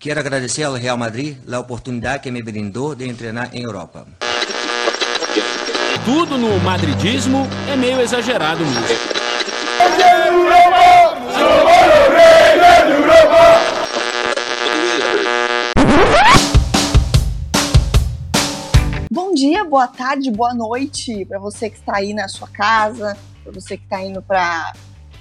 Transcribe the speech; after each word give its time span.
Quero 0.00 0.18
agradecer 0.18 0.62
ao 0.62 0.72
Real 0.72 0.96
Madrid 0.96 1.36
a 1.52 1.58
oportunidade 1.58 2.22
que 2.22 2.30
me 2.30 2.42
brindou 2.42 2.94
de 2.94 3.12
treinar 3.12 3.54
em 3.54 3.64
Europa. 3.64 4.06
Tudo 6.06 6.38
no 6.38 6.58
madridismo 6.60 7.46
é 7.70 7.76
meio 7.76 8.00
exagerado 8.00 8.64
mesmo. 8.64 8.96
Bom 19.12 19.34
dia, 19.34 19.64
boa 19.64 19.86
tarde, 19.86 20.30
boa 20.30 20.54
noite 20.54 21.26
para 21.26 21.38
você 21.38 21.68
que 21.68 21.76
está 21.76 21.96
aí 21.96 22.14
na 22.14 22.26
sua 22.26 22.48
casa, 22.48 23.18
para 23.44 23.52
você 23.52 23.76
que 23.76 23.84
está 23.84 24.02
indo 24.02 24.22
para 24.22 24.72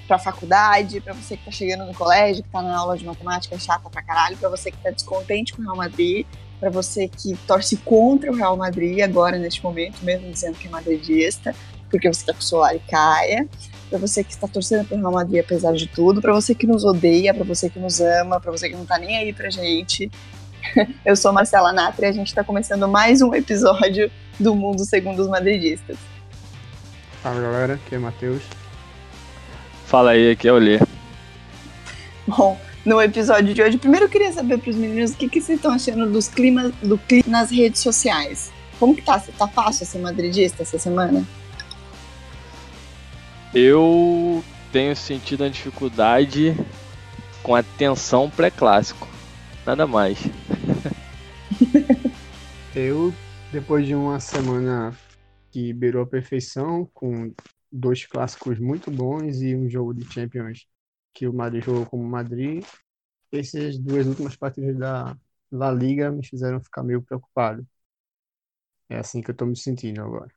para 0.10 0.16
a 0.16 0.20
faculdade, 0.20 1.00
para 1.02 1.14
você 1.14 1.38
que 1.38 1.48
está 1.48 1.52
chegando 1.52 1.86
no 1.86 1.94
colégio, 1.94 2.41
que 2.41 2.50
está 2.50 2.64
na 2.64 2.76
aula 2.76 2.98
de 2.98 3.05
matemática 3.05 3.59
chata 3.59 3.88
pra 3.91 4.02
caralho, 4.02 4.36
para 4.38 4.50
você 4.50 4.72
que 4.72 4.77
está 4.77 4.90
descontente 4.90 5.54
com 5.54 5.62
o 5.62 5.66
Real 5.66 5.77
Madrid, 5.77 6.26
para 6.59 6.72
você 6.72 7.08
que 7.08 7.38
torce 7.45 7.77
contra 7.77 8.31
o 8.31 8.36
Real 8.36 8.58
Madrid 8.58 9.02
agora 9.02 9.38
neste 9.38 9.64
momento, 9.64 10.03
mesmo 10.03 10.31
dizendo 10.31 10.58
que 10.58 10.67
é 10.67 10.70
madridista, 10.72 11.53
porque 11.91 12.12
você 12.12 12.22
está 12.22 12.34
com 12.34 12.40
o 12.40 12.44
solar 12.44 12.76
e 12.76 12.80
caia, 12.80 13.48
para 13.88 14.00
você 14.00 14.23
que 14.23 14.31
está 14.31 14.48
torcendo 14.48 14.84
para 14.88 14.98
o 14.98 15.00
Real 15.00 15.12
Madrid 15.12 15.41
apesar 15.41 15.73
de 15.73 15.86
tudo, 15.86 16.20
para 16.23 16.34
você 16.34 16.55
que 16.55 16.66
nos 16.66 16.84
odeia, 16.84 17.31
para 17.31 17.44
você 17.44 17.70
que 17.70 17.78
nos 17.78 18.02
ama, 18.02 18.39
para 18.39 18.52
você 18.52 18.67
que 18.67 18.76
não 18.76 18.84
está 18.84 18.98
nem 18.98 19.16
aí 19.16 19.31
pra 19.31 19.52
gente. 19.52 20.09
Eu 21.05 21.16
sou 21.16 21.31
Marcela 21.31 21.72
Natra 21.72 22.08
e 22.08 22.09
a 22.09 22.14
gente 22.14 22.30
está 22.30 22.44
começando 22.44 22.88
mais 22.88 23.22
um 23.22 23.31
episódio 23.36 24.12
do 24.39 24.55
Mundo 24.55 24.84
Segundo 24.86 25.20
os 25.20 25.28
Madridistas. 25.28 25.98
Fala 27.22 27.39
galera, 27.39 27.73
aqui 27.76 27.94
é 27.94 28.00
Matheus. 28.00 28.59
Fala 29.89 30.11
aí, 30.11 30.29
aqui 30.29 30.48
é 30.48 30.53
o 30.53 30.57
Lê. 30.59 30.77
Bom, 32.27 32.61
no 32.85 33.02
episódio 33.02 33.55
de 33.55 33.61
hoje, 33.63 33.75
primeiro 33.80 34.05
eu 34.05 34.09
queria 34.09 34.31
saber 34.31 34.59
para 34.59 34.70
os 34.70 34.75
meninos 34.75 35.13
o 35.13 35.17
que, 35.17 35.27
que 35.27 35.41
vocês 35.41 35.58
estão 35.58 35.72
achando 35.72 36.08
dos 36.08 36.27
climas, 36.27 36.72
do 36.75 36.95
clima 36.95 37.23
nas 37.27 37.50
redes 37.50 37.81
sociais. 37.81 38.52
Como 38.77 38.95
que 38.95 39.02
tá? 39.02 39.19
Tá 39.36 39.47
fácil 39.47 39.88
ser 39.88 39.97
madridista 39.97 40.61
essa 40.61 40.77
semana? 40.77 41.25
Eu 43.52 44.44
tenho 44.72 44.95
sentido 44.95 45.41
uma 45.41 45.49
dificuldade 45.49 46.55
com 47.42 47.55
a 47.55 47.64
tensão 47.64 48.30
pré-clássico. 48.30 49.08
Nada 49.66 49.88
mais. 49.88 50.19
eu, 52.75 53.11
depois 53.52 53.88
de 53.88 53.95
uma 53.95 54.19
semana 54.19 54.95
que 55.49 55.73
beirou 55.73 56.03
a 56.03 56.05
perfeição, 56.05 56.88
com 56.94 57.33
dois 57.72 58.06
clássicos 58.06 58.59
muito 58.59 58.89
bons 58.92 59.42
e 59.42 59.56
um 59.56 59.70
jogo 59.70 59.94
de 59.94 60.12
Champions 60.12 60.66
que 61.14 61.28
o 61.28 61.34
Madrid 61.34 61.64
jogou 61.64 61.86
como 61.86 62.03
Madrid. 62.03 62.64
Essas 63.31 63.78
duas 63.78 64.08
últimas 64.08 64.36
partidas 64.36 64.78
da 64.78 65.17
La 65.52 65.72
Liga 65.72 66.11
me 66.11 66.26
fizeram 66.26 66.61
ficar 66.61 66.84
meio 66.84 67.02
preocupado. 67.02 67.66
É 68.89 68.98
assim 68.98 69.22
que 69.22 69.30
eu 69.31 69.36
tô 69.36 69.45
me 69.45 69.56
sentindo 69.56 70.02
agora. 70.02 70.31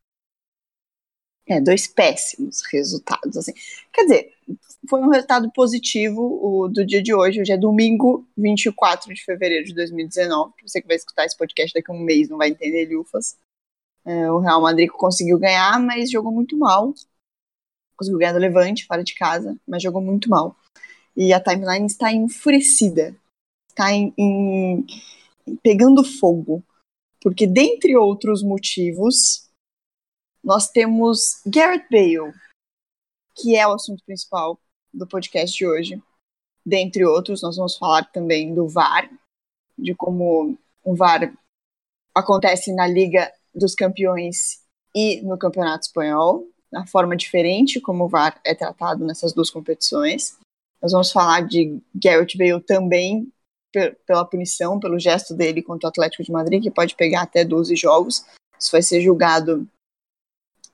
É, 1.47 1.61
dois 1.61 1.89
péssimos 1.89 2.63
resultados, 2.73 3.37
assim. 3.37 3.53
Quer 3.93 4.03
dizer, 4.05 4.35
foi 4.89 5.01
um 5.01 5.09
resultado 5.09 5.51
positivo 5.53 6.21
o 6.21 6.69
do 6.69 6.85
dia 6.85 7.03
de 7.03 7.13
hoje. 7.13 7.41
Hoje 7.41 7.53
é 7.53 7.57
domingo, 7.57 8.27
24 8.37 9.13
de 9.13 9.25
fevereiro 9.25 9.65
de 9.65 9.75
2019. 9.75 10.53
Você 10.63 10.81
que 10.81 10.87
vai 10.87 10.97
escutar 10.97 11.25
esse 11.25 11.37
podcast 11.37 11.75
daqui 11.75 11.91
a 11.91 11.95
um 11.95 12.01
mês 12.01 12.29
não 12.29 12.39
vai 12.39 12.49
entender 12.51 12.95
lufas. 12.95 13.37
É, 14.05 14.31
o 14.31 14.39
Real 14.39 14.61
Madrid 14.61 14.89
conseguiu 14.91 15.39
ganhar, 15.39 15.81
mas 15.81 16.11
jogou 16.11 16.33
muito 16.33 16.57
mal 16.57 16.93
conseguiu 18.03 18.19
ganhar 18.19 18.33
do 18.33 18.39
Levante 18.39 18.87
fora 18.87 19.05
de 19.05 19.15
casa, 19.15 19.57
mas 19.67 19.83
jogou 19.83 20.03
muito 20.03 20.29
mal. 20.29 20.57
E 21.17 21.33
a 21.33 21.41
timeline 21.41 21.87
está 21.87 22.13
enfurecida, 22.13 23.17
está 23.69 23.93
em, 23.93 24.13
em, 24.19 24.87
pegando 25.63 26.03
fogo, 26.03 26.65
porque 27.21 27.47
dentre 27.47 27.97
outros 27.97 28.43
motivos, 28.43 29.49
nós 30.43 30.69
temos 30.69 31.41
Garrett 31.47 31.87
Bale, 31.91 32.35
que 33.37 33.55
é 33.57 33.67
o 33.67 33.75
assunto 33.75 34.03
principal 34.05 34.59
do 34.93 35.07
podcast 35.07 35.57
de 35.57 35.67
hoje. 35.67 36.03
Dentre 36.67 37.05
outros, 37.05 37.43
nós 37.43 37.57
vamos 37.57 37.77
falar 37.77 38.11
também 38.11 38.53
do 38.55 38.69
VAR, 38.69 39.09
de 39.79 39.95
como 39.95 40.59
o 40.83 40.97
VAR 40.97 41.33
acontece 42.15 42.75
na 42.75 42.87
Liga 42.87 43.33
dos 43.55 43.75
Campeões 43.75 44.63
e 44.95 45.23
no 45.23 45.39
Campeonato 45.39 45.87
Espanhol, 45.87 46.52
a 46.75 46.87
forma 46.87 47.17
diferente 47.17 47.81
como 47.81 48.05
o 48.05 48.09
VAR 48.09 48.41
é 48.45 48.55
tratado 48.55 49.05
nessas 49.05 49.33
duas 49.33 49.51
competições. 49.51 50.39
Nós 50.81 50.93
vamos 50.93 51.13
falar 51.13 51.47
de 51.47 51.81
Garrett 51.95 52.37
Bale 52.37 52.61
também 52.61 53.31
pela 54.07 54.25
punição, 54.25 54.79
pelo 54.79 54.99
gesto 54.99 55.35
dele 55.35 55.63
contra 55.63 55.87
o 55.87 55.91
Atlético 55.91 56.23
de 56.23 56.33
Madrid, 56.33 56.63
que 56.63 56.71
pode 56.71 56.95
pegar 56.95 57.23
até 57.23 57.45
12 57.45 57.75
jogos. 57.77 58.25
Isso 58.59 58.71
vai 58.71 58.83
ser 58.83 59.01
julgado 59.01 59.67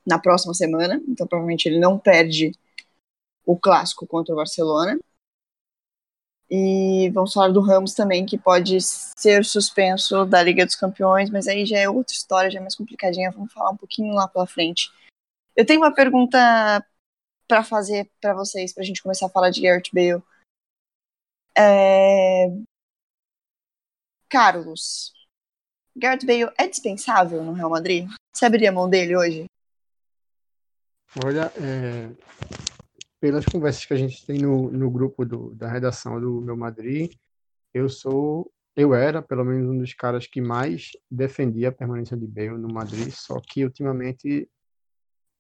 na 0.06 0.18
próxima 0.18 0.54
semana, 0.54 1.00
então 1.06 1.26
provavelmente 1.26 1.66
ele 1.68 1.78
não 1.78 1.98
perde 1.98 2.52
o 3.44 3.56
clássico 3.56 4.06
contra 4.06 4.32
o 4.32 4.36
Barcelona. 4.36 4.98
E 6.50 7.10
vamos 7.10 7.34
falar 7.34 7.48
do 7.48 7.60
Ramos 7.60 7.92
também, 7.92 8.24
que 8.24 8.38
pode 8.38 8.78
ser 8.80 9.44
suspenso 9.44 10.24
da 10.24 10.42
Liga 10.42 10.64
dos 10.64 10.74
Campeões, 10.74 11.28
mas 11.28 11.46
aí 11.46 11.66
já 11.66 11.78
é 11.78 11.88
outra 11.88 12.14
história, 12.14 12.50
já 12.50 12.58
é 12.58 12.62
mais 12.62 12.74
complicadinha. 12.74 13.30
Vamos 13.30 13.52
falar 13.52 13.70
um 13.70 13.76
pouquinho 13.76 14.14
lá 14.14 14.26
pela 14.26 14.46
frente 14.46 14.90
eu 15.58 15.66
tenho 15.66 15.80
uma 15.80 15.92
pergunta 15.92 16.38
para 17.48 17.64
fazer 17.64 18.08
para 18.20 18.32
vocês, 18.32 18.72
para 18.72 18.84
a 18.84 18.86
gente 18.86 19.02
começar 19.02 19.26
a 19.26 19.28
falar 19.28 19.50
de 19.50 19.60
Garrett 19.60 19.92
Bale. 19.92 20.22
É... 21.56 22.46
Carlos, 24.28 25.12
Garrett 25.96 26.24
Bale 26.24 26.52
é 26.56 26.68
dispensável 26.68 27.42
no 27.42 27.54
Real 27.54 27.70
Madrid? 27.70 28.08
Você 28.32 28.46
abriria 28.46 28.68
a 28.68 28.72
mão 28.72 28.88
dele 28.88 29.16
hoje? 29.16 29.46
Olha, 31.24 31.52
é... 31.56 32.08
pelas 33.18 33.44
conversas 33.44 33.84
que 33.84 33.94
a 33.94 33.96
gente 33.96 34.24
tem 34.24 34.38
no, 34.38 34.70
no 34.70 34.88
grupo 34.88 35.24
do, 35.24 35.52
da 35.56 35.68
redação 35.68 36.20
do 36.20 36.40
meu 36.40 36.56
Madrid, 36.56 37.14
eu 37.74 37.88
sou, 37.88 38.48
eu 38.76 38.94
era 38.94 39.20
pelo 39.20 39.44
menos 39.44 39.68
um 39.68 39.78
dos 39.78 39.92
caras 39.92 40.24
que 40.24 40.40
mais 40.40 40.92
defendia 41.10 41.70
a 41.70 41.72
permanência 41.72 42.16
de 42.16 42.28
Bale 42.28 42.58
no 42.58 42.72
Madrid, 42.72 43.10
só 43.10 43.40
que 43.40 43.64
ultimamente 43.64 44.48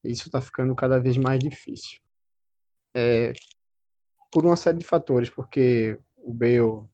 isso 0.04 0.28
está 0.28 0.40
ficando 0.40 0.74
cada 0.74 0.98
vez 0.98 1.16
mais 1.16 1.40
difícil. 1.40 2.00
É, 2.94 3.32
por 4.30 4.44
uma 4.44 4.56
série 4.56 4.78
de 4.78 4.84
fatores, 4.84 5.30
porque 5.30 5.98
o 6.16 6.32
Bale, 6.32 6.84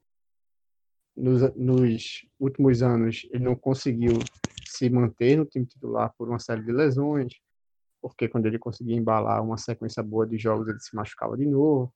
nos, 1.16 1.54
nos 1.54 2.26
últimos 2.38 2.82
anos, 2.82 3.26
ele 3.31 3.44
não 3.44 3.54
conseguiu 3.54 4.19
se 4.66 4.88
manter 4.88 5.37
no 5.37 5.44
time 5.44 5.66
titular 5.66 6.12
por 6.16 6.28
uma 6.28 6.38
série 6.38 6.62
de 6.62 6.72
lesões, 6.72 7.32
porque 8.00 8.28
quando 8.28 8.47
ele 8.47 8.59
conseguia 8.59 8.97
embalar 8.97 9.42
uma 9.42 9.56
sequência 9.56 10.03
boa 10.03 10.26
de 10.26 10.38
jogos, 10.38 10.69
ele 10.69 10.81
se 10.81 10.94
machucava 10.94 11.36
de 11.36 11.47
novo. 11.47 11.92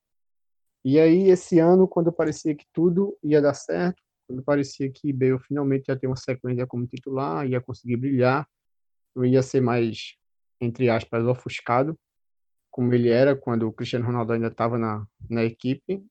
E 0.85 0.99
aí, 0.99 1.29
esse 1.29 1.59
ano, 1.59 1.89
quando 1.89 2.13
parecia 2.13 2.55
que 2.55 2.65
tudo 2.73 3.17
ia 3.23 3.43
dar 3.43 3.55
certo, 3.55 4.03
quando 4.27 4.43
parecia 4.43 4.91
que 4.91 5.13
Bale 5.13 5.39
finalmente 5.39 5.89
ia 5.89 5.97
ter 5.97 6.07
uma 6.07 6.17
sequência 6.17 6.67
como 6.67 6.87
titular, 6.87 7.47
ia 7.49 7.61
conseguir 7.61 7.97
brilhar, 7.97 8.49
não 9.15 9.25
ia 9.25 9.43
ser 9.43 9.61
mais 9.61 10.18
entre 10.61 10.91
aspas, 10.91 11.25
ofuscado, 11.25 11.99
como 12.71 12.93
ele 12.95 13.09
era 13.09 13.35
quando 13.35 13.67
o 13.67 13.73
Cristiano 13.73 14.07
Ronaldo 14.07 14.33
ainda 14.33 14.49
estava 14.49 14.79
na, 14.79 15.07
na 15.29 15.45
equipe. 15.45 16.05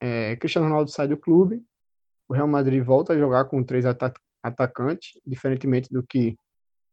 É, 0.00 0.36
Cristiano 0.36 0.68
Ronaldo 0.68 0.90
sai 0.90 1.08
do 1.08 1.16
clube, 1.16 1.62
o 2.28 2.34
Real 2.34 2.48
Madrid 2.48 2.82
volta 2.82 3.12
a 3.12 3.18
jogar 3.18 3.46
com 3.46 3.62
três 3.62 3.84
ata 3.86 4.12
atacantes, 4.42 5.20
diferentemente 5.26 5.92
do 5.92 6.04
que 6.04 6.38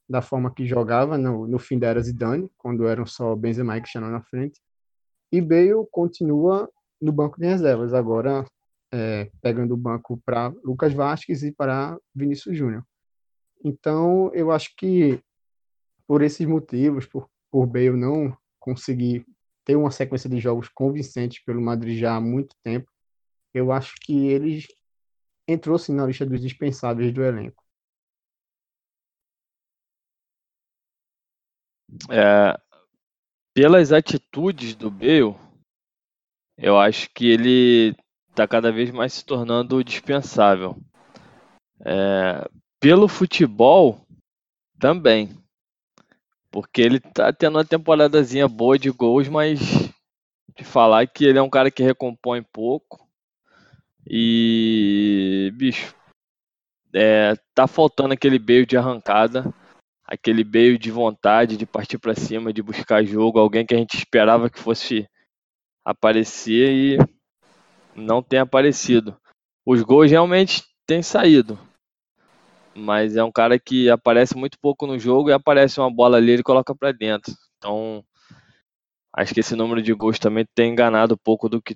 da 0.09 0.21
forma 0.21 0.53
que 0.53 0.65
jogava 0.65 1.17
no, 1.17 1.47
no 1.47 1.59
fim 1.59 1.77
da 1.77 1.87
era 1.87 2.01
Zidane, 2.01 2.49
quando 2.57 2.87
eram 2.87 3.05
só 3.05 3.35
Benzema 3.35 3.77
e 3.77 3.81
Cristiano 3.81 4.09
na 4.09 4.21
frente. 4.21 4.59
E 5.31 5.39
Bale 5.39 5.85
continua 5.91 6.69
no 6.99 7.11
banco 7.11 7.39
de 7.39 7.45
reservas, 7.45 7.93
agora 7.93 8.45
é, 8.91 9.29
pegando 9.41 9.73
o 9.73 9.77
banco 9.77 10.21
para 10.25 10.53
Lucas 10.63 10.93
Vasquez 10.93 11.43
e 11.43 11.51
para 11.51 11.97
Vinícius 12.13 12.57
Júnior. 12.57 12.83
Então, 13.63 14.31
eu 14.33 14.51
acho 14.51 14.75
que 14.75 15.19
por 16.13 16.21
esses 16.21 16.45
motivos, 16.45 17.07
por, 17.07 17.27
por 17.49 17.65
Bale 17.65 17.97
não 17.97 18.37
conseguir 18.59 19.25
ter 19.65 19.75
uma 19.75 19.89
sequência 19.89 20.29
de 20.29 20.39
jogos 20.39 20.69
convincentes 20.69 21.43
pelo 21.43 21.59
Madrid 21.59 21.97
já 21.97 22.15
há 22.15 22.21
muito 22.21 22.55
tempo, 22.61 22.87
eu 23.51 23.71
acho 23.71 23.95
que 23.99 24.27
ele 24.27 24.63
entrou 25.47 25.75
sim 25.79 25.91
na 25.95 26.05
lista 26.05 26.23
dos 26.23 26.39
dispensáveis 26.39 27.11
do 27.11 27.23
elenco. 27.23 27.63
É, 32.11 32.55
pelas 33.51 33.91
atitudes 33.91 34.75
do 34.75 34.91
Bale, 34.91 35.35
eu 36.55 36.77
acho 36.77 37.09
que 37.09 37.25
ele 37.25 37.97
está 38.29 38.47
cada 38.47 38.71
vez 38.71 38.91
mais 38.91 39.13
se 39.13 39.25
tornando 39.25 39.83
dispensável. 39.83 40.77
É, 41.83 42.47
pelo 42.79 43.07
futebol, 43.07 44.05
também. 44.79 45.42
Porque 46.53 46.83
ele 46.83 46.99
tá 46.99 47.33
tendo 47.33 47.57
uma 47.57 47.65
temporadazinha 47.65 48.47
boa 48.47 48.77
de 48.77 48.91
gols, 48.91 49.27
mas 49.27 49.59
de 50.55 50.63
falar 50.63 51.07
que 51.07 51.25
ele 51.25 51.39
é 51.39 51.41
um 51.41 51.49
cara 51.49 51.71
que 51.71 51.81
recompõe 51.81 52.43
pouco. 52.43 53.09
E, 54.07 55.51
bicho, 55.55 55.95
é, 56.93 57.33
tá 57.55 57.65
faltando 57.65 58.13
aquele 58.13 58.37
beio 58.37 58.67
de 58.67 58.77
arrancada, 58.77 59.51
aquele 60.05 60.43
beio 60.43 60.77
de 60.77 60.91
vontade 60.91 61.57
de 61.57 61.65
partir 61.65 61.97
para 61.97 62.13
cima, 62.13 62.53
de 62.53 62.61
buscar 62.61 63.03
jogo, 63.03 63.39
alguém 63.39 63.65
que 63.65 63.73
a 63.73 63.77
gente 63.79 63.97
esperava 63.97 64.47
que 64.47 64.59
fosse 64.59 65.09
aparecer 65.83 66.71
e 66.71 66.97
não 67.95 68.21
tem 68.21 68.37
aparecido. 68.37 69.19
Os 69.65 69.81
gols 69.81 70.11
realmente 70.11 70.63
têm 70.85 71.01
saído, 71.01 71.57
mas 72.75 73.15
é 73.15 73.23
um 73.23 73.31
cara 73.31 73.59
que 73.59 73.89
aparece 73.89 74.35
muito 74.35 74.57
pouco 74.59 74.87
no 74.87 74.97
jogo 74.97 75.29
e 75.29 75.33
aparece 75.33 75.79
uma 75.79 75.91
bola 75.93 76.17
ali 76.17 76.31
ele 76.31 76.43
coloca 76.43 76.75
para 76.75 76.91
dentro. 76.91 77.33
Então, 77.57 78.03
acho 79.15 79.33
que 79.33 79.39
esse 79.39 79.55
número 79.55 79.81
de 79.81 79.93
gols 79.93 80.19
também 80.19 80.45
tem 80.55 80.71
enganado 80.71 81.15
um 81.15 81.23
pouco 81.23 81.47
do 81.47 81.61
que 81.61 81.75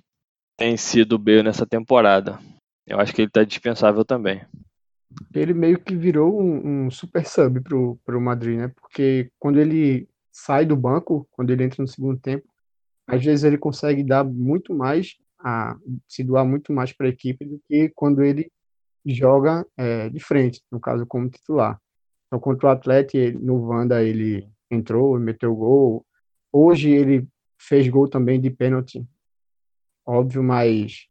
tem 0.56 0.76
sido 0.76 1.14
o 1.14 1.18
Bale 1.18 1.42
nessa 1.42 1.64
temporada. 1.66 2.38
Eu 2.86 2.98
acho 2.98 3.14
que 3.14 3.22
ele 3.22 3.28
está 3.28 3.44
dispensável 3.44 4.04
também. 4.04 4.42
Ele 5.34 5.54
meio 5.54 5.78
que 5.78 5.94
virou 5.94 6.40
um, 6.40 6.86
um, 6.86 6.90
super 6.90 7.24
sub 7.26 7.60
pro, 7.60 7.98
pro 8.04 8.20
Madrid, 8.20 8.58
né? 8.58 8.68
Porque 8.68 9.30
quando 9.38 9.58
ele 9.58 10.08
sai 10.32 10.66
do 10.66 10.76
banco, 10.76 11.26
quando 11.30 11.50
ele 11.50 11.64
entra 11.64 11.82
no 11.82 11.88
segundo 11.88 12.18
tempo, 12.18 12.46
às 13.06 13.24
vezes 13.24 13.44
ele 13.44 13.56
consegue 13.56 14.02
dar 14.02 14.24
muito 14.24 14.74
mais, 14.74 15.16
a, 15.38 15.76
se 16.06 16.22
doar 16.22 16.44
muito 16.44 16.72
mais 16.72 16.92
para 16.92 17.06
a 17.06 17.10
equipe 17.10 17.44
do 17.44 17.60
que 17.66 17.90
quando 17.94 18.22
ele 18.22 18.50
joga 19.14 19.66
é, 19.76 20.08
de 20.08 20.20
frente, 20.20 20.62
no 20.70 20.80
caso 20.80 21.06
como 21.06 21.30
titular. 21.30 21.80
Então, 22.26 22.38
contra 22.38 22.68
o 22.68 22.70
Atlético, 22.70 23.38
no 23.38 23.66
Wanda 23.66 24.02
ele 24.02 24.48
entrou, 24.70 25.18
meteu 25.18 25.54
gol. 25.54 26.04
Hoje 26.52 26.90
ele 26.90 27.26
fez 27.58 27.88
gol 27.88 28.08
também 28.08 28.40
de 28.40 28.50
pênalti, 28.50 29.06
óbvio, 30.06 30.42
mas 30.42 31.06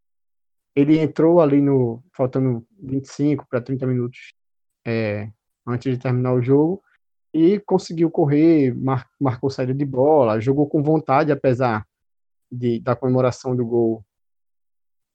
ele 0.76 1.00
entrou 1.00 1.42
ali 1.42 1.60
no 1.60 2.04
faltando 2.14 2.66
25 2.80 3.48
para 3.50 3.62
30 3.62 3.88
minutos 3.88 4.32
é, 4.86 5.32
antes 5.66 5.92
de 5.92 6.02
terminar 6.02 6.34
o 6.34 6.42
jogo 6.42 6.82
e 7.34 7.60
conseguiu 7.60 8.10
correr, 8.10 8.74
mar, 8.74 9.10
marcou 9.20 9.50
saída 9.50 9.74
de 9.74 9.86
bola, 9.86 10.40
jogou 10.40 10.68
com 10.68 10.82
vontade, 10.82 11.32
apesar 11.32 11.86
de, 12.52 12.80
da 12.80 12.96
comemoração 12.96 13.56
do 13.56 13.66
gol 13.66 14.06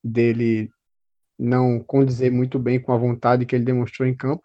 dele 0.04 0.70
não 1.42 1.80
condizer 1.80 2.30
muito 2.30 2.58
bem 2.58 2.80
com 2.80 2.92
a 2.92 2.96
vontade 2.96 3.44
que 3.44 3.56
ele 3.56 3.64
demonstrou 3.64 4.08
em 4.08 4.14
campo. 4.14 4.44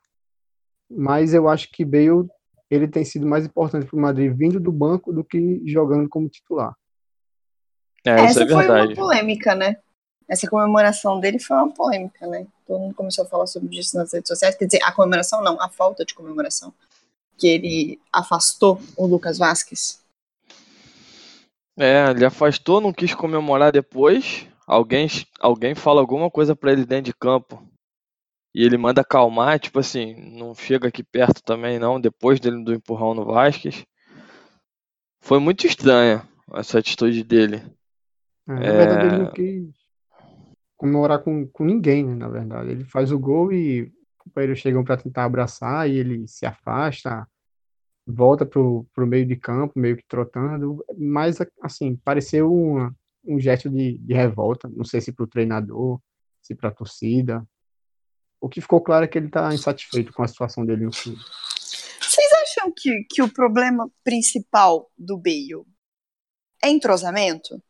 Mas 0.90 1.34
eu 1.34 1.48
acho 1.48 1.70
que 1.72 1.86
Bale 1.86 2.28
ele 2.70 2.88
tem 2.88 3.06
sido 3.06 3.26
mais 3.26 3.46
importante 3.46 3.86
para 3.86 3.96
o 3.96 4.02
Madrid 4.02 4.34
vindo 4.36 4.60
do 4.60 4.72
banco 4.72 5.14
do 5.14 5.24
que 5.24 5.62
jogando 5.66 6.10
como 6.10 6.28
titular. 6.28 6.74
É, 8.06 8.12
Essa 8.26 8.44
é 8.44 8.48
foi 8.48 8.66
uma 8.66 8.96
polêmica, 8.96 9.56
né? 9.56 9.78
Essa 10.28 10.50
comemoração 10.50 11.20
dele 11.20 11.40
foi 11.40 11.56
uma 11.56 11.72
polêmica, 11.72 12.28
né? 12.28 12.46
Todo 12.66 12.80
mundo 12.80 12.96
começou 12.96 13.24
a 13.24 13.28
falar 13.28 13.48
sobre 13.48 13.78
isso 13.78 13.96
nas 13.96 14.12
redes 14.12 14.28
sociais. 14.28 14.56
Quer 14.56 14.66
dizer, 14.66 14.84
a 14.84 14.92
comemoração 14.92 15.42
não, 15.42 15.62
a 15.62 15.70
falta 15.70 16.04
de 16.04 16.14
comemoração. 16.14 16.74
Que 17.38 17.48
ele 17.48 18.00
afastou 18.12 18.82
o 18.98 19.06
Lucas 19.06 19.38
Vasquez. 19.38 20.02
É, 21.78 22.10
ele 22.10 22.26
afastou, 22.26 22.82
não 22.82 22.92
quis 22.92 23.14
comemorar 23.14 23.72
depois. 23.72 24.48
Alguém, 24.68 25.08
alguém 25.40 25.74
fala 25.74 26.02
alguma 26.02 26.30
coisa 26.30 26.54
para 26.54 26.74
ele 26.74 26.86
dentro 26.86 27.06
de 27.06 27.14
campo. 27.14 27.66
E 28.54 28.64
ele 28.64 28.78
manda 28.78 29.00
acalmar, 29.00 29.60
tipo 29.60 29.80
assim, 29.80 30.14
não 30.38 30.54
chega 30.54 30.90
aqui 30.90 31.04
perto 31.04 31.42
também 31.42 31.80
não, 31.80 32.02
depois 32.02 32.40
dele 32.40 32.64
do 32.64 32.74
empurrão 32.74 33.14
no 33.14 33.24
Vasquez. 33.24 33.86
Foi 35.22 35.40
muito 35.40 35.66
estranha 35.66 36.28
essa 36.54 36.80
atitude 36.80 37.24
dele. 37.24 37.64
É, 38.48 38.54
na 38.54 38.60
verdade, 38.60 39.06
ele 39.08 39.18
não 39.18 39.32
quis 39.32 39.76
comemorar 40.76 41.20
com, 41.20 41.48
com 41.48 41.64
ninguém, 41.64 42.06
né, 42.06 42.16
na 42.16 42.28
verdade. 42.28 42.72
Ele 42.72 42.84
faz 42.84 43.12
o 43.12 43.20
gol 43.20 43.54
e 43.54 43.84
os 43.84 43.92
companheiros 44.18 44.60
chegam 44.60 44.84
para 44.84 44.98
tentar 44.98 45.26
abraçar 45.26 45.90
e 45.90 45.98
ele 45.98 46.28
se 46.28 46.46
afasta, 46.46 47.28
volta 48.06 48.46
pro, 48.46 48.86
pro 48.94 49.08
meio 49.08 49.26
de 49.26 49.36
campo, 49.36 49.80
meio 49.80 49.96
que 49.96 50.06
trotando. 50.08 50.84
Mas, 50.98 51.38
assim, 51.62 51.96
pareceu 51.96 52.54
uma, 52.54 52.96
um 53.28 53.40
gesto 53.40 53.70
de, 53.70 53.98
de 53.98 54.14
revolta. 54.14 54.70
Não 54.70 54.86
sei 54.86 55.02
se 55.02 55.12
pro 55.12 55.28
treinador, 55.28 56.00
se 56.42 56.56
pra 56.56 56.72
torcida. 56.72 57.46
O 58.40 58.48
que 58.48 58.62
ficou 58.62 58.82
claro 58.82 59.06
é 59.06 59.08
que 59.08 59.18
ele 59.18 59.30
tá 59.30 59.54
insatisfeito 59.54 60.14
com 60.14 60.24
a 60.24 60.28
situação 60.28 60.66
dele 60.66 60.86
no 60.86 60.92
clube. 60.92 61.20
Vocês 62.00 62.32
acham 62.44 62.72
que, 62.76 63.04
que 63.10 63.22
o 63.22 63.32
problema 63.32 63.90
principal 64.04 64.90
do 64.98 65.18
Bale 65.18 65.66
é 66.64 66.70
entrosamento? 66.70 67.62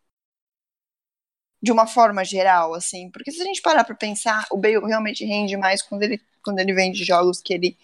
De 1.62 1.72
uma 1.72 1.88
forma 1.88 2.24
geral, 2.24 2.74
assim, 2.74 3.10
porque 3.10 3.32
se 3.32 3.42
a 3.42 3.46
gente 3.46 3.62
parar 3.62 3.84
para 3.84 3.96
pensar, 3.96 4.46
o 4.52 4.58
Bale 4.58 4.86
realmente 4.86 5.26
rende 5.26 5.58
mais 5.58 5.82
quando 5.82 6.04
ele, 6.04 6.22
quando 6.44 6.60
ele 6.60 6.74
vem 6.74 6.92
de 6.92 7.04
jogos 7.04 7.42
que 7.42 7.54
ele, 7.54 7.78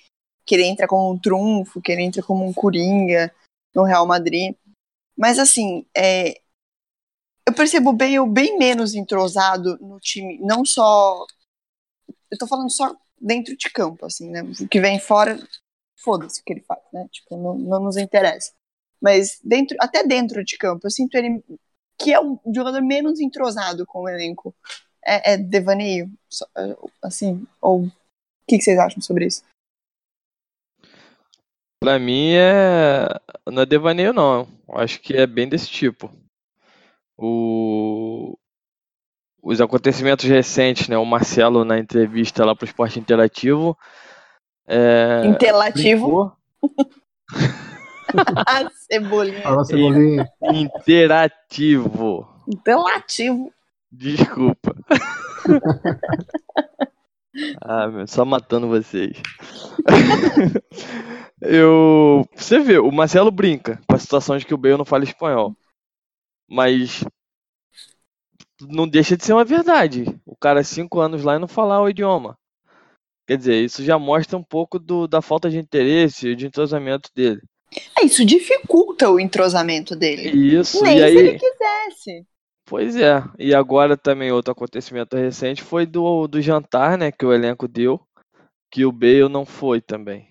que 0.46 0.54
ele 0.54 0.64
entra 0.64 0.88
como 0.88 1.12
um 1.12 1.20
trunfo, 1.20 1.82
que 1.82 1.92
ele 1.92 2.04
entra 2.04 2.22
como 2.22 2.46
um 2.46 2.54
coringa 2.54 3.34
no 3.74 3.84
Real 3.84 4.06
Madrid. 4.06 4.56
Mas 5.18 5.40
assim, 5.40 5.86
é, 5.96 6.40
eu 7.48 7.54
percebo 7.54 7.90
o 7.90 7.94
Bale 7.94 8.26
bem 8.30 8.58
menos 8.58 8.94
entrosado 8.94 9.78
no 9.80 10.00
time, 10.00 10.40
não 10.40 10.64
só. 10.66 11.26
Eu 12.32 12.38
tô 12.38 12.48
falando 12.48 12.72
só 12.72 12.96
dentro 13.20 13.56
de 13.56 13.70
campo, 13.70 14.06
assim, 14.06 14.30
né? 14.30 14.42
O 14.44 14.68
que 14.68 14.80
vem 14.80 15.00
fora, 15.00 15.38
foda-se 15.98 16.42
o 16.42 16.44
que 16.44 16.54
ele 16.54 16.62
faz, 16.62 16.82
né? 16.92 17.08
Tipo, 17.12 17.38
não, 17.38 17.56
não 17.56 17.84
nos 17.84 17.98
interessa. 17.98 18.52
Mas 19.02 19.40
dentro, 19.44 19.78
até 19.80 20.04
dentro 20.06 20.44
de 20.44 20.58
campo, 20.58 20.88
eu 20.88 20.92
sinto 20.92 21.16
ele 21.16 21.44
que 21.98 22.14
é 22.14 22.20
um 22.20 22.40
jogador 22.54 22.82
menos 22.82 23.20
entrosado 23.20 23.86
com 23.86 24.04
o 24.04 24.10
elenco. 24.10 24.56
É, 25.06 25.34
é 25.34 25.38
devaneio, 25.38 26.10
assim, 27.02 27.46
ou 27.62 27.86
o 27.86 27.92
que, 28.48 28.58
que 28.58 28.64
vocês 28.64 28.80
acham 28.80 29.02
sobre 29.02 29.28
isso? 29.28 29.44
Pra 31.82 32.00
mim 32.00 32.32
é. 32.34 33.08
Não 33.46 33.64
é 33.64 33.66
devaneio, 33.66 34.14
não. 34.14 34.48
Acho 34.70 35.02
que 35.02 35.14
é 35.14 35.28
bem 35.28 35.50
desse 35.50 35.68
tipo. 35.68 36.10
O... 37.18 38.38
Os 39.42 39.60
acontecimentos 39.60 40.26
recentes, 40.26 40.88
né? 40.88 40.98
O 40.98 41.06
Marcelo 41.06 41.66
na 41.66 41.78
entrevista 41.78 42.46
lá 42.46 42.56
pro 42.56 42.66
Esporte 42.66 43.00
Interativo. 43.00 43.78
É... 44.68 45.26
Interativo? 45.26 46.32
Cebolinha. 48.92 49.42
Fala, 49.42 49.66
Cebolinha. 49.66 50.30
Interativo. 50.42 52.28
Interativo. 52.48 53.52
Desculpa. 53.92 54.76
ah, 57.62 57.88
meu, 57.88 58.08
só 58.08 58.26
matando 58.26 58.68
vocês. 58.68 59.22
Eu, 61.46 62.26
você 62.34 62.58
vê, 62.60 62.80
o 62.80 62.90
Marcelo 62.90 63.30
brinca 63.30 63.78
com 63.86 63.96
a 63.96 64.00
situação 64.00 64.38
de 64.38 64.46
que 64.46 64.54
o 64.54 64.58
Bale 64.58 64.78
não 64.78 64.86
fala 64.86 65.04
espanhol. 65.04 65.54
Mas 66.54 67.04
não 68.62 68.88
deixa 68.88 69.18
de 69.18 69.26
ser 69.26 69.34
uma 69.34 69.44
verdade. 69.44 70.06
O 70.24 70.36
cara 70.36 70.64
cinco 70.64 71.00
anos 71.00 71.24
lá 71.24 71.36
e 71.36 71.40
não 71.40 71.48
falar 71.48 71.82
o 71.82 71.90
idioma. 71.90 72.38
Quer 73.28 73.38
dizer, 73.38 73.64
isso 73.64 73.84
já 73.84 73.98
mostra 73.98 74.38
um 74.38 74.44
pouco 74.44 74.78
do, 74.78 75.08
da 75.08 75.20
falta 75.20 75.50
de 75.50 75.58
interesse 75.58 76.28
e 76.28 76.36
de 76.36 76.46
entrosamento 76.46 77.10
dele. 77.16 77.42
É, 78.00 78.06
isso 78.06 78.24
dificulta 78.24 79.10
o 79.10 79.20
entrosamento 79.20 79.96
dele. 79.96 80.30
Isso, 80.30 80.84
Nem 80.84 80.98
e 80.98 81.00
se 81.00 81.04
aí. 81.04 81.18
ele 81.18 81.40
quisesse. 81.40 82.28
Pois 82.66 82.96
é. 82.98 83.24
E 83.40 83.56
agora 83.56 83.98
também 83.98 84.32
outro 84.32 84.52
acontecimento 84.52 85.18
recente 85.18 85.64
foi 85.64 85.88
do, 85.88 86.28
do 86.28 86.40
jantar, 86.40 87.00
né, 87.00 87.12
que 87.12 87.26
o 87.26 87.34
elenco 87.34 87.68
deu, 87.68 88.00
que 88.72 88.86
o 88.86 88.92
Bale 88.92 89.28
não 89.28 89.44
foi 89.44 89.82
também. 89.82 90.30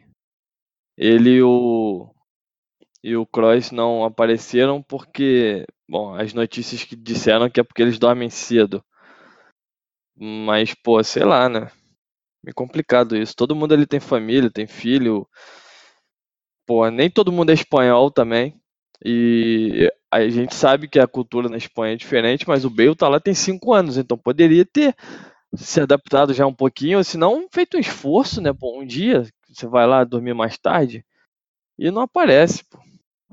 Ele 0.97 1.43
o 1.43 2.15
e 3.03 3.17
o 3.17 3.27
Kroos 3.27 3.71
não 3.71 4.05
apareceram 4.05 4.83
porque, 4.83 5.67
bom, 5.89 6.15
as 6.15 6.33
notícias 6.35 6.85
que 6.85 6.97
disseram 6.97 7.51
que 7.51 7.61
é 7.61 7.65
porque 7.65 7.83
eles 7.83 7.99
dormem 7.99 8.31
cedo. 8.31 8.85
Mas, 10.17 10.75
pô, 10.75 11.03
sei 11.05 11.25
lá, 11.25 11.49
né? 11.49 11.71
É 12.47 12.53
complicado 12.53 13.17
isso. 13.17 13.37
Todo 13.37 13.57
mundo 13.57 13.75
ali 13.75 13.87
tem 13.87 14.01
família, 14.01 14.51
tem 14.51 14.67
filho. 14.67 15.29
Pô, 16.67 16.89
nem 16.91 17.11
todo 17.11 17.33
mundo 17.33 17.51
é 17.51 17.55
espanhol 17.55 18.11
também. 18.11 18.55
E 19.05 19.91
a 20.11 20.29
gente 20.29 20.55
sabe 20.55 20.89
que 20.89 20.99
a 20.99 21.07
cultura 21.09 21.49
na 21.49 21.57
Espanha 21.57 21.95
é 21.95 21.97
diferente, 21.97 22.47
mas 22.47 22.65
o 22.65 22.71
Bale 22.71 22.95
tá 22.95 23.09
lá 23.09 23.19
tem 23.19 23.35
cinco 23.35 23.73
anos, 23.73 23.97
então 23.97 24.17
poderia 24.17 24.65
ter 24.65 24.95
se 25.57 25.81
adaptado 25.81 26.35
já 26.35 26.47
um 26.47 26.55
pouquinho, 26.55 26.99
ou 26.99 27.05
se 27.05 27.19
não 27.19 27.49
feito 27.53 27.77
um 27.77 27.81
esforço, 27.81 28.41
né? 28.41 28.53
Pô, 28.53 28.81
um 28.81 28.87
dia 28.87 29.25
você 29.49 29.67
vai 29.67 29.87
lá 29.87 30.05
dormir 30.05 30.35
mais 30.35 30.59
tarde 30.59 31.05
e 31.79 31.91
não 31.91 32.03
aparece, 32.03 32.65
pô. 32.65 32.79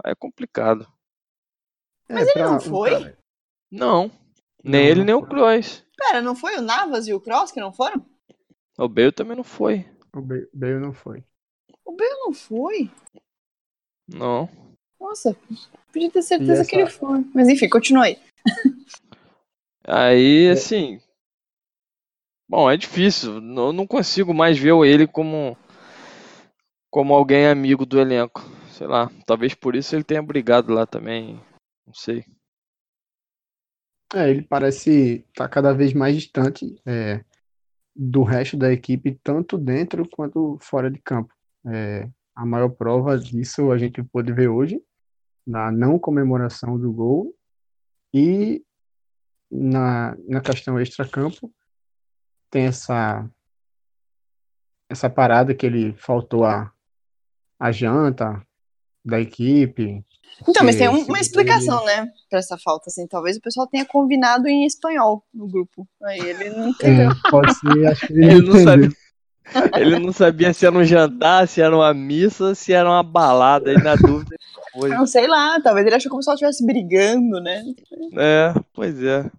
É 0.05 0.15
complicado. 0.15 0.87
Mas 2.09 2.27
É, 2.27 2.31
ele 2.31 2.43
não 2.43 2.57
pra- 2.57 2.67
foi? 2.69 3.17
Não. 3.71 4.11
Nem 4.63 4.81
Não, 4.81 4.89
ele, 4.89 4.99
não 4.99 5.05
nem 5.05 5.15
o. 5.15 5.21
Kroos. 5.25 5.85
Pera, 5.97 6.21
não 6.21 6.35
foi 6.35 6.57
o 6.57 6.61
Navas 6.61 7.07
e 7.07 7.13
o 7.13 7.19
Cross 7.21 7.51
que 7.51 7.59
não 7.59 7.71
foram? 7.73 8.05
O 8.77 8.87
Bale 8.87 9.11
também 9.11 9.35
não 9.35 9.43
foi. 9.43 9.85
O 10.15 10.21
Ba- 10.21 10.35
Bale 10.53 10.79
não 10.79 10.93
foi. 10.93 11.23
O 11.85 11.91
Bale 11.95 12.13
não 12.19 12.33
foi? 12.33 12.89
Não. 14.07 14.49
Nossa, 14.99 15.35
podia 15.93 16.09
ter 16.11 16.21
certeza 16.21 16.63
E 16.63 16.67
que 16.67 16.75
ele 16.75 16.83
essa- 16.83 16.97
foi. 16.97 17.23
Mas 17.33 17.47
enfim, 17.49 17.69
continue 17.69 18.03
aí. 18.07 18.19
Aí, 19.83 20.45
É. 20.47 20.51
assim. 20.51 21.01
Bom, 22.47 22.69
é 22.69 22.77
difícil. 22.77 23.35
Eu 23.35 23.41
não 23.73 23.85
consigo 23.87 24.33
mais 24.33 24.57
ver 24.57 24.73
ele 24.85 25.07
como 25.07 25.57
como 26.91 27.13
alguém 27.13 27.47
amigo 27.47 27.85
do 27.85 27.99
elenco. 27.99 28.41
Sei 28.79 28.87
lá, 28.87 29.11
talvez 29.25 29.53
por 29.53 29.75
isso 29.75 29.93
ele 29.93 30.05
tenha 30.05 30.23
brigado 30.23 30.73
lá 30.73 30.87
também. 30.87 31.35
Não 31.85 31.93
sei. 31.93 32.23
É, 34.15 34.29
ele 34.29 34.41
parece 34.41 35.25
estar 35.27 35.43
tá 35.43 35.49
cada 35.49 35.73
vez 35.73 35.93
mais 35.93 36.15
distante 36.15 36.81
é, 36.85 37.21
do 37.93 38.23
resto 38.23 38.55
da 38.55 38.71
equipe, 38.71 39.19
tanto 39.21 39.57
dentro 39.57 40.07
quanto 40.07 40.57
fora 40.61 40.89
de 40.89 40.97
campo. 41.01 41.35
É, 41.65 42.09
a 42.33 42.45
maior 42.45 42.69
prova 42.69 43.19
disso 43.19 43.69
a 43.69 43.77
gente 43.77 44.01
pôde 44.01 44.31
ver 44.31 44.47
hoje, 44.47 44.81
na 45.45 45.69
não 45.69 45.99
comemoração 45.99 46.79
do 46.79 46.89
gol 46.93 47.35
e 48.13 48.63
na, 49.51 50.15
na 50.25 50.39
questão 50.39 50.79
extra-campo. 50.79 51.53
Tem 52.49 52.67
essa, 52.67 53.29
essa 54.89 55.09
parada 55.09 55.53
que 55.53 55.65
ele 55.65 55.93
faltou 55.97 56.45
a, 56.45 56.73
a 57.59 57.73
janta 57.73 58.41
da 59.03 59.19
equipe, 59.19 60.03
então, 60.47 60.65
mas 60.65 60.75
tem 60.75 60.87
uma 60.87 61.19
explicação, 61.19 61.83
né, 61.85 62.07
para 62.29 62.39
essa 62.39 62.57
falta, 62.57 62.85
assim. 62.87 63.05
Talvez 63.07 63.37
o 63.37 63.41
pessoal 63.41 63.67
tenha 63.67 63.85
combinado 63.85 64.47
em 64.47 64.65
espanhol 64.65 65.23
no 65.33 65.47
grupo. 65.47 65.87
Aí 66.03 66.19
ele 66.19 66.49
não 66.49 66.69
entendeu. 66.69 67.11
É, 67.11 67.29
pode 67.29 67.53
ser, 67.55 67.87
acho 67.87 68.07
que 68.07 68.13
ele, 68.13 68.25
ele 68.25 68.47
não, 68.47 68.63
sabia. 68.63 68.89
Ele 69.75 69.99
não 69.99 70.13
sabia 70.13 70.53
se 70.53 70.65
era 70.65 70.77
um 70.77 70.83
jantar, 70.83 71.47
se 71.47 71.61
era 71.61 71.75
uma 71.75 71.93
missa, 71.93 72.55
se 72.55 72.71
era 72.71 72.89
uma 72.89 73.03
balada, 73.03 73.69
aí 73.71 73.77
na 73.77 73.95
dúvida. 73.95 74.35
Foi. 74.73 74.89
Não 74.89 75.05
sei 75.05 75.27
lá, 75.27 75.59
talvez 75.61 75.85
ele 75.85 75.95
achou 75.95 76.09
como 76.09 76.23
se 76.23 76.29
ela 76.29 76.35
estivesse 76.35 76.65
brigando, 76.65 77.41
né? 77.41 77.63
É, 78.17 78.53
pois 78.73 79.03
é. 79.03 79.29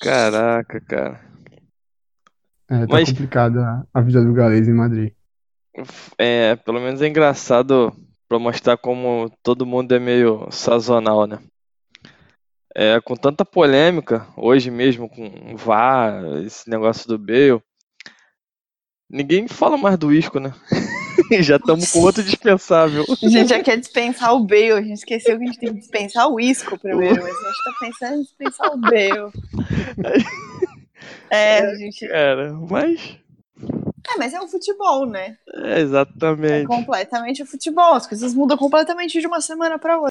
Caraca, 0.00 0.80
cara. 0.80 1.20
É, 2.70 2.80
tá 2.80 2.86
Mas... 2.88 3.10
complicado 3.10 3.58
a 3.92 4.00
vida 4.00 4.24
do 4.24 4.32
Galês 4.32 4.68
em 4.68 4.72
Madrid 4.72 5.12
é, 6.18 6.56
pelo 6.56 6.80
menos 6.80 7.02
é 7.02 7.08
engraçado 7.08 7.92
para 8.28 8.38
mostrar 8.38 8.76
como 8.76 9.30
todo 9.42 9.66
mundo 9.66 9.94
é 9.94 9.98
meio 9.98 10.48
sazonal, 10.50 11.26
né? 11.26 11.38
É, 12.74 13.00
com 13.00 13.14
tanta 13.14 13.44
polêmica, 13.44 14.26
hoje 14.36 14.70
mesmo 14.70 15.08
com 15.08 15.56
VAR, 15.56 16.24
esse 16.44 16.68
negócio 16.68 17.06
do 17.06 17.16
Bale, 17.16 17.62
ninguém 19.08 19.46
fala 19.46 19.76
mais 19.76 19.96
do 19.96 20.12
Isco, 20.12 20.40
né? 20.40 20.52
já 21.40 21.56
estamos 21.56 21.92
com 21.92 22.00
outro 22.00 22.22
dispensável. 22.22 23.04
A 23.22 23.28
gente 23.28 23.48
já 23.48 23.62
quer 23.62 23.78
dispensar 23.78 24.34
o 24.34 24.44
Bale, 24.44 24.72
a 24.72 24.82
gente 24.82 24.98
esqueceu 24.98 25.38
que 25.38 25.44
a 25.44 25.46
gente 25.46 25.58
tem 25.60 25.72
que 25.72 25.80
dispensar 25.80 26.28
o 26.28 26.40
Isco 26.40 26.76
primeiro, 26.78 27.22
mas 27.22 27.32
a 27.32 27.46
gente 27.46 27.64
tá 27.64 27.72
pensando 27.80 28.16
em 28.16 28.22
dispensar 28.22 28.72
o 28.72 28.76
Bale. 28.78 29.32
É, 31.30 31.58
a 31.58 31.74
gente. 31.74 32.06
Cara, 32.08 32.52
mas 32.70 33.18
é, 34.08 34.18
mas 34.18 34.34
é 34.34 34.40
o 34.40 34.48
futebol, 34.48 35.06
né? 35.06 35.36
É, 35.54 35.80
exatamente. 35.80 36.64
É 36.64 36.66
completamente 36.66 37.42
o 37.42 37.46
futebol. 37.46 37.94
As 37.94 38.06
coisas 38.06 38.34
mudam 38.34 38.56
completamente 38.56 39.20
de 39.20 39.26
uma 39.26 39.40
semana 39.40 39.78
para 39.78 39.96
outra. 39.96 40.10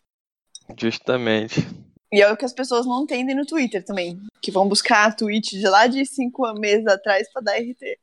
Justamente. 0.78 1.68
E 2.12 2.22
é 2.22 2.32
o 2.32 2.38
que 2.38 2.46
as 2.46 2.54
pessoas 2.54 2.86
não 2.86 3.04
entendem 3.04 3.36
no 3.36 3.46
Twitter 3.46 3.84
também. 3.84 4.20
Que 4.42 4.52
vão 4.52 4.68
buscar 4.68 5.16
tweet 5.16 5.58
de 5.58 5.68
lá 5.68 5.88
de 5.88 6.06
cinco 6.06 6.52
meses 6.54 6.88
atrás 6.88 7.32
para 7.32 7.42
dar 7.42 7.58
RT. 7.58 8.00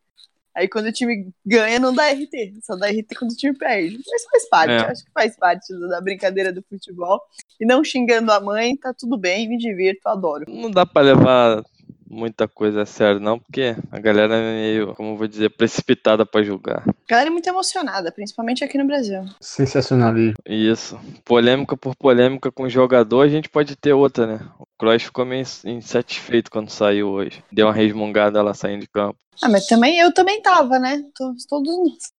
Aí 0.55 0.69
quando 0.69 0.87
o 0.87 0.93
time 0.93 1.33
ganha, 1.47 1.79
não 1.79 1.95
dá 1.95 2.11
RT. 2.11 2.61
Só 2.63 2.77
dá 2.77 2.89
RT 2.89 3.15
quando 3.19 3.33
o 3.33 3.37
time 3.37 3.57
perde. 3.57 4.01
Mas 4.09 4.25
faz 4.25 4.49
parte, 4.49 4.73
é. 4.73 4.91
acho 4.91 5.05
que 5.05 5.13
faz 5.13 5.37
parte 5.37 5.73
da 5.89 6.01
brincadeira 6.01 6.53
do 6.53 6.63
futebol. 6.63 7.21
E 7.61 7.65
não 7.65 7.85
xingando 7.85 8.33
a 8.33 8.41
mãe, 8.41 8.77
tá 8.77 8.93
tudo 8.93 9.17
bem, 9.17 9.49
me 9.49 9.57
divirto, 9.57 10.09
adoro. 10.09 10.45
Não 10.49 10.71
dá 10.71 10.85
para 10.85 11.03
levar 11.03 11.63
muita 12.11 12.49
coisa 12.49 12.83
a 12.83 12.87
sério, 12.87 13.21
não, 13.21 13.39
porque 13.39 13.77
a 13.91 13.99
galera 14.01 14.35
é 14.35 14.53
meio, 14.53 14.95
como 14.95 15.11
eu 15.11 15.17
vou 15.17 15.29
dizer, 15.29 15.51
precipitada 15.51 16.27
para 16.27 16.43
julgar. 16.43 16.83
A 16.87 16.93
galera 17.09 17.29
é 17.29 17.33
muito 17.33 17.49
emocionada, 17.49 18.11
principalmente 18.11 18.65
aqui 18.65 18.77
no 18.77 18.87
Brasil. 18.87 19.25
Sensacionalismo. 19.41 20.35
Isso. 20.45 20.99
Polêmica 21.25 21.77
por 21.77 21.95
polêmica 21.95 22.51
com 22.51 22.65
o 22.65 22.69
jogador, 22.69 23.23
a 23.23 23.29
gente 23.29 23.49
pode 23.49 23.77
ter 23.77 23.93
outra, 23.93 24.27
né? 24.27 24.41
O 24.59 24.67
Kroos 24.77 25.05
ficou 25.05 25.25
meio 25.25 25.47
insatisfeito 25.65 26.51
quando 26.51 26.69
saiu 26.71 27.09
hoje. 27.09 27.43
Deu 27.53 27.67
uma 27.67 27.73
resmungada 27.73 28.43
lá 28.43 28.53
saindo 28.53 28.81
de 28.81 28.89
campo. 28.89 29.19
Ah, 29.43 29.49
mas 29.49 29.67
também 29.67 29.99
eu 29.99 30.13
também 30.13 30.43
tava, 30.43 30.79
né? 30.79 31.03
Todos 31.17 31.47
nós. 31.51 32.13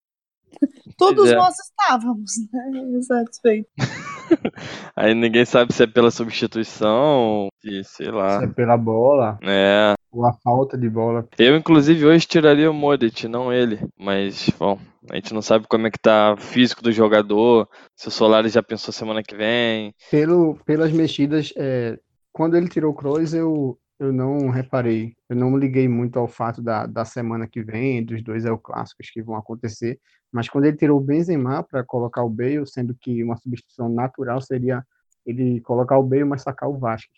Todos 0.96 1.30
é. 1.30 1.36
nós 1.36 1.54
estávamos, 1.58 2.32
né? 2.52 2.70
Insatisfeitos. 2.96 3.70
Aí 4.96 5.14
ninguém 5.14 5.44
sabe 5.44 5.72
se 5.72 5.82
é 5.82 5.86
pela 5.86 6.10
substituição, 6.10 7.48
se 7.60 7.84
sei 7.84 8.10
lá. 8.10 8.38
Se 8.38 8.44
é 8.44 8.48
pela 8.48 8.76
bola. 8.76 9.38
É. 9.42 9.94
Ou 10.10 10.26
a 10.26 10.32
falta 10.44 10.76
de 10.76 10.88
bola. 10.90 11.26
Eu, 11.38 11.56
inclusive, 11.56 12.04
hoje 12.04 12.26
tiraria 12.26 12.70
o 12.70 12.74
Modric, 12.74 13.26
não 13.26 13.52
ele. 13.52 13.80
Mas, 13.98 14.50
bom, 14.58 14.78
a 15.10 15.14
gente 15.16 15.32
não 15.32 15.40
sabe 15.40 15.66
como 15.66 15.86
é 15.86 15.90
que 15.90 15.98
tá 15.98 16.34
o 16.34 16.36
físico 16.36 16.82
do 16.82 16.92
jogador, 16.92 17.68
se 17.96 18.08
o 18.08 18.10
Solares 18.10 18.52
já 18.52 18.62
pensou 18.62 18.92
semana 18.92 19.22
que 19.22 19.34
vem. 19.34 19.94
Pelo, 20.10 20.58
pelas 20.66 20.92
mexidas, 20.92 21.52
é, 21.56 21.98
quando 22.32 22.56
ele 22.56 22.68
tirou 22.68 22.92
o 22.92 22.94
Kroos, 22.94 23.32
eu, 23.32 23.78
eu 24.04 24.12
não 24.12 24.48
reparei, 24.48 25.14
eu 25.28 25.36
não 25.36 25.56
liguei 25.56 25.88
muito 25.88 26.18
ao 26.18 26.28
fato 26.28 26.62
da, 26.62 26.86
da 26.86 27.04
semana 27.04 27.46
que 27.46 27.62
vem, 27.62 28.04
dos 28.04 28.22
dois 28.22 28.44
El 28.44 28.58
Clássicos 28.58 29.10
que 29.10 29.22
vão 29.22 29.36
acontecer, 29.36 30.00
mas 30.30 30.48
quando 30.48 30.64
ele 30.64 30.76
tirou 30.76 30.98
o 30.98 31.02
Benzema 31.02 31.62
para 31.62 31.84
colocar 31.84 32.22
o 32.22 32.30
Bale, 32.30 32.66
sendo 32.66 32.94
que 32.94 33.22
uma 33.22 33.36
substituição 33.36 33.88
natural 33.88 34.40
seria 34.40 34.84
ele 35.26 35.60
colocar 35.60 35.98
o 35.98 36.02
Bale, 36.02 36.24
mas 36.24 36.42
sacar 36.42 36.68
o 36.68 36.78
Vasco, 36.78 37.12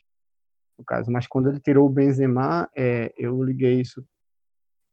no 0.78 0.84
caso. 0.84 1.10
Mas 1.10 1.26
quando 1.26 1.48
ele 1.48 1.60
tirou 1.60 1.86
o 1.86 1.90
Benzema, 1.90 2.68
é, 2.76 3.12
eu 3.16 3.42
liguei 3.42 3.80
isso 3.80 4.04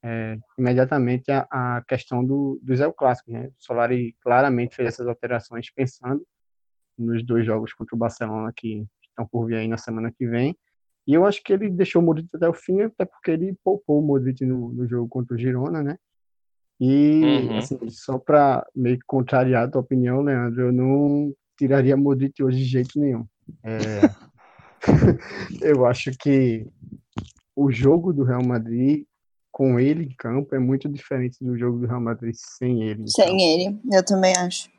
é, 0.03 0.37
imediatamente 0.57 1.31
à, 1.31 1.47
à, 1.49 1.83
questão 1.87 2.23
do, 2.23 2.59
dos 2.61 2.79
El 2.79 2.93
Clássicos. 2.93 3.33
Né? 3.33 3.47
O 3.47 3.53
Solari 3.57 4.15
claramente 4.21 4.75
fez 4.75 4.89
essas 4.89 5.07
alterações 5.07 5.71
pensando 5.71 6.25
nos 6.97 7.23
dois 7.25 7.45
jogos 7.45 7.73
contra 7.73 7.95
o 7.95 7.99
Barcelona 7.99 8.53
que 8.55 8.85
estão 9.01 9.25
por 9.27 9.47
vir 9.47 9.55
aí 9.55 9.67
na 9.67 9.77
semana 9.77 10.11
que 10.11 10.27
vem 10.27 10.55
e 11.07 11.13
eu 11.13 11.25
acho 11.25 11.43
que 11.43 11.51
ele 11.51 11.69
deixou 11.69 12.01
o 12.01 12.05
Modric 12.05 12.29
até 12.33 12.47
o 12.47 12.53
fim, 12.53 12.81
até 12.81 13.05
porque 13.05 13.31
ele 13.31 13.57
poupou 13.63 13.99
o 13.99 14.05
Modric 14.05 14.45
no, 14.45 14.71
no 14.71 14.87
jogo 14.87 15.07
contra 15.07 15.35
o 15.35 15.37
Girona, 15.37 15.81
né? 15.81 15.97
E, 16.79 17.21
uhum. 17.23 17.57
assim, 17.57 17.89
só 17.89 18.17
para 18.17 18.65
meio 18.75 18.97
que 18.97 19.05
contrariar 19.05 19.63
a 19.63 19.67
tua 19.67 19.81
opinião, 19.81 20.21
Leandro, 20.21 20.61
eu 20.61 20.71
não 20.71 21.33
tiraria 21.57 21.95
Modric 21.95 22.41
hoje 22.43 22.57
de 22.57 22.65
jeito 22.65 22.99
nenhum. 22.99 23.25
É... 23.63 24.01
eu 25.61 25.85
acho 25.85 26.11
que 26.19 26.67
o 27.55 27.71
jogo 27.71 28.11
do 28.11 28.23
Real 28.23 28.43
Madrid 28.43 29.05
com 29.51 29.79
ele 29.79 30.05
em 30.05 30.15
campo 30.15 30.55
é 30.55 30.59
muito 30.59 30.89
diferente 30.89 31.43
do 31.43 31.57
jogo 31.57 31.79
do 31.79 31.87
Real 31.87 32.01
Madrid 32.01 32.33
sem 32.35 32.83
ele. 32.83 33.03
Sem 33.07 33.25
então. 33.25 33.37
ele, 33.37 33.79
eu 33.91 34.03
também 34.03 34.33
acho 34.37 34.69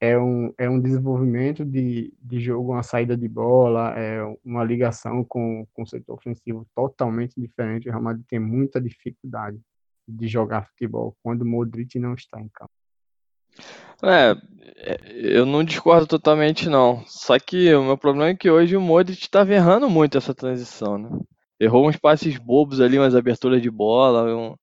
é 0.00 0.18
um, 0.18 0.52
é 0.56 0.70
um 0.70 0.80
desenvolvimento 0.80 1.64
de, 1.64 2.14
de 2.20 2.40
jogo, 2.40 2.72
uma 2.72 2.82
saída 2.82 3.16
de 3.16 3.28
bola, 3.28 3.92
é 3.98 4.22
uma 4.44 4.62
ligação 4.62 5.24
com, 5.24 5.66
com 5.72 5.82
o 5.82 5.86
setor 5.86 6.14
ofensivo 6.14 6.66
totalmente 6.74 7.34
diferente. 7.36 7.88
O 7.88 7.90
Real 7.90 8.02
Madrid 8.02 8.24
tem 8.28 8.38
muita 8.38 8.80
dificuldade 8.80 9.58
de 10.06 10.28
jogar 10.28 10.66
futebol 10.68 11.16
quando 11.22 11.42
o 11.42 11.46
Modric 11.46 11.98
não 11.98 12.14
está 12.14 12.40
em 12.40 12.48
campo. 12.48 12.70
É, 14.02 14.36
eu 15.06 15.44
não 15.44 15.64
discordo 15.64 16.06
totalmente 16.06 16.68
não. 16.68 17.02
Só 17.06 17.36
que 17.38 17.74
o 17.74 17.84
meu 17.84 17.98
problema 17.98 18.30
é 18.30 18.36
que 18.36 18.48
hoje 18.48 18.76
o 18.76 18.80
Modric 18.80 19.20
estava 19.20 19.52
errando 19.52 19.90
muito 19.90 20.16
essa 20.16 20.32
transição, 20.32 20.96
né? 20.96 21.10
Errou 21.58 21.88
uns 21.88 21.96
passes 21.96 22.38
bobos 22.38 22.80
ali, 22.80 22.96
umas 22.96 23.16
aberturas 23.16 23.60
de 23.60 23.68
bola. 23.68 24.32
Um... 24.32 24.54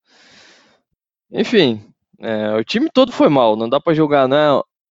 Enfim, 1.30 1.84
é, 2.20 2.56
o 2.56 2.64
time 2.64 2.90
todo 2.90 3.12
foi 3.12 3.28
mal. 3.28 3.58
Não 3.58 3.68
dá 3.68 3.82
para 3.82 3.94
jogar, 3.94 4.30
né? 4.30 4.38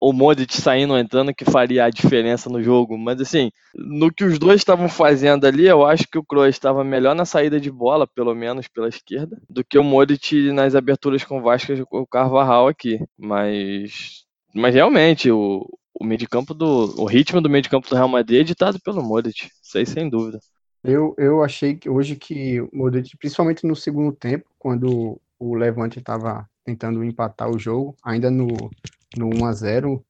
O 0.04 0.12
Modric 0.12 0.54
saindo 0.60 0.98
entrando 0.98 1.34
que 1.34 1.46
faria 1.46 1.86
a 1.86 1.90
diferença 1.90 2.50
no 2.50 2.62
jogo. 2.62 2.98
Mas 2.98 3.18
assim, 3.22 3.50
no 3.74 4.12
que 4.12 4.22
os 4.22 4.38
dois 4.38 4.56
estavam 4.60 4.86
fazendo 4.86 5.46
ali, 5.46 5.66
eu 5.66 5.86
acho 5.86 6.06
que 6.06 6.18
o 6.18 6.22
Kroos 6.22 6.48
estava 6.48 6.84
melhor 6.84 7.14
na 7.14 7.24
saída 7.24 7.58
de 7.58 7.70
bola, 7.70 8.06
pelo 8.06 8.34
menos 8.34 8.68
pela 8.68 8.86
esquerda, 8.86 9.40
do 9.48 9.64
que 9.64 9.78
o 9.78 9.82
Modric 9.82 10.52
nas 10.52 10.74
aberturas 10.74 11.24
com 11.24 11.38
o 11.38 11.42
Vasco 11.42 11.72
e 11.72 11.82
o 11.90 12.06
Carvajal 12.06 12.68
aqui. 12.68 13.00
Mas, 13.16 14.24
mas 14.54 14.74
realmente, 14.74 15.30
o, 15.30 15.66
o 15.98 16.04
meio 16.04 16.18
de 16.18 16.28
campo 16.28 16.52
do. 16.52 16.94
O 17.00 17.06
ritmo 17.06 17.40
do 17.40 17.48
meio 17.48 17.62
de 17.62 17.70
campo 17.70 17.88
do 17.88 17.96
Real 17.96 18.08
Madrid 18.08 18.42
é 18.42 18.44
ditado 18.44 18.78
pelo 18.80 19.02
Modric. 19.02 19.48
Isso 19.62 19.78
aí 19.78 19.86
sem 19.86 20.10
dúvida. 20.10 20.38
Eu, 20.82 21.14
eu 21.16 21.42
achei 21.42 21.76
que 21.76 21.88
hoje 21.88 22.14
que 22.14 22.60
o 22.60 22.68
Modric, 22.74 23.16
principalmente 23.16 23.66
no 23.66 23.74
segundo 23.74 24.12
tempo, 24.12 24.44
quando 24.58 25.18
o 25.38 25.54
Levante 25.54 25.98
estava 25.98 26.46
tentando 26.64 27.04
empatar 27.04 27.50
o 27.50 27.58
jogo, 27.58 27.96
ainda 28.02 28.30
no, 28.30 28.48
no 29.16 29.30
1 29.34 29.44
a 29.44 29.52
0 29.52 30.04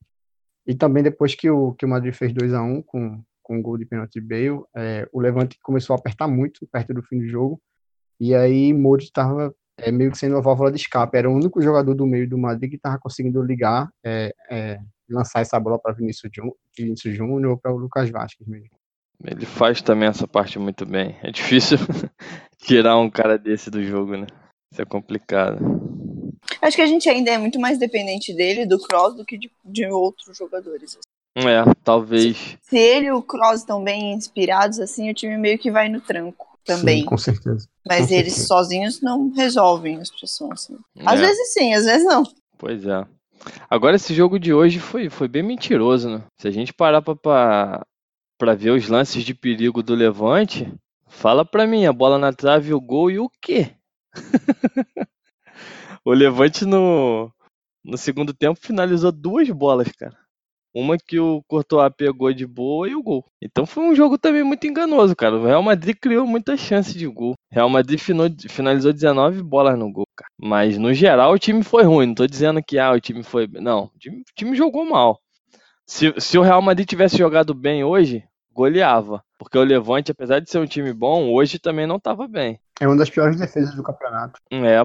e 0.67 0.75
também 0.75 1.03
depois 1.03 1.35
que 1.35 1.51
o, 1.51 1.73
que 1.75 1.85
o 1.85 1.89
Madrid 1.89 2.15
fez 2.15 2.33
2 2.33 2.55
a 2.55 2.63
1 2.63 2.83
com, 2.83 3.23
com 3.43 3.59
o 3.59 3.63
gol 3.63 3.77
de 3.77 3.85
pênalti 3.85 4.21
Bale, 4.21 4.63
é, 4.75 5.09
o 5.13 5.21
Levante 5.21 5.59
começou 5.63 5.95
a 5.95 5.99
apertar 5.99 6.27
muito 6.27 6.67
perto 6.67 6.95
do 6.95 7.03
fim 7.03 7.19
do 7.19 7.29
jogo, 7.29 7.61
e 8.19 8.35
aí 8.35 8.73
Modric 8.73 9.09
estava 9.09 9.55
é, 9.77 9.91
meio 9.91 10.11
que 10.11 10.19
sendo 10.19 10.37
a 10.37 10.41
válvula 10.41 10.71
de 10.71 10.79
escape, 10.79 11.19
era 11.19 11.29
o 11.29 11.35
único 11.35 11.61
jogador 11.61 11.95
do 11.95 12.07
meio 12.07 12.29
do 12.29 12.39
Madrid 12.39 12.71
que 12.71 12.77
estava 12.77 12.99
conseguindo 12.99 13.43
ligar, 13.43 13.91
é, 14.05 14.33
é, 14.51 14.81
lançar 15.09 15.41
essa 15.41 15.59
bola 15.61 15.79
para 15.79 15.93
Vinícius 15.93 16.33
Júnior 17.15 17.53
ou 17.53 17.59
para 17.59 17.73
o 17.73 17.77
Lucas 17.77 18.09
Vasquez 18.09 18.49
mesmo. 18.49 18.71
Ele 19.23 19.47
faz 19.47 19.81
também 19.81 20.09
essa 20.09 20.27
parte 20.27 20.59
muito 20.59 20.85
bem. 20.85 21.17
É 21.23 21.31
difícil, 21.31 21.79
tirar 22.59 22.99
um 22.99 23.11
cara 23.11 23.39
desse 23.39 23.71
do 23.71 23.83
jogo, 23.83 24.17
né? 24.17 24.27
Isso 24.73 24.83
é 24.83 24.85
complicado. 24.85 26.04
Acho 26.65 26.77
que 26.77 26.83
a 26.83 26.87
gente 26.87 27.09
ainda 27.11 27.31
é 27.31 27.37
muito 27.37 27.61
mais 27.61 27.79
dependente 27.79 28.33
dele, 28.33 28.65
do 28.65 28.79
Cross, 28.79 29.15
do 29.17 29.25
que 29.25 29.37
de, 29.37 29.51
de 29.65 29.87
outros 29.87 30.35
jogadores. 30.37 30.99
É, 31.37 31.63
talvez. 31.85 32.57
Se 32.63 32.79
ele 32.79 33.09
e 33.09 33.13
o 33.13 33.21
Cross 33.23 33.61
estão 33.61 33.85
bem 33.85 34.15
inspirados, 34.15 34.79
assim, 34.81 35.11
o 35.11 35.15
time 35.15 35.37
meio 35.37 35.59
que 35.59 35.71
vai 35.71 35.91
no 35.91 36.01
tranco 36.01 36.47
também. 36.65 37.01
Sim, 37.01 37.05
com 37.07 37.19
certeza. 37.19 37.69
Mas 37.87 38.07
com 38.09 38.15
eles 38.15 38.33
certeza. 38.33 38.47
sozinhos 38.47 39.03
não 39.03 39.31
resolvem 39.33 40.01
a 40.01 40.05
situação, 40.07 40.51
assim. 40.53 40.75
Às 41.05 41.21
É. 41.21 41.27
vezes 41.27 41.53
sim, 41.53 41.75
às 41.75 41.85
vezes 41.85 42.07
não. 42.07 42.23
Pois 42.57 42.87
é. 42.87 43.05
Agora 43.69 43.97
esse 43.97 44.15
jogo 44.15 44.39
de 44.39 44.55
hoje 44.55 44.79
foi, 44.81 45.11
foi 45.11 45.29
bem 45.29 45.43
mentiroso, 45.43 46.09
né? 46.09 46.23
Se 46.41 46.49
a 46.49 46.51
gente 46.51 46.73
parar 46.73 47.03
pra, 47.03 47.15
pra, 47.15 47.87
pra 48.39 48.55
ver 48.55 48.71
os 48.71 48.89
lances 48.89 49.23
de 49.23 49.35
perigo 49.35 49.83
do 49.83 49.95
Levante, 49.95 50.73
fala 51.09 51.45
pra 51.45 51.67
mim, 51.67 51.85
a 51.85 51.93
bola 51.93 52.17
na 52.19 52.33
trave, 52.33 52.73
o 52.73 52.81
gol 52.81 53.11
e 53.11 53.19
o 53.19 53.29
quê? 53.43 53.73
o 56.05 56.13
Levante 56.13 56.67
no, 56.67 57.33
no 57.85 57.97
segundo 57.97 58.35
tempo 58.35 58.59
finalizou 58.61 59.11
duas 59.11 59.49
bolas, 59.51 59.91
cara. 59.93 60.17
Uma 60.75 60.99
que 60.99 61.21
o 61.21 61.41
Courtois 61.47 61.93
pegou 61.97 62.33
de 62.33 62.45
boa 62.45 62.89
e 62.89 62.97
o 62.97 63.03
gol. 63.03 63.25
Então 63.41 63.65
foi 63.65 63.85
um 63.85 63.95
jogo 63.95 64.19
também 64.19 64.43
muito 64.43 64.67
enganoso, 64.67 65.15
cara. 65.15 65.37
O 65.37 65.47
Real 65.47 65.63
Madrid 65.63 65.97
criou 66.01 66.27
muitas 66.27 66.59
chances 66.59 66.95
de 66.95 67.07
gol. 67.07 67.33
O 67.33 67.55
Real 67.55 67.69
Madrid 67.69 68.01
finalizou 68.49 68.93
19 68.93 69.41
bolas 69.41 69.79
no 69.79 69.91
gol, 69.91 70.07
cara. 70.17 70.29
Mas 70.37 70.77
no 70.77 70.93
geral 70.93 71.33
o 71.33 71.39
time 71.39 71.63
foi 71.63 71.85
ruim. 71.85 72.07
Não 72.07 72.15
tô 72.15 72.27
dizendo 72.27 72.61
que 72.61 72.77
ah, 72.77 72.91
o 72.91 73.01
time 73.01 73.23
foi. 73.23 73.47
Não, 73.47 73.85
o 73.85 73.99
time, 73.99 74.23
o 74.23 74.35
time 74.35 74.57
jogou 74.57 74.85
mal. 74.85 75.21
Se, 75.87 76.13
se 76.19 76.37
o 76.37 76.43
Real 76.43 76.61
Madrid 76.61 76.89
tivesse 76.89 77.19
jogado 77.19 77.55
bem 77.55 77.85
hoje, 77.85 78.25
goleava. 78.53 79.23
Porque 79.39 79.57
o 79.57 79.63
Levante, 79.63 80.11
apesar 80.11 80.41
de 80.41 80.51
ser 80.51 80.59
um 80.59 80.67
time 80.67 80.93
bom, 80.93 81.33
hoje 81.33 81.61
também 81.61 81.87
não 81.87 82.01
tava 82.01 82.27
bem. 82.27 82.59
É 82.81 82.89
uma 82.89 82.97
das 82.97 83.11
piores 83.11 83.39
defesas 83.39 83.77
do 83.77 83.83
campeonato. 83.83 84.41
É, 84.51 84.85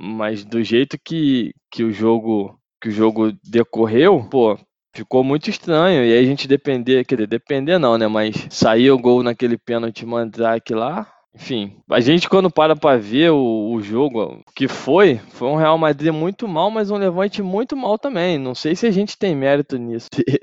mas 0.00 0.44
do 0.44 0.62
jeito 0.64 0.98
que, 0.98 1.52
que 1.70 1.84
o 1.84 1.92
jogo 1.92 2.58
que 2.80 2.88
o 2.88 2.92
jogo 2.92 3.32
decorreu, 3.44 4.26
pô, 4.30 4.58
ficou 4.94 5.22
muito 5.22 5.50
estranho. 5.50 6.02
E 6.02 6.12
aí 6.12 6.18
a 6.18 6.26
gente 6.26 6.48
depender, 6.48 7.04
quer 7.04 7.16
dizer, 7.16 7.26
depender 7.26 7.78
não, 7.78 7.98
né? 7.98 8.08
Mas 8.08 8.46
sair 8.48 8.90
o 8.90 8.98
gol 8.98 9.22
naquele 9.22 9.58
pênalti 9.58 10.06
Mandrake 10.06 10.72
lá. 10.72 11.06
Enfim, 11.34 11.76
a 11.88 12.00
gente 12.00 12.28
quando 12.28 12.50
para 12.50 12.74
pra 12.74 12.96
ver 12.96 13.30
o, 13.30 13.72
o 13.72 13.80
jogo, 13.82 14.42
o 14.48 14.52
que 14.52 14.66
foi, 14.66 15.18
foi 15.28 15.48
um 15.48 15.56
Real 15.56 15.78
Madrid 15.78 16.12
muito 16.12 16.48
mal, 16.48 16.70
mas 16.70 16.90
um 16.90 16.96
Levante 16.96 17.40
muito 17.42 17.76
mal 17.76 17.98
também. 17.98 18.38
Não 18.38 18.54
sei 18.54 18.74
se 18.74 18.86
a 18.86 18.90
gente 18.90 19.16
tem 19.16 19.36
mérito 19.36 19.76
nisso, 19.76 20.08
ter 20.10 20.40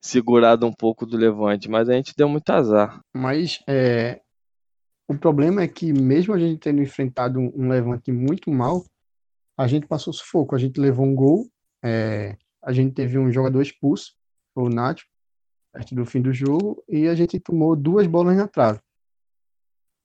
segurado 0.00 0.64
um 0.64 0.72
pouco 0.72 1.04
do 1.04 1.16
Levante, 1.16 1.68
mas 1.68 1.88
a 1.88 1.94
gente 1.94 2.14
deu 2.16 2.28
muito 2.28 2.48
azar. 2.50 3.00
Mas 3.16 3.58
é, 3.66 4.20
o 5.08 5.18
problema 5.18 5.62
é 5.62 5.66
que, 5.66 5.92
mesmo 5.92 6.34
a 6.34 6.38
gente 6.38 6.60
tendo 6.60 6.82
enfrentado 6.82 7.40
um 7.40 7.68
Levante 7.68 8.12
muito 8.12 8.48
mal, 8.50 8.84
a 9.58 9.66
gente 9.66 9.86
passou 9.88 10.12
sufoco. 10.12 10.54
A 10.54 10.58
gente 10.58 10.80
levou 10.80 11.04
um 11.04 11.14
gol, 11.14 11.50
é, 11.82 12.36
a 12.62 12.72
gente 12.72 12.94
teve 12.94 13.18
um 13.18 13.30
jogador 13.32 13.60
expulso, 13.60 14.14
o 14.54 14.68
Nacho, 14.68 15.04
perto 15.72 15.94
do 15.94 16.06
fim 16.06 16.22
do 16.22 16.32
jogo, 16.32 16.82
e 16.88 17.08
a 17.08 17.14
gente 17.14 17.38
tomou 17.40 17.74
duas 17.74 18.06
bolas 18.06 18.36
na 18.36 18.46
trave. 18.46 18.78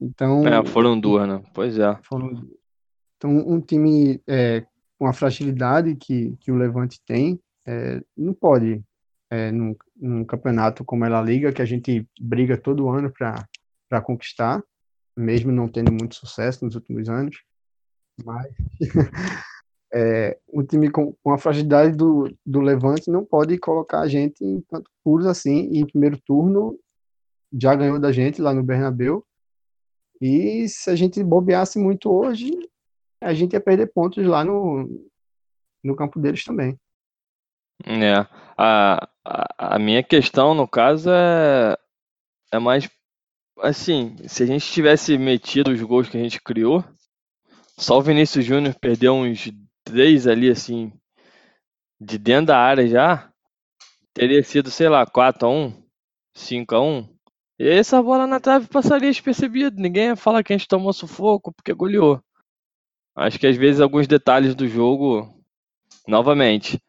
Então, 0.01 0.45
É, 0.45 0.65
foram 0.65 0.99
duas, 0.99 1.27
né? 1.27 1.41
Pois 1.53 1.77
é. 1.77 1.95
foram- 2.03 2.49
então 3.15 3.31
um 3.31 3.61
time 3.61 4.21
é, 4.27 4.65
com 4.97 5.07
a 5.07 5.13
fragilidade 5.13 5.95
que, 5.95 6.35
que 6.41 6.51
o 6.51 6.55
Levante 6.55 6.99
tem, 7.05 7.39
é, 7.65 8.01
não 8.17 8.33
pode, 8.33 8.83
é, 9.29 9.51
num, 9.51 9.75
num 9.95 10.25
campeonato 10.25 10.83
como 10.83 11.05
é 11.05 11.13
a 11.13 11.21
Liga, 11.21 11.53
que 11.53 11.61
a 11.61 11.65
gente 11.65 12.07
briga 12.19 12.57
todo 12.57 12.89
ano 12.89 13.11
para 13.11 14.01
conquistar, 14.01 14.61
mesmo 15.15 15.51
não 15.51 15.67
tendo 15.69 15.91
muito 15.91 16.15
sucesso 16.15 16.65
nos 16.65 16.75
últimos 16.75 17.07
anos, 17.07 17.37
mas 18.23 18.53
é, 19.93 20.37
um 20.51 20.63
time 20.63 20.89
com, 20.89 21.13
com 21.23 21.31
a 21.31 21.37
fragilidade 21.37 21.95
do, 21.95 22.33
do 22.45 22.61
Levante 22.61 23.09
não 23.09 23.23
pode 23.23 23.57
colocar 23.57 24.01
a 24.01 24.07
gente 24.07 24.43
em 24.43 24.61
tanto 24.61 24.89
puros 25.03 25.25
assim, 25.25 25.69
e 25.71 25.79
em 25.79 25.85
primeiro 25.85 26.19
turno 26.25 26.77
já 27.51 27.75
ganhou 27.75 27.99
da 27.99 28.11
gente 28.11 28.41
lá 28.41 28.53
no 28.53 28.63
Bernabéu, 28.63 29.25
e 30.19 30.67
se 30.69 30.89
a 30.89 30.95
gente 30.95 31.23
bobeasse 31.23 31.77
muito 31.77 32.11
hoje, 32.11 32.51
a 33.21 33.33
gente 33.33 33.53
ia 33.53 33.61
perder 33.61 33.91
pontos 33.91 34.25
lá 34.25 34.43
no, 34.43 35.09
no 35.83 35.95
campo 35.95 36.19
deles 36.19 36.43
também. 36.43 36.79
É, 37.85 38.13
a, 38.57 39.09
a, 39.25 39.75
a 39.75 39.79
minha 39.79 40.01
questão, 40.01 40.55
no 40.55 40.67
caso, 40.67 41.09
é, 41.09 41.77
é 42.53 42.59
mais 42.59 42.89
assim, 43.59 44.15
se 44.27 44.43
a 44.43 44.45
gente 44.45 44.65
tivesse 44.65 45.17
metido 45.17 45.71
os 45.71 45.81
gols 45.81 46.09
que 46.09 46.17
a 46.17 46.21
gente 46.21 46.41
criou, 46.41 46.83
só 47.83 47.97
o 47.97 48.01
Vinícius 48.01 48.45
Júnior 48.45 48.73
perdeu 48.79 49.13
uns 49.13 49.51
três 49.83 50.25
ali, 50.25 50.49
assim, 50.49 50.93
de 51.99 52.17
dentro 52.17 52.47
da 52.47 52.57
área 52.57 52.87
já, 52.87 53.29
teria 54.13 54.41
sido, 54.41 54.71
sei 54.71 54.87
lá, 54.87 55.05
4x1, 55.05 55.73
5x1, 56.33 57.09
e 57.59 57.67
essa 57.67 58.01
bola 58.01 58.25
na 58.25 58.39
trave 58.39 58.67
passaria 58.67 59.11
despercebido, 59.11 59.81
ninguém 59.81 60.07
ia 60.07 60.15
falar 60.15 60.43
que 60.43 60.53
a 60.53 60.57
gente 60.57 60.67
tomou 60.67 60.93
sufoco 60.93 61.53
porque 61.53 61.73
goleou. 61.73 62.21
Acho 63.15 63.37
que 63.37 63.47
às 63.47 63.57
vezes 63.57 63.81
alguns 63.81 64.07
detalhes 64.07 64.55
do 64.55 64.67
jogo, 64.67 65.29
novamente, 66.07 66.81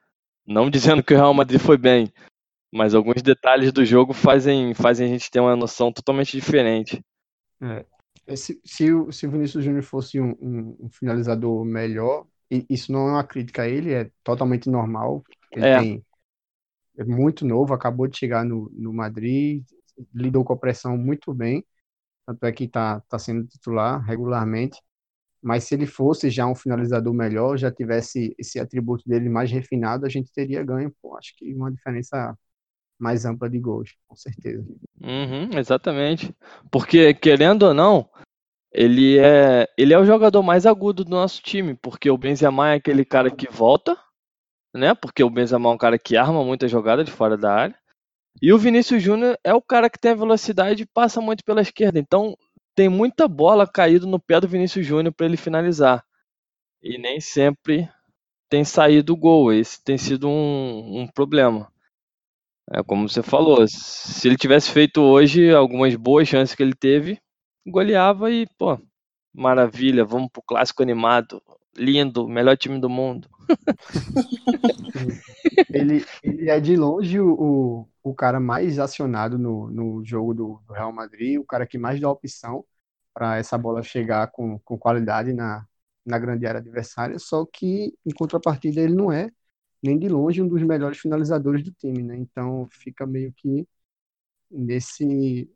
não 0.46 0.70
dizendo 0.70 1.02
que 1.02 1.12
o 1.12 1.16
Real 1.16 1.34
Madrid 1.34 1.60
foi 1.60 1.76
bem, 1.76 2.10
mas 2.72 2.94
alguns 2.94 3.20
detalhes 3.20 3.72
do 3.72 3.84
jogo 3.84 4.12
fazem, 4.12 4.72
fazem 4.74 5.06
a 5.06 5.10
gente 5.10 5.28
ter 5.28 5.40
uma 5.40 5.56
noção 5.56 5.92
totalmente 5.92 6.36
diferente. 6.36 7.04
Se, 8.36 8.60
se, 8.64 8.92
o, 8.92 9.12
se 9.12 9.26
o 9.26 9.30
Vinícius 9.30 9.64
Júnior 9.64 9.82
fosse 9.82 10.20
um, 10.20 10.30
um- 10.40 10.76
um 10.80 10.88
finalizador 10.90 11.64
melhor, 11.64 12.26
e 12.50 12.64
isso 12.70 12.90
não 12.92 13.08
é 13.08 13.12
uma 13.12 13.24
crítica 13.24 13.62
a 13.62 13.68
ele, 13.68 13.92
é 13.92 14.10
totalmente 14.22 14.68
normal. 14.70 15.22
Ele 15.52 15.66
É. 15.66 15.68
tem, 15.68 16.04
é 16.98 17.04
muito 17.04 17.46
novo, 17.46 17.74
acabou 17.74 18.06
de 18.06 18.18
chegar 18.18 18.44
no, 18.44 18.70
no 18.74 18.92
Madrid, 18.92 19.64
lidou 20.14 20.44
com 20.44 20.52
a 20.54 20.56
pressão 20.58 20.96
muito 20.98 21.34
bem, 21.34 21.64
tanto 22.26 22.44
é 22.46 22.52
que 22.52 22.64
está 22.64 23.00
tá 23.02 23.18
sendo 23.18 23.46
titular 23.46 24.02
regularmente. 24.04 24.80
Mas 25.42 25.64
se 25.64 25.74
ele 25.74 25.86
fosse 25.86 26.30
já 26.30 26.46
um 26.46 26.54
finalizador 26.54 27.14
melhor, 27.14 27.58
já 27.58 27.70
tivesse 27.72 28.34
esse 28.38 28.60
atributo 28.60 29.08
dele 29.08 29.28
mais 29.30 29.50
refinado, 29.52 30.06
a 30.06 30.08
gente 30.10 30.32
teria 30.32 30.64
ganho, 30.64 30.94
pô, 31.02 31.16
acho 31.18 31.34
que 31.36 31.54
uma 31.54 31.72
diferença 31.72 32.36
mais 32.98 33.24
ampla 33.26 33.50
de 33.50 33.58
gols, 33.60 33.94
com 34.08 34.16
certeza. 34.16 34.66
Uhum, 35.00 35.50
exatamente. 35.58 36.34
Porque, 36.70 37.12
querendo 37.14 37.64
ou 37.64 37.74
não, 37.74 38.08
ele 38.74 39.18
é, 39.18 39.68
ele 39.78 39.94
é 39.94 39.98
o 39.98 40.04
jogador 40.04 40.42
mais 40.42 40.66
agudo 40.66 41.04
do 41.04 41.10
nosso 41.10 41.40
time, 41.40 41.74
porque 41.74 42.10
o 42.10 42.18
Benzema 42.18 42.70
é 42.70 42.74
aquele 42.74 43.04
cara 43.04 43.30
que 43.30 43.48
volta, 43.48 43.96
né? 44.74 44.94
Porque 44.94 45.22
o 45.22 45.30
Benzema 45.30 45.70
é 45.70 45.72
um 45.72 45.78
cara 45.78 45.96
que 45.96 46.16
arma 46.16 46.42
muita 46.44 46.66
jogada 46.66 47.04
de 47.04 47.12
fora 47.12 47.36
da 47.36 47.54
área. 47.54 47.78
E 48.42 48.52
o 48.52 48.58
Vinícius 48.58 49.00
Júnior 49.00 49.38
é 49.44 49.54
o 49.54 49.62
cara 49.62 49.88
que 49.88 49.98
tem 49.98 50.10
a 50.10 50.16
velocidade 50.16 50.82
e 50.82 50.86
passa 50.86 51.20
muito 51.20 51.44
pela 51.44 51.62
esquerda. 51.62 52.00
Então, 52.00 52.36
tem 52.74 52.88
muita 52.88 53.28
bola 53.28 53.64
caído 53.64 54.08
no 54.08 54.18
pé 54.18 54.40
do 54.40 54.48
Vinícius 54.48 54.84
Júnior 54.84 55.14
para 55.14 55.26
ele 55.26 55.36
finalizar. 55.36 56.04
E 56.82 56.98
nem 56.98 57.20
sempre 57.20 57.88
tem 58.50 58.64
saído 58.64 59.12
o 59.12 59.16
gol. 59.16 59.52
Esse 59.52 59.82
tem 59.84 59.96
sido 59.96 60.28
um, 60.28 61.02
um 61.02 61.06
problema. 61.06 61.72
É 62.72 62.82
como 62.82 63.08
você 63.08 63.22
falou, 63.22 63.64
se 63.68 64.26
ele 64.26 64.36
tivesse 64.36 64.72
feito 64.72 65.00
hoje 65.00 65.54
algumas 65.54 65.94
boas 65.94 66.26
chances 66.26 66.56
que 66.56 66.62
ele 66.62 66.74
teve, 66.74 67.20
goleava 67.66 68.30
e, 68.30 68.46
pô, 68.58 68.78
maravilha, 69.32 70.04
vamos 70.04 70.30
pro 70.30 70.42
clássico 70.42 70.82
animado, 70.82 71.42
lindo, 71.76 72.28
melhor 72.28 72.56
time 72.56 72.80
do 72.80 72.88
mundo. 72.88 73.28
Ele, 75.70 76.04
ele 76.22 76.50
é 76.50 76.60
de 76.60 76.76
longe 76.76 77.20
o, 77.20 77.32
o, 77.34 77.88
o 78.02 78.14
cara 78.14 78.40
mais 78.40 78.78
acionado 78.78 79.38
no, 79.38 79.68
no 79.70 80.04
jogo 80.04 80.34
do, 80.34 80.62
do 80.66 80.72
Real 80.72 80.92
Madrid, 80.92 81.38
o 81.38 81.44
cara 81.44 81.66
que 81.66 81.78
mais 81.78 82.00
dá 82.00 82.10
opção 82.10 82.64
para 83.12 83.36
essa 83.36 83.56
bola 83.58 83.82
chegar 83.82 84.30
com, 84.30 84.58
com 84.60 84.78
qualidade 84.78 85.32
na, 85.32 85.66
na 86.04 86.18
grande 86.18 86.46
área 86.46 86.60
adversária, 86.60 87.18
só 87.18 87.44
que 87.46 87.96
em 88.04 88.10
contrapartida 88.14 88.80
ele 88.80 88.94
não 88.94 89.12
é 89.12 89.30
nem 89.82 89.98
de 89.98 90.08
longe 90.08 90.42
um 90.42 90.48
dos 90.48 90.62
melhores 90.62 90.98
finalizadores 90.98 91.62
do 91.62 91.70
time, 91.72 92.02
né? 92.02 92.16
Então 92.16 92.66
fica 92.70 93.06
meio 93.06 93.32
que 93.34 93.68
nesse 94.50 95.50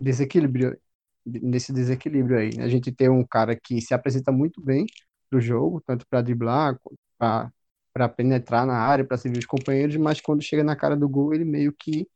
desequilíbrio, 0.00 0.78
nesse 1.24 1.72
desequilíbrio 1.72 2.38
aí. 2.38 2.50
A 2.60 2.68
gente 2.68 2.92
tem 2.92 3.08
um 3.08 3.24
cara 3.24 3.56
que 3.56 3.80
se 3.80 3.94
apresenta 3.94 4.30
muito 4.32 4.60
bem 4.60 4.86
do 5.30 5.40
jogo, 5.40 5.82
tanto 5.86 6.06
para 6.08 6.22
driblar, 6.22 6.78
para 7.18 8.08
penetrar 8.08 8.66
na 8.66 8.76
área, 8.76 9.04
para 9.04 9.16
servir 9.16 9.38
os 9.38 9.46
companheiros, 9.46 9.96
mas 9.96 10.20
quando 10.20 10.42
chega 10.42 10.62
na 10.64 10.76
cara 10.76 10.96
do 10.96 11.08
gol, 11.08 11.34
ele 11.34 11.44
meio 11.44 11.72
que 11.72 12.08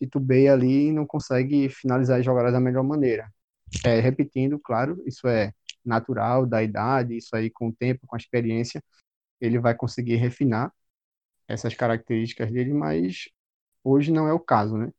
titubeia 0.00 0.52
ali 0.52 0.88
e 0.88 0.92
não 0.92 1.06
consegue 1.06 1.68
finalizar 1.68 2.18
as 2.18 2.24
jogadas 2.24 2.52
da 2.52 2.60
melhor 2.60 2.84
maneira. 2.84 3.32
É, 3.84 4.00
repetindo, 4.00 4.58
claro, 4.58 5.02
isso 5.06 5.26
é 5.28 5.52
natural 5.84 6.46
da 6.46 6.62
idade, 6.62 7.16
isso 7.16 7.34
aí 7.36 7.50
com 7.50 7.68
o 7.68 7.72
tempo, 7.72 8.06
com 8.06 8.16
a 8.16 8.18
experiência, 8.18 8.82
ele 9.40 9.58
vai 9.58 9.74
conseguir 9.74 10.16
refinar 10.16 10.72
essas 11.48 11.74
características 11.74 12.50
dele, 12.50 12.72
mas 12.72 13.28
hoje 13.84 14.12
não 14.12 14.28
é 14.28 14.32
o 14.32 14.40
caso, 14.40 14.76
né? 14.78 14.90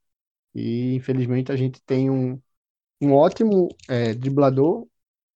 E 0.55 0.95
infelizmente 0.95 1.51
a 1.51 1.55
gente 1.55 1.81
tem 1.85 2.09
um, 2.09 2.41
um 3.01 3.13
ótimo 3.13 3.69
é, 3.89 4.13
driblador 4.13 4.85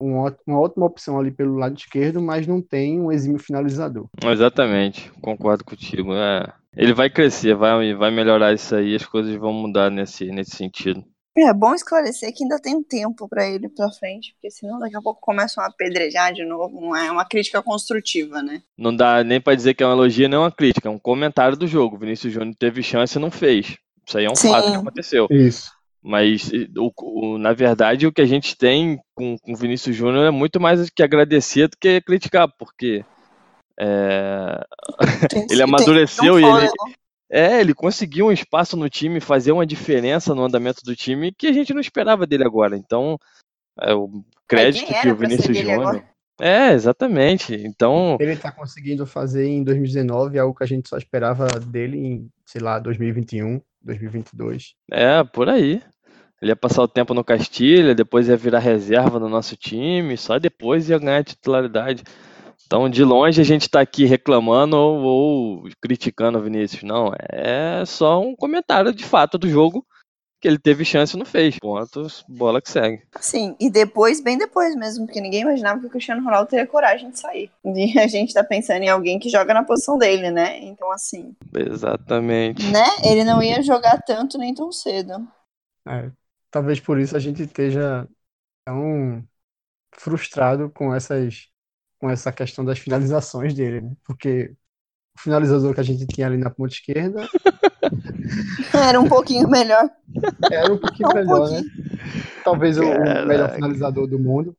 um 0.01 0.17
ó- 0.17 0.31
uma 0.47 0.59
ótima 0.59 0.85
opção 0.85 1.19
ali 1.19 1.31
pelo 1.31 1.55
lado 1.57 1.77
esquerdo, 1.77 2.21
mas 2.21 2.47
não 2.47 2.61
tem 2.61 2.99
um 2.99 3.11
exímio 3.11 3.39
finalizador. 3.39 4.07
Exatamente, 4.23 5.11
concordo 5.21 5.63
contigo. 5.65 6.13
É. 6.13 6.53
Ele 6.75 6.93
vai 6.93 7.09
crescer, 7.09 7.55
vai, 7.55 7.93
vai 7.93 8.11
melhorar 8.11 8.53
isso 8.53 8.75
aí, 8.75 8.95
as 8.95 9.05
coisas 9.05 9.35
vão 9.35 9.51
mudar 9.51 9.89
nesse, 9.89 10.25
nesse 10.31 10.55
sentido. 10.55 11.03
É 11.37 11.53
bom 11.53 11.73
esclarecer 11.73 12.33
que 12.33 12.43
ainda 12.43 12.59
tem 12.59 12.75
um 12.75 12.83
tempo 12.83 13.27
pra 13.27 13.47
ele 13.47 13.69
pra 13.69 13.89
frente, 13.91 14.33
porque 14.33 14.49
senão 14.51 14.77
daqui 14.77 14.95
a 14.95 15.01
pouco 15.01 15.21
começam 15.21 15.63
a 15.63 15.67
apedrejar 15.67 16.33
de 16.33 16.43
novo. 16.45 16.81
Não 16.81 16.95
é 16.95 17.09
uma 17.11 17.25
crítica 17.25 17.61
construtiva, 17.61 18.41
né? 18.41 18.61
Não 18.77 18.93
dá 18.93 19.23
nem 19.23 19.39
pra 19.39 19.55
dizer 19.55 19.73
que 19.73 19.81
é 19.83 19.85
uma 19.85 19.93
elogio 19.93 20.27
nem 20.27 20.37
uma 20.37 20.51
crítica, 20.51 20.89
é 20.89 20.91
um 20.91 20.99
comentário 20.99 21.55
do 21.55 21.67
jogo. 21.67 21.95
O 21.95 21.99
Vinícius 21.99 22.33
Júnior 22.33 22.55
teve 22.57 22.83
chance 22.83 23.17
e 23.17 23.21
não 23.21 23.31
fez. 23.31 23.77
Isso 24.05 24.17
aí 24.17 24.25
é 24.25 24.29
um 24.29 24.35
Sim. 24.35 24.49
fato 24.49 24.71
que 24.71 24.77
aconteceu. 24.77 25.27
Isso. 25.29 25.71
Mas, 26.09 26.49
o- 26.75 26.91
o- 27.03 27.37
na 27.37 27.53
verdade, 27.53 28.07
o 28.07 28.11
que 28.11 28.19
a 28.21 28.25
gente 28.25 28.57
tem 28.57 28.99
com 29.13 29.35
o 29.47 29.55
Vinícius 29.55 29.95
Júnior 29.95 30.25
é 30.25 30.31
muito 30.31 30.59
mais 30.59 30.89
que 30.89 31.03
agradecer 31.03 31.67
do 31.67 31.77
que 31.79 32.01
criticar, 32.01 32.47
porque 32.57 33.05
é, 33.79 34.59
Tem- 35.29 35.45
ele 35.51 35.61
amadureceu 35.61 36.35
tem 36.37 36.45
e 36.45 36.49
ele, 36.49 36.69
é, 37.29 37.61
ele 37.61 37.75
conseguiu 37.75 38.25
um 38.25 38.31
espaço 38.31 38.75
no 38.75 38.89
time, 38.89 39.19
fazer 39.19 39.51
uma 39.51 39.67
diferença 39.67 40.33
no 40.33 40.43
andamento 40.43 40.81
do 40.83 40.95
time 40.95 41.31
que 41.31 41.45
a 41.45 41.53
gente 41.53 41.75
não 41.75 41.79
esperava 41.79 42.25
dele 42.25 42.43
agora. 42.43 42.75
Então, 42.75 43.19
é, 43.79 43.93
o 43.93 44.23
crédito 44.47 44.91
que 44.91 45.09
o 45.09 45.15
Vinícius 45.15 45.55
Júnior. 45.57 46.03
É, 46.41 46.71
exatamente. 46.71 47.53
Então, 47.53 48.17
Ele 48.19 48.35
tá 48.35 48.51
conseguindo 48.51 49.05
fazer 49.05 49.45
em 49.45 49.63
2019 49.63 50.39
algo 50.39 50.55
que 50.55 50.63
a 50.63 50.67
gente 50.67 50.89
só 50.89 50.97
esperava 50.97 51.45
dele 51.59 51.97
em, 51.99 52.29
sei 52.45 52.61
lá, 52.61 52.79
2021, 52.79 53.61
2022. 53.81 54.73
é, 54.91 55.23
por 55.23 55.49
aí. 55.49 55.83
Ele 56.41 56.51
ia 56.51 56.55
passar 56.55 56.83
o 56.83 56.87
tempo 56.87 57.13
no 57.13 57.23
Castilha, 57.23 57.93
depois 57.93 58.29
ia 58.29 58.37
virar 58.37 58.59
reserva 58.59 59.19
no 59.19 59.27
nosso 59.27 59.55
time, 59.55 60.15
só 60.15 60.39
depois 60.39 60.89
ia 60.89 60.97
ganhar 60.97 61.23
titularidade. 61.23 62.03
Então, 62.65 62.87
de 62.87 63.03
longe, 63.03 63.41
a 63.41 63.43
gente 63.43 63.63
está 63.63 63.81
aqui 63.81 64.05
reclamando 64.05 64.77
ou, 64.77 65.01
ou 65.01 65.63
criticando 65.81 66.37
o 66.37 66.41
Vinícius. 66.41 66.83
Não, 66.83 67.11
é 67.31 67.83
só 67.85 68.21
um 68.21 68.35
comentário 68.35 68.93
de 68.93 69.03
fato 69.03 69.37
do 69.37 69.49
jogo 69.49 69.85
que 70.39 70.47
ele 70.47 70.57
teve 70.57 70.85
chance 70.85 71.15
e 71.15 71.19
não 71.19 71.25
fez. 71.25 71.57
Pontos, 71.59 72.23
bola 72.27 72.61
que 72.61 72.71
segue. 72.71 73.01
Sim, 73.19 73.55
e 73.59 73.69
depois, 73.69 74.21
bem 74.21 74.37
depois 74.37 74.75
mesmo, 74.75 75.05
porque 75.05 75.19
ninguém 75.19 75.41
imaginava 75.41 75.79
que 75.79 75.87
o 75.87 75.89
Cristiano 75.89 76.23
Ronaldo 76.23 76.49
teria 76.49 76.65
coragem 76.65 77.09
de 77.09 77.19
sair. 77.19 77.51
E 77.65 77.99
a 77.99 78.07
gente 78.07 78.33
tá 78.33 78.43
pensando 78.43 78.83
em 78.83 78.89
alguém 78.89 79.19
que 79.19 79.29
joga 79.29 79.53
na 79.53 79.63
posição 79.63 79.97
dele, 79.97 80.31
né? 80.31 80.59
Então, 80.59 80.91
assim, 80.91 81.35
Exatamente. 81.55 82.65
né? 82.67 82.85
Ele 83.03 83.23
não 83.23 83.41
ia 83.41 83.61
jogar 83.61 84.01
tanto 84.03 84.37
nem 84.37 84.53
tão 84.53 84.71
cedo. 84.71 85.27
É, 85.87 86.09
talvez 86.51 86.79
por 86.79 86.99
isso 86.99 87.15
a 87.15 87.19
gente 87.19 87.43
esteja 87.43 88.07
tão 88.65 89.23
frustrado 89.95 90.69
com 90.71 90.93
essas 90.95 91.49
com 91.99 92.09
essa 92.09 92.31
questão 92.31 92.65
das 92.65 92.79
finalizações 92.79 93.53
dele, 93.55 93.81
né? 93.81 93.93
Porque 94.05 94.53
o 95.17 95.21
finalizador 95.21 95.73
que 95.75 95.81
a 95.81 95.83
gente 95.83 96.07
tinha 96.07 96.27
ali 96.27 96.37
na 96.37 96.49
ponta 96.51 96.73
esquerda 96.73 97.27
Era 98.73 98.99
um 98.99 99.07
pouquinho 99.07 99.47
melhor. 99.49 99.89
era 100.51 100.73
um 100.73 100.77
pouquinho 100.77 101.09
Um 101.09 101.13
melhor, 101.13 101.49
né? 101.49 101.61
Talvez 102.43 102.77
o, 102.77 102.81
o 102.83 102.85
Caraca. 102.85 103.25
melhor 103.25 103.49
finalizador 103.53 104.07
do 104.07 104.19
mundo. 104.19 104.55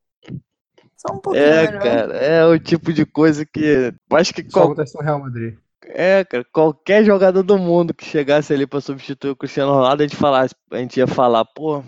Só 0.96 1.14
um 1.14 1.18
pouquinho 1.20 1.46
É, 1.46 1.66
melhor. 1.66 1.82
cara, 1.82 2.16
é 2.16 2.44
o 2.44 2.58
tipo 2.58 2.92
de 2.92 3.04
coisa 3.06 3.44
que. 3.46 3.92
Acho 4.12 4.34
que 4.34 4.42
Só 4.48 4.50
qual- 4.50 4.64
acontece 4.66 4.94
no 4.96 5.02
Real 5.02 5.20
Madrid. 5.20 5.56
É, 5.86 6.24
cara, 6.24 6.44
qualquer 6.52 7.04
jogador 7.04 7.42
do 7.42 7.58
mundo 7.58 7.94
que 7.94 8.04
chegasse 8.04 8.52
ali 8.52 8.66
pra 8.66 8.80
substituir 8.80 9.30
o 9.30 9.36
Cristiano 9.36 9.72
Ronaldo, 9.72 10.02
a 10.02 10.06
gente, 10.06 10.16
falasse, 10.16 10.54
a 10.70 10.78
gente 10.78 10.98
ia 10.98 11.06
falar, 11.06 11.44
pô, 11.44 11.82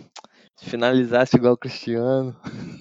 se 0.56 0.70
finalizasse 0.70 1.36
igual 1.36 1.54
o 1.54 1.58
Cristiano. 1.58 2.36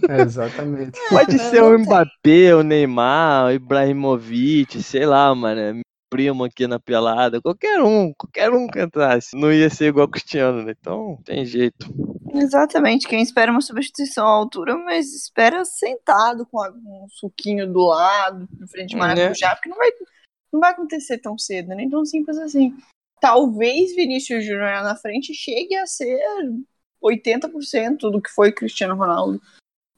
É, 0.10 0.22
exatamente. 0.22 1.00
Pode 1.10 1.38
ser 1.38 1.64
o. 1.64 1.78
Mbappé, 1.78 2.56
o 2.56 2.64
Neymar, 2.64 3.48
o 3.48 3.52
Ibrahimovic, 3.52 4.82
sei 4.82 5.06
lá, 5.06 5.34
mano, 5.34 5.60
é 5.60 5.74
primo 6.12 6.44
aqui 6.44 6.68
na 6.68 6.78
pelada, 6.78 7.42
qualquer 7.42 7.82
um, 7.82 8.14
qualquer 8.14 8.52
um 8.52 8.68
que 8.68 8.82
entrasse. 8.82 9.30
Não 9.34 9.52
ia 9.52 9.70
ser 9.70 9.88
igual 9.88 10.06
o 10.06 10.10
Cristiano, 10.10 10.62
né? 10.62 10.74
Então, 10.78 11.18
tem 11.24 11.46
jeito. 11.46 11.88
Exatamente, 12.34 13.08
quem 13.08 13.22
espera 13.22 13.52
uma 13.52 13.62
substituição 13.62 14.26
à 14.26 14.30
altura, 14.30 14.78
mas 14.78 15.14
espera 15.14 15.64
sentado 15.64 16.46
com 16.46 16.60
um 16.60 17.08
suquinho 17.10 17.72
do 17.72 17.88
lado, 17.88 18.48
em 18.62 18.68
frente 18.68 18.90
de 18.90 18.96
Né? 18.96 19.02
maracujá, 19.02 19.56
porque 19.56 19.70
não 19.70 19.78
vai, 19.78 19.90
não 20.52 20.60
vai 20.60 20.72
acontecer 20.72 21.18
tão 21.18 21.38
cedo, 21.38 21.76
nem 21.76 21.90
tão 21.90 22.06
simples 22.06 22.38
assim. 22.38 22.76
Talvez 23.20 23.96
Vinícius 23.96 24.44
Júnior 24.44 24.64
lá 24.64 24.84
na 24.84 24.96
frente 24.96 25.34
chegue 25.34 25.76
a 25.76 25.86
ser 25.86 26.20
80% 27.04 27.98
do 28.10 28.22
que 28.22 28.30
foi 28.30 28.52
Cristiano 28.52 28.96
Ronaldo. 28.96 29.42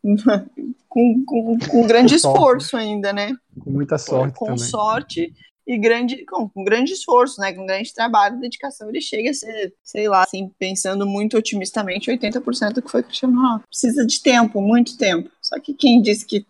com, 0.89 1.23
com, 1.25 1.57
com 1.57 1.87
grande 1.87 2.13
Com 2.15 2.19
sorte. 2.19 2.37
esforço 2.37 2.77
ainda, 2.77 3.13
né? 3.13 3.35
Com 3.59 3.71
muita 3.71 3.97
sorte 3.97 4.37
com 4.37 4.57
sorte 4.57 5.33
e 5.65 5.77
grande, 5.77 6.25
com, 6.25 6.47
com 6.49 6.63
grande 6.63 6.91
esforço, 6.91 7.39
né? 7.39 7.53
Com 7.53 7.65
grande 7.65 7.93
trabalho 7.93 8.37
e 8.37 8.41
dedicação, 8.41 8.89
ele 8.89 9.01
chega 9.01 9.31
a 9.31 9.33
ser, 9.33 9.73
sei 9.81 10.07
lá, 10.07 10.23
assim, 10.23 10.51
pensando 10.59 11.05
muito 11.07 11.37
otimistamente, 11.37 12.11
80% 12.11 12.73
do 12.73 12.81
que 12.81 12.91
foi 12.91 13.01
Cristiano 13.01 13.35
Ronaldo. 13.35 13.63
Precisa 13.67 14.05
de 14.05 14.21
tempo, 14.21 14.61
muito 14.61 14.97
tempo. 14.97 15.31
Só 15.41 15.59
que 15.59 15.73
quem 15.73 16.01
disse 16.01 16.25
que, 16.25 16.45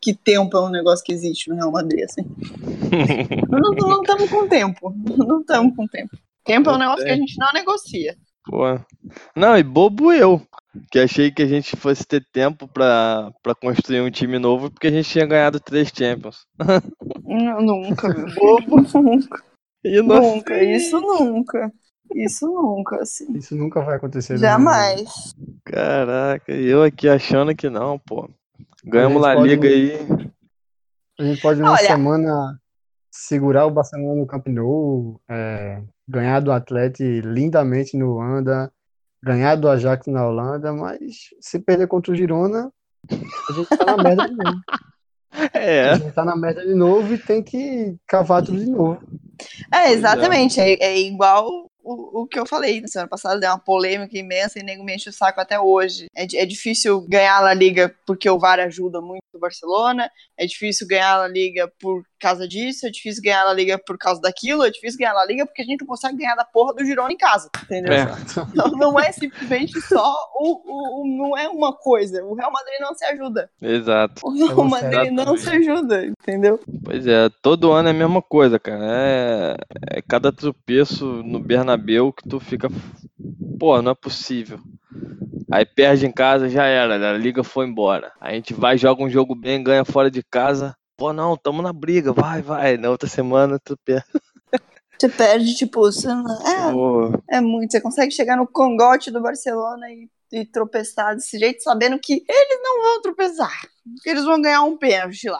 que 0.00 0.14
tempo 0.14 0.56
é 0.56 0.60
um 0.60 0.70
negócio 0.70 1.04
que 1.04 1.12
existe 1.12 1.48
no 1.50 1.56
Real 1.56 1.72
Madrid, 1.72 2.04
assim? 2.04 2.22
Não 3.48 4.02
estamos 4.02 4.30
com 4.30 4.48
tempo. 4.48 4.94
Não 5.16 5.40
estamos 5.40 5.76
com 5.76 5.86
tempo. 5.86 6.16
Tempo 6.44 6.70
é 6.70 6.74
um 6.74 6.78
negócio 6.78 7.04
que 7.04 7.10
a 7.10 7.16
gente 7.16 7.36
não 7.38 7.48
negocia. 7.52 8.16
Pô. 8.44 8.80
Não, 9.36 9.58
e 9.58 9.62
bobo 9.62 10.10
eu, 10.12 10.40
que 10.90 10.98
achei 10.98 11.30
que 11.30 11.42
a 11.42 11.46
gente 11.46 11.76
fosse 11.76 12.06
ter 12.06 12.24
tempo 12.32 12.66
pra, 12.66 13.30
pra 13.42 13.54
construir 13.54 14.00
um 14.00 14.10
time 14.10 14.38
novo, 14.38 14.70
porque 14.70 14.86
a 14.86 14.90
gente 14.90 15.10
tinha 15.10 15.26
ganhado 15.26 15.60
três 15.60 15.92
Champions. 15.94 16.46
Não, 17.24 17.60
Nunca, 17.60 18.08
meu 18.08 18.26
bobo, 18.34 18.80
nunca. 19.02 19.44
E 19.84 20.00
Nunca, 20.00 20.62
isso 20.62 21.00
nunca. 21.00 21.72
Isso 22.14 22.46
nunca, 22.46 22.96
assim. 23.02 23.36
Isso 23.36 23.54
nunca 23.54 23.82
vai 23.82 23.96
acontecer. 23.96 24.32
Madrid. 24.32 24.48
Jamais. 24.48 25.34
Caraca, 25.64 26.52
e 26.52 26.66
eu 26.66 26.82
aqui 26.82 27.08
achando 27.08 27.54
que 27.54 27.68
não, 27.68 27.98
pô. 27.98 28.30
Ganhamos 28.84 29.22
A 29.24 29.34
La 29.34 29.46
gente 29.46 29.56
pode- 29.58 29.68
Liga 29.68 29.68
aí. 29.68 30.30
A 31.18 31.24
gente 31.24 31.40
pode, 31.42 31.60
numa 31.60 31.72
Olha- 31.72 31.86
semana, 31.86 32.60
segurar 33.10 33.66
o 33.66 33.70
Barcelona 33.70 34.14
no 34.20 34.26
Camp 34.26 34.46
Nou, 34.46 35.20
é, 35.28 35.82
ganhar 36.08 36.40
do 36.40 36.52
Atlético 36.52 37.02
lindamente 37.28 37.96
no 37.96 38.06
Luanda, 38.14 38.72
ganhar 39.22 39.56
do 39.56 39.68
Ajax 39.68 40.06
na 40.06 40.26
Holanda, 40.26 40.72
mas 40.72 41.30
se 41.40 41.58
perder 41.58 41.88
contra 41.88 42.12
o 42.12 42.14
Girona, 42.16 42.70
a 43.10 43.52
gente 43.52 43.68
tá 43.76 43.84
na 43.96 44.02
merda 44.02 44.28
de 44.28 44.34
novo. 44.34 44.58
É, 45.52 45.90
A 45.90 45.94
gente 45.94 46.12
tá 46.14 46.24
na 46.24 46.34
merda 46.34 46.66
de 46.66 46.74
novo 46.74 47.14
e 47.14 47.18
tem 47.18 47.42
que 47.42 47.96
cavar 48.08 48.42
tudo 48.42 48.58
de 48.58 48.68
novo. 48.70 48.98
É, 49.72 49.92
exatamente. 49.92 50.58
É, 50.58 50.72
é 50.82 50.98
igual 51.00 51.67
o, 52.22 52.26
que 52.26 52.38
eu 52.38 52.46
falei 52.46 52.80
na 52.80 52.88
semana 52.88 53.08
passada, 53.08 53.40
deu 53.40 53.50
uma 53.50 53.58
polêmica 53.58 54.16
imensa 54.16 54.58
e 54.58 54.62
nego 54.62 54.84
me 54.84 54.94
enche 54.94 55.08
o 55.08 55.12
saco 55.12 55.40
até 55.40 55.58
hoje. 55.58 56.06
É, 56.14 56.24
é 56.24 56.46
difícil 56.46 57.00
ganhar 57.08 57.44
a 57.44 57.54
Liga 57.54 57.94
porque 58.06 58.28
o 58.28 58.38
VAR 58.38 58.60
ajuda 58.60 59.00
muito 59.00 59.22
o 59.34 59.38
Barcelona, 59.38 60.10
é 60.36 60.46
difícil 60.46 60.86
ganhar 60.86 61.20
a 61.20 61.28
Liga 61.28 61.70
por 61.80 62.02
causa 62.18 62.46
disso, 62.48 62.86
é 62.86 62.90
difícil 62.90 63.22
ganhar 63.22 63.46
a 63.46 63.52
Liga 63.52 63.78
por 63.78 63.96
causa 63.98 64.20
daquilo, 64.20 64.64
é 64.64 64.70
difícil 64.70 64.98
ganhar 64.98 65.14
a 65.16 65.24
Liga 65.26 65.46
porque 65.46 65.62
a 65.62 65.64
gente 65.64 65.80
não 65.80 65.86
consegue 65.86 66.16
ganhar 66.18 66.34
da 66.34 66.44
porra 66.44 66.74
do 66.74 66.84
Girona 66.84 67.12
em 67.12 67.16
casa, 67.16 67.48
entendeu? 67.64 67.92
É. 67.92 68.06
Então, 68.52 68.70
não 68.72 68.98
é 68.98 69.10
simplesmente 69.12 69.80
só 69.82 70.14
o, 70.38 70.60
o, 70.64 71.02
o- 71.02 71.06
não 71.06 71.36
é 71.38 71.48
uma 71.48 71.72
coisa. 71.72 72.24
O 72.24 72.34
Real 72.34 72.50
Madrid 72.52 72.80
não 72.80 72.94
se 72.94 73.04
ajuda. 73.04 73.50
exato. 73.62 74.26
O 74.26 74.30
Real 74.32 74.50
É. 74.66 74.68
Madrid 74.68 75.12
não 75.12 75.36
se 75.36 75.48
ajuda, 75.48 76.06
entendeu? 76.06 76.60
Pois 76.84 77.06
é, 77.06 77.28
todo 77.42 77.72
ano 77.72 77.88
é 77.88 77.90
a 77.92 77.94
mesma 77.94 78.20
coisa, 78.22 78.58
cara. 78.58 78.84
É, 78.84 79.56
é 79.98 80.02
cada 80.02 80.32
tropeço 80.32 81.04
no 81.22 81.38
Bernabéu 81.40 82.12
que 82.12 82.28
tu 82.28 82.38
fica. 82.40 82.68
Pô, 83.58 83.80
não 83.82 83.92
é 83.92 83.94
possível. 83.94 84.60
Aí 85.50 85.64
perde 85.64 86.06
em 86.06 86.12
casa, 86.12 86.48
já 86.48 86.66
era, 86.66 86.94
a 87.10 87.16
liga 87.16 87.42
foi 87.42 87.66
embora. 87.66 88.12
A 88.20 88.32
gente 88.32 88.52
vai, 88.52 88.76
joga 88.76 89.02
um 89.02 89.08
jogo 89.08 89.34
bem, 89.34 89.62
ganha 89.62 89.84
fora 89.84 90.10
de 90.10 90.22
casa. 90.22 90.76
Pô, 90.98 91.12
não, 91.12 91.36
tamo 91.36 91.62
na 91.62 91.72
briga, 91.72 92.12
vai, 92.12 92.42
vai. 92.42 92.76
Na 92.76 92.90
outra 92.90 93.08
semana 93.08 93.56
tu 93.62 93.78
perde. 93.84 94.04
Você 94.98 95.08
perde, 95.08 95.54
tipo, 95.54 95.80
você 95.80 96.08
é, 96.08 96.72
Pô, 96.72 97.12
É 97.30 97.40
muito. 97.40 97.70
Você 97.70 97.80
consegue 97.80 98.10
chegar 98.10 98.36
no 98.36 98.48
cangote 98.48 99.08
do 99.12 99.22
Barcelona 99.22 99.88
e, 99.92 100.08
e 100.32 100.44
tropeçar 100.44 101.14
desse 101.14 101.38
jeito, 101.38 101.62
sabendo 101.62 102.00
que 102.00 102.24
eles 102.28 102.60
não 102.60 102.82
vão 102.82 103.00
tropeçar. 103.00 103.60
Que 104.02 104.10
eles 104.10 104.24
vão 104.24 104.42
ganhar 104.42 104.62
um 104.62 104.76
pênalti 104.76 105.28
lá. 105.28 105.38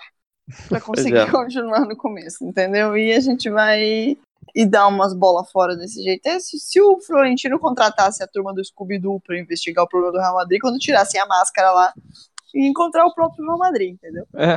Pra 0.69 0.81
conseguir 0.81 1.17
é. 1.17 1.27
continuar 1.33 1.81
no 1.81 1.97
começo, 1.97 2.45
entendeu? 2.45 2.97
E 2.97 3.13
a 3.13 3.19
gente 3.19 3.51
vai 3.51 4.17
e 4.55 4.65
dar 4.65 4.87
umas 4.87 5.13
bolas 5.13 5.51
fora 5.51 5.77
desse 5.77 6.01
jeito. 6.05 6.25
É, 6.25 6.39
se, 6.39 6.57
se 6.61 6.81
o 6.81 7.01
Florentino 7.01 7.59
contratasse 7.59 8.23
a 8.23 8.29
turma 8.29 8.55
do 8.55 8.65
Scooby-Doo 8.65 9.21
pra 9.21 9.39
investigar 9.39 9.85
o 9.85 9.89
problema 9.89 10.13
do 10.13 10.21
Real 10.21 10.35
Madrid, 10.35 10.61
quando 10.61 10.79
tirassem 10.79 11.21
a 11.21 11.27
máscara 11.27 11.73
lá 11.73 11.93
e 12.55 12.67
encontrar 12.67 13.05
o 13.07 13.15
próprio 13.15 13.45
Real 13.45 13.59
Madrid, 13.59 13.95
entendeu? 13.95 14.27
é, 14.35 14.55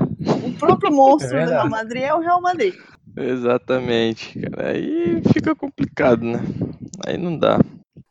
O 0.47 0.53
próprio 0.57 0.91
monstro 0.91 1.37
É 1.37 1.45
do 1.45 1.51
Real. 1.51 1.69
Madrid 1.69 2.03
é 2.03 2.13
o 2.13 2.19
Real 2.19 2.41
Madrid. 2.41 2.73
exatamente, 3.17 4.39
cara. 4.39 4.69
Aí 4.71 5.21
fica 5.33 5.55
complicado, 5.55 6.23
né? 6.23 6.39
Aí 7.05 7.17
não 7.17 7.37
dá. 7.37 7.59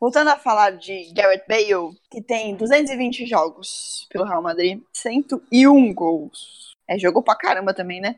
voltando 0.01 0.29
a 0.29 0.37
falar 0.39 0.71
de 0.73 1.13
Garrett 1.15 1.45
Bale, 1.49 1.95
que 2.11 2.23
tem 2.23 2.55
220 2.57 3.27
jogos 3.27 4.07
pelo 4.11 4.25
Real 4.25 4.43
Madrid, 4.43 4.81
101 4.93 5.93
gols. 5.95 6.75
É 6.89 6.99
jogo 6.99 7.23
pra 7.23 7.37
caramba 7.37 7.73
também, 7.75 8.01
né? 8.01 8.17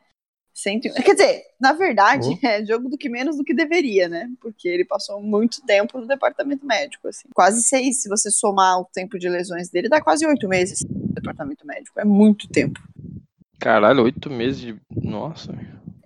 101. 0.54 0.94
Quer 1.02 1.14
dizer, 1.14 1.42
na 1.60 1.72
verdade, 1.72 2.28
Oh. 2.42 2.46
é 2.46 2.64
jogo 2.64 2.88
do 2.88 2.96
que 2.98 3.08
menos 3.08 3.36
do 3.36 3.42
que 3.44 3.54
deveria, 3.54 4.08
né? 4.08 4.28
Porque 4.40 4.68
ele 4.68 4.84
passou 4.84 5.20
muito 5.20 5.60
tempo 5.66 5.98
no 5.98 6.06
departamento 6.06 6.64
médico, 6.66 7.08
assim. 7.08 7.26
Quase 7.34 7.62
seis, 7.64 8.02
se 8.02 8.08
você 8.08 8.30
somar 8.30 8.78
o 8.80 8.84
tempo 8.92 9.18
de 9.18 9.28
lesões 9.28 9.68
dele, 9.70 9.88
dá 9.88 10.00
quase 10.00 10.26
oito 10.26 10.46
meses 10.48 10.84
departamento 11.22 11.66
médico. 11.66 11.98
É 12.00 12.04
muito 12.04 12.48
tempo. 12.48 12.80
Caralho, 13.58 14.02
oito 14.02 14.28
meses 14.28 14.60
de. 14.60 14.76
Nossa. 14.90 15.54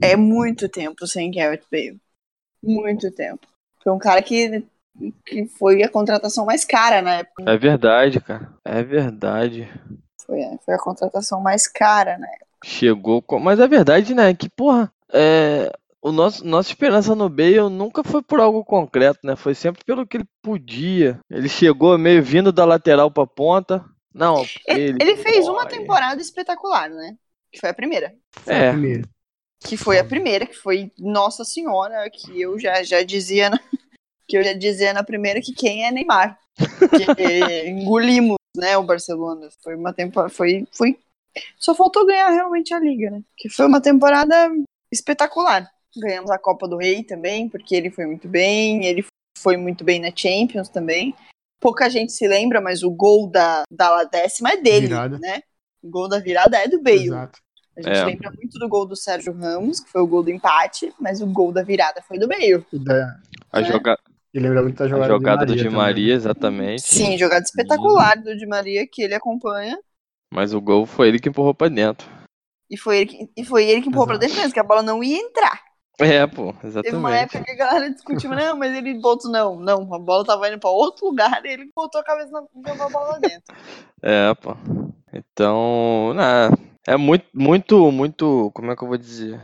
É 0.01 0.15
muito 0.15 0.69
tempo 0.69 1.07
sem 1.07 1.31
Garrett 1.31 1.65
Bale. 1.71 1.99
Muito 2.63 3.11
tempo. 3.11 3.47
Foi 3.83 3.93
um 3.93 3.99
cara 3.99 4.21
que, 4.21 4.63
que 5.25 5.47
foi 5.59 5.83
a 5.83 5.89
contratação 5.89 6.45
mais 6.45 6.65
cara 6.65 7.01
na 7.01 7.15
época. 7.15 7.45
É 7.51 7.57
verdade, 7.57 8.21
cara. 8.21 8.53
É 8.65 8.83
verdade. 8.83 9.69
Foi, 10.27 10.41
é, 10.41 10.59
foi 10.65 10.75
a 10.75 10.79
contratação 10.79 11.41
mais 11.41 11.67
cara, 11.67 12.19
né? 12.19 12.29
Chegou 12.65 13.23
com. 13.23 13.39
Mas 13.39 13.61
é 13.61 13.67
verdade, 13.67 14.15
né? 14.15 14.35
Que, 14.35 14.49
porra, 14.49 14.93
é. 15.13 15.73
O 16.03 16.13
nosso, 16.13 16.47
nossa 16.47 16.69
esperança 16.69 17.17
no 17.17 17.29
Bale 17.29 17.69
nunca 17.69 18.05
foi 18.05 18.23
por 18.23 18.39
algo 18.39 18.65
concreto, 18.65 19.21
né? 19.25 19.35
Foi 19.35 19.55
sempre 19.55 19.85
pelo 19.85 20.07
que 20.07 20.19
ele 20.19 20.27
podia. 20.41 21.19
Ele 21.29 21.49
chegou 21.49 21.99
meio 21.99 22.23
vindo 22.23 22.53
da 22.53 22.65
lateral 22.65 23.11
pra 23.11 23.27
ponta. 23.27 23.85
Não, 24.17 24.47
Ele, 24.67 24.83
ele. 24.83 24.99
ele 24.99 25.17
fez 25.19 25.47
uma 25.47 25.67
temporada 25.67 26.21
espetacular, 26.23 26.89
né? 26.89 27.19
Que 27.53 27.61
foi 27.61 27.69
a 27.69 27.75
primeira. 27.75 28.15
É. 28.47 28.73
Que 29.61 29.77
foi 29.77 29.99
a 29.99 30.05
primeira, 30.05 30.47
que 30.47 30.57
foi 30.57 30.91
Nossa 30.99 31.45
Senhora, 31.45 32.09
que 32.11 32.41
eu 32.41 32.59
já, 32.59 32.83
já 32.83 33.03
dizia 33.03 33.51
na, 33.51 33.59
que 34.27 34.39
eu 34.39 34.43
já 34.43 34.55
dizia 34.55 34.95
na 34.95 35.05
primeira 35.05 35.43
que 35.43 35.53
quem 35.53 35.85
é 35.85 35.91
Neymar. 35.91 36.39
Que 36.57 37.69
engolimos, 37.69 38.37
né, 38.57 38.79
o 38.79 38.83
Barcelona. 38.83 39.51
Foi 39.63 39.77
uma 39.77 39.93
temporada. 39.93 40.33
Foi, 40.33 40.67
foi. 40.73 40.99
Só 41.59 41.75
faltou 41.75 42.07
ganhar 42.07 42.31
realmente 42.31 42.73
a 42.73 42.81
Liga, 42.81 43.11
né? 43.11 43.23
Que 43.37 43.51
foi 43.51 43.67
uma 43.67 43.83
temporada 43.83 44.51
espetacular. 44.91 45.71
Ganhamos 45.95 46.31
a 46.31 46.39
Copa 46.39 46.67
do 46.67 46.79
Rei 46.79 47.03
também, 47.05 47.51
porque 47.51 47.77
ele 47.77 47.91
foi 47.91 48.07
muito 48.07 48.27
bem, 48.29 48.87
ele 48.87 49.05
foi 49.39 49.59
muito 49.59 49.85
bem 49.85 50.01
na 50.01 50.11
Champions 50.15 50.71
também. 50.71 51.15
Pouca 51.61 51.89
gente 51.89 52.13
se 52.13 52.27
lembra, 52.29 52.61
mas 52.61 52.83
o 52.83 52.91
gol 52.91 53.31
da, 53.31 53.63
da 53.71 54.05
décima 54.05 54.51
é 54.51 54.57
dele, 54.57 54.89
Virada. 54.89 55.19
né? 55.19 55.41
O 55.83 55.89
gol 55.91 56.09
da 56.09 56.19
virada 56.19 56.59
é 56.59 56.69
do 56.69 56.83
Bale. 56.83 57.07
Exato. 57.07 57.39
A 57.79 57.83
gente 57.83 57.97
É. 57.99 58.05
lembra 58.05 58.31
muito 58.31 58.59
do 58.59 58.69
gol 58.69 58.87
do 58.87 58.97
Sérgio 58.97 59.33
Ramos, 59.35 59.81
que 59.81 59.91
foi 59.91 60.01
o 60.01 60.07
gol 60.07 60.23
do 60.23 60.31
empate, 60.31 60.93
mas 61.01 61.21
o 61.21 61.27
gol 61.27 61.53
da 61.53 61.63
virada 61.63 62.03
foi 62.03 62.19
do 62.19 62.27
Bale. 62.29 62.65
Da, 62.73 63.17
A, 63.53 63.61
né? 63.61 63.69
joga... 63.69 63.99
e 64.33 64.39
lembra 64.39 64.63
muito 64.63 64.77
da 64.77 64.85
a 64.85 64.89
jogada, 64.89 65.09
jogada 65.13 65.47
do 65.47 65.57
Di 65.57 65.69
Maria. 65.69 66.15
exatamente. 66.15 66.83
Sim, 66.83 67.17
jogada 67.19 67.45
espetacular 67.45 68.17
do 68.17 68.37
Di 68.37 68.47
Maria, 68.47 68.87
que 68.91 69.03
ele 69.03 69.15
acompanha. 69.15 69.79
Mas 70.33 70.53
o 70.55 70.61
gol 70.61 70.87
foi 70.87 71.09
ele 71.09 71.19
que 71.19 71.29
empurrou 71.29 71.55
pra 71.55 71.69
dentro. 71.69 72.09
E 72.71 72.77
foi 72.77 72.99
ele 72.99 73.07
que, 73.07 73.31
e 73.37 73.45
foi 73.45 73.65
ele 73.69 73.81
que 73.83 73.89
empurrou 73.89 74.19
dentro 74.19 74.37
mesmo, 74.37 74.53
que 74.53 74.59
a 74.61 74.65
bola 74.65 74.83
não 74.83 75.03
ia 75.05 75.19
entrar. 75.19 75.61
É, 75.99 76.27
pô, 76.27 76.53
Teve 76.53 76.67
uma 76.69 76.69
exatamente. 76.69 77.37
época 77.37 77.43
que 77.45 77.51
a 77.53 77.55
galera 77.57 77.91
discutiu, 77.91 78.31
não, 78.31 78.57
mas 78.59 78.75
ele 78.77 78.95
botou, 79.01 79.31
não, 79.31 79.57
não, 79.59 79.95
a 79.95 79.99
bola 79.99 80.25
tava 80.27 80.49
indo 80.49 80.59
pra 80.59 80.69
outro 80.69 81.07
lugar, 81.07 81.43
e 81.45 81.49
ele 81.49 81.71
botou 81.75 82.01
a 82.01 82.05
cabeça 82.05 82.31
na 82.31 82.43
e 82.43 82.69
jogou 82.69 82.87
a 82.87 82.91
bola 82.91 83.19
dentro. 83.19 83.55
É, 84.03 84.35
pô. 84.35 84.55
Então, 85.13 86.13
né, 86.15 86.51
é 86.87 86.97
muito, 86.99 87.25
muito, 87.33 87.91
muito, 87.91 88.51
como 88.55 88.71
é 88.71 88.77
que 88.77 88.83
eu 88.85 88.89
vou 88.89 88.99
dizer? 88.99 89.41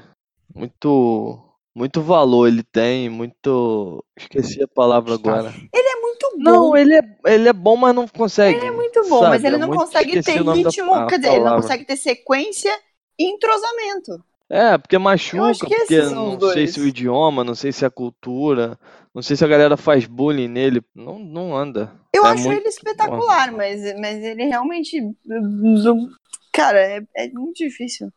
Muito, 0.54 1.38
muito 1.74 2.02
valor 2.02 2.46
ele 2.48 2.62
tem, 2.62 3.08
muito, 3.08 4.04
esqueci 4.18 4.62
a 4.62 4.68
palavra 4.68 5.14
agora. 5.14 5.54
Ele 5.72 5.88
é 5.88 6.00
muito 6.02 6.30
bom. 6.32 6.38
Não, 6.42 6.76
ele 6.76 6.94
é, 6.94 7.02
ele 7.32 7.48
é 7.48 7.52
bom, 7.54 7.76
mas 7.76 7.94
não 7.94 8.06
consegue. 8.06 8.58
Ele 8.58 8.66
é 8.66 8.70
muito 8.70 9.00
bom, 9.08 9.20
sabe? 9.20 9.30
mas 9.30 9.44
ele 9.44 9.56
É 9.56 9.58
não 9.58 9.68
muito- 9.68 9.80
consegue 9.84 10.22
ter 10.22 10.44
da 10.44 10.52
ritmo, 10.52 10.90
pa- 10.90 11.06
quer 11.06 11.16
dizer, 11.18 11.32
ele 11.32 11.44
não 11.44 11.56
consegue 11.56 11.84
ter 11.86 11.96
sequência 11.96 12.70
e 13.18 13.24
entrosamento. 13.24 14.22
É, 14.52 14.76
porque 14.76 14.98
machuca, 14.98 15.66
porque 15.66 16.02
não 16.02 16.30
sei 16.32 16.36
dois. 16.36 16.74
se 16.74 16.80
o 16.80 16.86
idioma, 16.86 17.42
não 17.42 17.54
sei 17.54 17.72
se 17.72 17.86
a 17.86 17.90
cultura, 17.90 18.78
não 19.14 19.22
sei 19.22 19.34
se 19.34 19.42
a 19.42 19.48
galera 19.48 19.78
faz 19.78 20.04
bullying 20.04 20.46
nele, 20.46 20.82
não, 20.94 21.18
não 21.18 21.56
anda. 21.56 21.90
Eu 22.14 22.26
É 22.26 22.28
acho 22.28 22.44
muito 22.44 22.60
ele 22.60 22.68
espetacular, 22.68 23.50
mas, 23.50 23.80
mas 23.98 24.22
ele 24.22 24.44
realmente. 24.44 25.00
Cara, 26.52 26.78
é, 26.78 27.02
é 27.16 27.30
muito 27.30 27.56
difícil. 27.64 28.10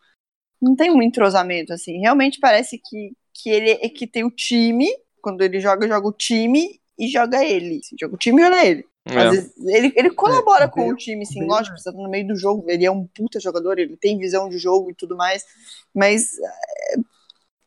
Não 0.62 0.76
tem 0.76 0.92
um 0.92 1.02
entrosamento, 1.02 1.72
assim. 1.72 2.02
Realmente 2.02 2.38
parece 2.42 2.82
que, 2.84 3.14
que 3.34 3.50
ele 3.50 3.72
é 3.72 3.88
que 3.88 4.06
tem 4.06 4.26
o 4.26 4.30
time. 4.32 4.90
Quando 5.22 5.42
ele 5.42 5.62
joga, 5.62 5.88
joga 5.88 6.06
o 6.06 6.12
time 6.12 6.82
e 7.00 7.08
joga 7.08 7.46
ele. 7.46 7.80
Assim, 7.80 7.96
joga 7.98 8.16
o 8.16 8.18
time 8.18 8.42
e 8.42 8.46
joga 8.46 8.66
ele. 8.66 8.86
É. 9.06 9.20
Às 9.20 9.32
vezes, 9.32 9.54
ele, 9.68 9.94
ele 9.96 10.10
colabora 10.12 10.66
É, 10.66 10.68
com 10.68 10.90
o 10.90 10.96
time, 10.96 11.26
sim, 11.26 11.46
lógico, 11.46 11.78
você 11.78 11.92
tá 11.92 11.98
no 11.98 12.10
meio 12.10 12.28
do 12.28 12.36
jogo, 12.36 12.66
ele 12.68 12.86
é 12.86 12.92
um 12.92 13.06
puta 13.06 13.40
jogador, 13.40 13.78
ele 13.78 13.96
tem 13.98 14.18
visão 14.18 14.50
de 14.50 14.58
jogo 14.58 14.90
e 14.90 14.96
tudo 14.96 15.16
mais, 15.16 15.44
mas, 15.94 16.38
é, 16.40 16.96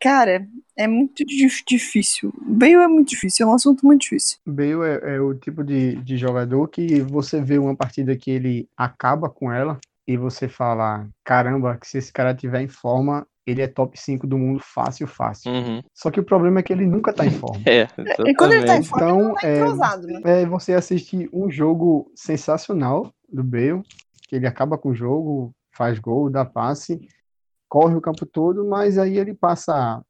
cara, 0.00 0.46
é 0.76 0.86
muito 0.86 1.24
dif- 1.24 1.64
difícil. 1.66 2.32
O 2.40 2.54
Bale 2.54 2.74
é 2.74 2.88
muito 2.88 3.08
difícil, 3.10 3.46
é 3.46 3.50
um 3.50 3.54
assunto 3.54 3.84
muito 3.86 4.02
difícil. 4.02 4.38
Bale 4.46 4.82
é, 4.84 5.16
é 5.16 5.20
o 5.20 5.34
tipo 5.34 5.62
de, 5.64 5.96
de 5.96 6.16
jogador 6.16 6.68
que 6.68 7.00
você 7.02 7.40
vê 7.40 7.58
uma 7.58 7.76
partida 7.76 8.16
que 8.16 8.30
ele 8.30 8.68
acaba 8.76 9.28
com 9.28 9.52
ela 9.52 9.78
e 10.06 10.16
você 10.16 10.48
fala, 10.48 11.08
caramba, 11.24 11.76
que 11.76 11.86
se 11.86 11.98
esse 11.98 12.12
cara 12.12 12.34
tiver 12.34 12.62
em 12.62 12.68
forma, 12.68 13.26
ele 13.48 13.62
é 13.62 13.66
top 13.66 13.98
5 13.98 14.26
do 14.26 14.36
mundo 14.36 14.60
fácil, 14.62 15.06
fácil. 15.06 15.50
Uhum. 15.50 15.82
Só 15.94 16.10
que 16.10 16.20
o 16.20 16.24
problema 16.24 16.60
é 16.60 16.62
que 16.62 16.70
ele 16.70 16.86
nunca 16.86 17.14
tá 17.14 17.24
em 17.24 17.30
forma. 17.32 17.62
É, 17.64 17.88
E 18.26 18.34
quando 18.34 18.52
ele 18.52 18.66
tá 18.66 18.76
em 18.76 18.82
forma, 18.82 19.06
ele 19.06 19.14
não 19.14 19.30
Então, 19.30 19.34
tá 19.34 19.48
é, 19.48 19.56
entrosado, 19.60 20.06
né? 20.06 20.20
É 20.24 20.46
você 20.46 20.74
assistir 20.74 21.30
um 21.32 21.50
jogo 21.50 22.12
sensacional 22.14 23.10
do 23.26 23.42
Bale, 23.42 23.82
que 24.28 24.36
ele 24.36 24.46
acaba 24.46 24.76
com 24.76 24.90
o 24.90 24.94
jogo, 24.94 25.52
faz 25.72 25.98
gol, 25.98 26.28
dá 26.28 26.44
passe, 26.44 27.00
corre 27.68 27.94
o 27.94 28.00
campo 28.02 28.26
todo, 28.26 28.68
mas 28.68 28.98
aí 28.98 29.16
ele 29.16 29.32
passa 29.32 30.02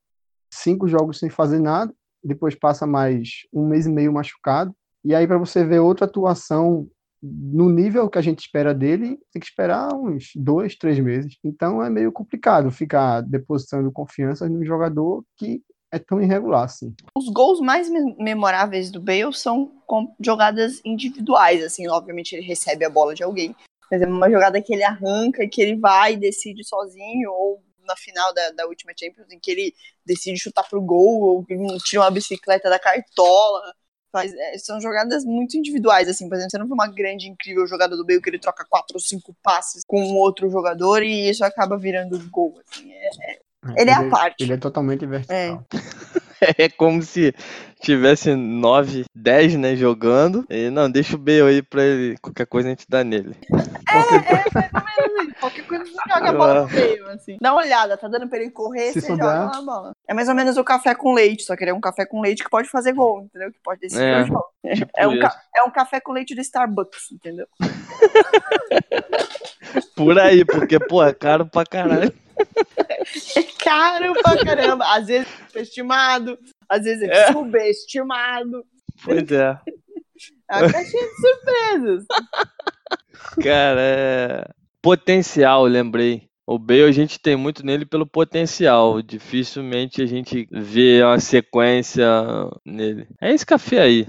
cinco 0.51 0.89
jogos 0.89 1.19
sem 1.19 1.31
fazer 1.31 1.61
nada, 1.61 1.95
depois 2.25 2.57
passa 2.57 2.87
mais 2.87 3.47
um 3.53 3.67
mês 3.69 3.87
e 3.87 3.91
meio 3.91 4.13
machucado, 4.13 4.75
e 5.05 5.15
aí 5.15 5.27
para 5.29 5.39
você 5.39 5.65
ver 5.65 5.79
outra 5.79 6.07
atuação 6.07 6.89
no 7.23 7.69
nível 7.69 8.09
que 8.09 8.19
a 8.19 8.23
gente 8.23 8.41
espera 8.41 8.75
dele, 8.75 9.19
tem 9.33 9.41
que 9.41 9.47
esperar 9.47 9.93
uns 9.95 10.31
dois, 10.37 10.77
três 10.77 10.99
meses. 10.99 11.37
Então 11.45 11.83
é 11.83 11.91
meio 11.91 12.13
complicado 12.13 12.71
ficar 12.71 13.21
depositando 13.23 13.93
confiança 13.93 14.49
num 14.49 14.65
jogador 14.65 15.25
que 15.37 15.63
é 15.91 15.99
tão 15.99 16.21
irregular 16.21 16.65
assim. 16.65 16.95
Os 17.17 17.29
gols 17.29 17.61
mais 17.61 17.89
me- 17.89 18.15
memoráveis 18.19 18.91
do 18.91 19.01
Bale 19.01 19.33
são 19.33 19.73
jogadas 20.21 20.81
individuais, 20.85 21.65
assim, 21.65 21.89
obviamente 21.89 22.35
ele 22.35 22.47
recebe 22.47 22.85
a 22.85 22.91
bola 22.91 23.15
de 23.15 23.23
alguém, 23.23 23.57
mas 23.91 24.03
é 24.03 24.07
uma 24.07 24.31
jogada 24.31 24.61
que 24.61 24.75
ele 24.75 24.85
arranca 24.85 25.49
que 25.49 25.63
ele 25.63 25.77
vai 25.77 26.13
e 26.13 26.19
decide 26.19 26.63
sozinho, 26.63 27.31
ou 27.31 27.63
na 27.87 27.97
final 27.97 28.35
da, 28.35 28.51
da 28.51 28.67
última 28.67 28.93
Champions, 28.99 29.33
em 29.33 29.41
que 29.41 29.51
ele 29.51 29.75
decide 30.05 30.39
chutar 30.39 30.69
pro 30.69 30.81
gol, 30.83 31.23
ou 31.23 31.47
tira 31.83 32.03
uma 32.03 32.11
bicicleta 32.11 32.69
da 32.69 32.79
cartola. 32.79 33.75
Faz, 34.11 34.33
é, 34.33 34.57
são 34.59 34.81
jogadas 34.81 35.25
muito 35.25 35.57
individuais, 35.57 36.09
assim, 36.09 36.29
por 36.29 36.35
exemplo, 36.37 36.51
você 36.51 36.59
não 36.59 36.67
vê 36.67 36.73
uma 36.73 36.87
grande, 36.89 37.29
incrível 37.29 37.67
jogada 37.67 37.97
do 37.97 38.05
Bale 38.07 38.23
que 38.23 38.31
ele 38.31 38.39
troca 38.39 38.65
quatro 38.69 38.95
ou 38.97 39.01
cinco 39.01 39.37
passes 39.43 39.83
com 39.87 40.01
um 40.01 40.17
outro 40.17 40.49
jogador 40.49 41.03
e 41.03 41.29
isso 41.29 41.45
acaba 41.45 41.77
virando 41.77 42.19
gol, 42.31 42.59
assim, 42.67 42.91
é- 42.93 43.39
ele 43.77 43.91
é 43.91 43.95
a 43.95 44.09
parte. 44.09 44.43
Ele 44.43 44.53
é 44.53 44.57
totalmente 44.57 45.05
vertical. 45.05 45.65
É 46.59 46.69
como 46.69 47.03
se 47.03 47.35
tivesse 47.81 48.35
9, 48.35 49.05
10, 49.15 49.57
né, 49.57 49.77
jogando. 49.77 50.45
E 50.49 50.71
não, 50.71 50.91
deixa 50.91 51.15
o 51.17 51.19
Bale 51.19 51.43
aí 51.43 51.63
pra 51.63 51.83
ele. 51.85 52.17
Qualquer 52.21 52.47
coisa 52.47 52.69
a 52.69 52.71
gente 52.71 52.87
dá 52.89 53.03
nele. 53.05 53.37
É, 53.51 54.71
mais 54.73 54.99
ou 54.99 55.15
menos 55.15 55.29
isso. 55.33 55.41
Qualquer 55.41 55.67
coisa 55.67 55.85
você 55.85 55.93
joga 56.09 56.29
a 56.29 56.33
bola 56.33 56.63
no 56.63 56.69
meio, 56.69 57.09
assim. 57.11 57.37
Dá 57.41 57.53
uma 57.53 57.63
olhada, 57.63 57.97
tá 57.97 58.09
dando 58.09 58.29
pra 58.29 58.39
ele 58.39 58.51
correr, 58.51 58.93
Se 58.93 59.01
você 59.01 59.07
souber. 59.09 59.25
joga 59.25 59.45
lá 59.45 59.59
a 59.59 59.63
bola. 59.63 59.93
É 60.09 60.15
mais 60.15 60.29
ou 60.29 60.35
menos 60.35 60.57
o 60.57 60.65
café 60.65 60.95
com 60.95 61.13
leite, 61.15 61.43
só 61.45 61.57
que 61.57 61.65
ele 61.65 61.71
é 61.71 61.75
um 61.75 61.81
café 61.81 62.05
com 62.07 62.21
leite 62.21 62.43
que 62.45 62.51
pode 62.51 62.69
fazer 62.69 62.93
gol, 62.93 63.23
entendeu? 63.23 63.53
Que 63.53 63.59
pode 63.63 63.81
decidir 63.81 64.05
É, 64.05 64.23
o 64.23 64.27
jogo. 64.27 64.45
Tipo 64.75 64.91
É 64.97 65.09
um, 65.09 65.15
é 65.57 65.63
um 65.67 65.71
café 65.71 66.01
com 66.01 66.13
leite 66.13 66.35
do 66.35 66.41
Starbucks, 66.41 67.13
entendeu? 67.13 67.47
Por 69.95 70.19
aí, 70.19 70.45
porque, 70.45 70.79
pô, 70.79 71.03
é 71.05 71.13
caro 71.13 71.47
pra 71.47 71.65
caralho. 71.65 72.13
É 73.37 73.43
caro 73.65 74.13
pra 74.23 74.45
caramba. 74.45 74.85
Às 74.95 75.07
vezes 75.07 75.29
é 75.55 75.61
estimado, 75.63 76.39
às 76.69 76.85
vezes 76.85 77.03
é, 77.09 77.13
É. 77.29 77.33
subestimado. 77.33 78.65
Pois 79.05 79.31
é. 79.31 79.59
É 80.51 80.57
uma 80.57 80.73
caixinha 80.73 81.03
de 81.05 81.15
surpresas. 81.21 82.05
Cara, 83.43 83.81
é. 83.81 84.45
Potencial, 84.83 85.65
lembrei. 85.65 86.29
O 86.47 86.59
Bale 86.59 86.85
a 86.85 86.93
gente 86.93 87.19
tem 87.21 87.37
muito 87.37 87.65
nele 87.65 87.85
pelo 87.85 88.07
potencial. 88.07 89.03
Dificilmente 89.03 90.01
a 90.01 90.07
gente 90.07 90.49
vê 90.51 91.03
uma 91.03 91.21
sequência 91.21 92.07
nele. 92.65 93.07
É 93.21 93.33
esse 93.33 93.45
café 93.45 93.81
aí. 93.83 94.07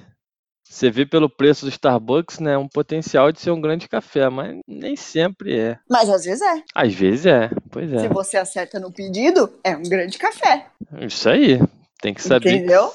Você 0.70 0.92
vê 0.92 1.04
pelo 1.04 1.28
preço 1.28 1.66
do 1.66 1.70
Starbucks, 1.70 2.40
né? 2.40 2.56
Um 2.56 2.68
potencial 2.68 3.32
de 3.32 3.42
ser 3.42 3.50
um 3.50 3.60
grande 3.60 3.90
café, 3.90 4.30
mas 4.30 4.60
nem 4.68 4.96
sempre 4.96 5.60
é. 5.60 5.80
Mas 5.90 6.08
às 6.08 6.26
vezes 6.26 6.44
é. 6.44 6.64
Às 6.76 6.94
vezes 6.94 7.26
é. 7.26 7.50
Pois 7.72 7.90
Se 7.90 8.06
é. 8.06 8.08
você 8.08 8.38
acerta 8.38 8.80
no 8.80 8.92
pedido, 8.92 9.52
é 9.64 9.76
um 9.76 9.82
grande 9.82 10.20
café. 10.20 10.68
Isso 11.02 11.28
aí. 11.28 11.60
Tem 12.00 12.14
que 12.14 12.22
saber 12.22 12.54
Entendeu? 12.54 12.94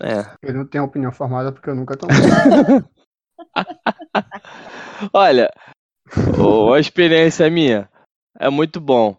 É. 0.00 0.24
Eu 0.40 0.54
não 0.54 0.64
tenho 0.64 0.84
opinião 0.84 1.10
formada 1.10 1.50
porque 1.50 1.68
eu 1.68 1.74
nunca 1.74 1.96
tomei. 1.96 2.16
Olha, 5.12 5.50
ô, 6.38 6.72
a 6.72 6.80
experiência 6.80 7.50
minha 7.50 7.88
é 8.38 8.48
muito 8.48 8.80
bom. 8.80 9.16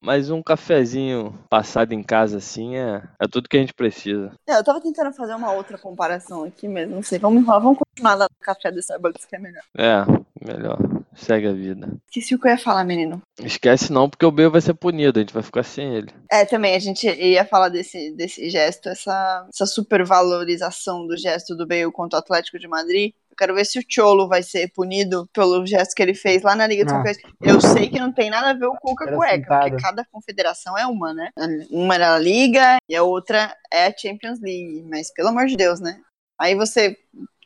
Mas 0.00 0.30
um 0.30 0.42
cafezinho 0.42 1.34
passado 1.50 1.92
em 1.92 2.02
casa 2.02 2.38
assim 2.38 2.76
é, 2.76 3.02
é 3.20 3.26
tudo 3.26 3.48
que 3.48 3.56
a 3.56 3.60
gente 3.60 3.74
precisa. 3.74 4.32
É, 4.46 4.56
eu 4.56 4.64
tava 4.64 4.80
tentando 4.80 5.12
fazer 5.12 5.34
uma 5.34 5.52
outra 5.52 5.76
comparação 5.76 6.44
aqui, 6.44 6.68
mas 6.68 6.88
não 6.88 7.02
sei. 7.02 7.18
Vamos 7.18 7.42
enrolar, 7.42 7.60
vamos 7.60 7.78
continuar 7.78 8.14
lá 8.14 8.24
no 8.30 8.44
café 8.44 8.70
do 8.70 8.78
Starbucks, 8.78 9.24
que 9.24 9.36
é 9.36 9.38
melhor. 9.38 9.62
É, 9.76 10.04
melhor. 10.44 10.78
Segue 11.14 11.48
a 11.48 11.52
vida. 11.52 11.88
Esqueci 12.06 12.34
o 12.34 12.38
que 12.38 12.46
eu 12.46 12.52
ia 12.52 12.58
falar, 12.58 12.84
menino. 12.84 13.20
Esquece 13.40 13.92
não, 13.92 14.08
porque 14.08 14.24
o 14.24 14.30
Bale 14.30 14.50
vai 14.50 14.60
ser 14.60 14.74
punido, 14.74 15.18
a 15.18 15.22
gente 15.22 15.34
vai 15.34 15.42
ficar 15.42 15.64
sem 15.64 15.96
ele. 15.96 16.12
É, 16.30 16.44
também, 16.44 16.76
a 16.76 16.78
gente 16.78 17.08
ia 17.08 17.44
falar 17.44 17.68
desse, 17.68 18.12
desse 18.12 18.48
gesto, 18.48 18.88
essa, 18.88 19.46
essa 19.52 19.66
supervalorização 19.66 21.06
do 21.06 21.16
gesto 21.16 21.56
do 21.56 21.66
Bale 21.66 21.90
contra 21.90 22.18
o 22.18 22.22
Atlético 22.22 22.58
de 22.58 22.68
Madrid. 22.68 23.12
Quero 23.38 23.54
ver 23.54 23.64
se 23.64 23.78
o 23.78 23.84
Cholo 23.88 24.26
vai 24.26 24.42
ser 24.42 24.72
punido 24.72 25.28
pelo 25.32 25.64
gesto 25.64 25.94
que 25.94 26.02
ele 26.02 26.14
fez 26.14 26.42
lá 26.42 26.56
na 26.56 26.66
Liga 26.66 26.84
dos. 26.84 26.92
Campeões. 26.92 27.18
Eu 27.40 27.60
sei 27.60 27.88
que 27.88 28.00
não 28.00 28.12
tem 28.12 28.28
nada 28.28 28.50
a 28.50 28.54
ver 28.54 28.66
o 28.66 28.74
Cuca 28.74 29.04
Era 29.04 29.12
com 29.12 29.22
o 29.22 29.24
ECA, 29.24 29.36
sentada. 29.36 29.60
porque 29.70 29.82
cada 29.82 30.04
confederação 30.10 30.76
é 30.76 30.84
uma, 30.86 31.14
né? 31.14 31.30
Uma 31.70 31.94
era 31.94 32.14
a 32.14 32.18
Liga 32.18 32.78
e 32.88 32.96
a 32.96 33.04
outra 33.04 33.56
é 33.72 33.86
a 33.86 33.96
Champions 33.96 34.40
League. 34.40 34.84
Mas, 34.90 35.12
pelo 35.12 35.28
amor 35.28 35.46
de 35.46 35.56
Deus, 35.56 35.78
né? 35.78 36.00
Aí 36.36 36.56
você 36.56 36.96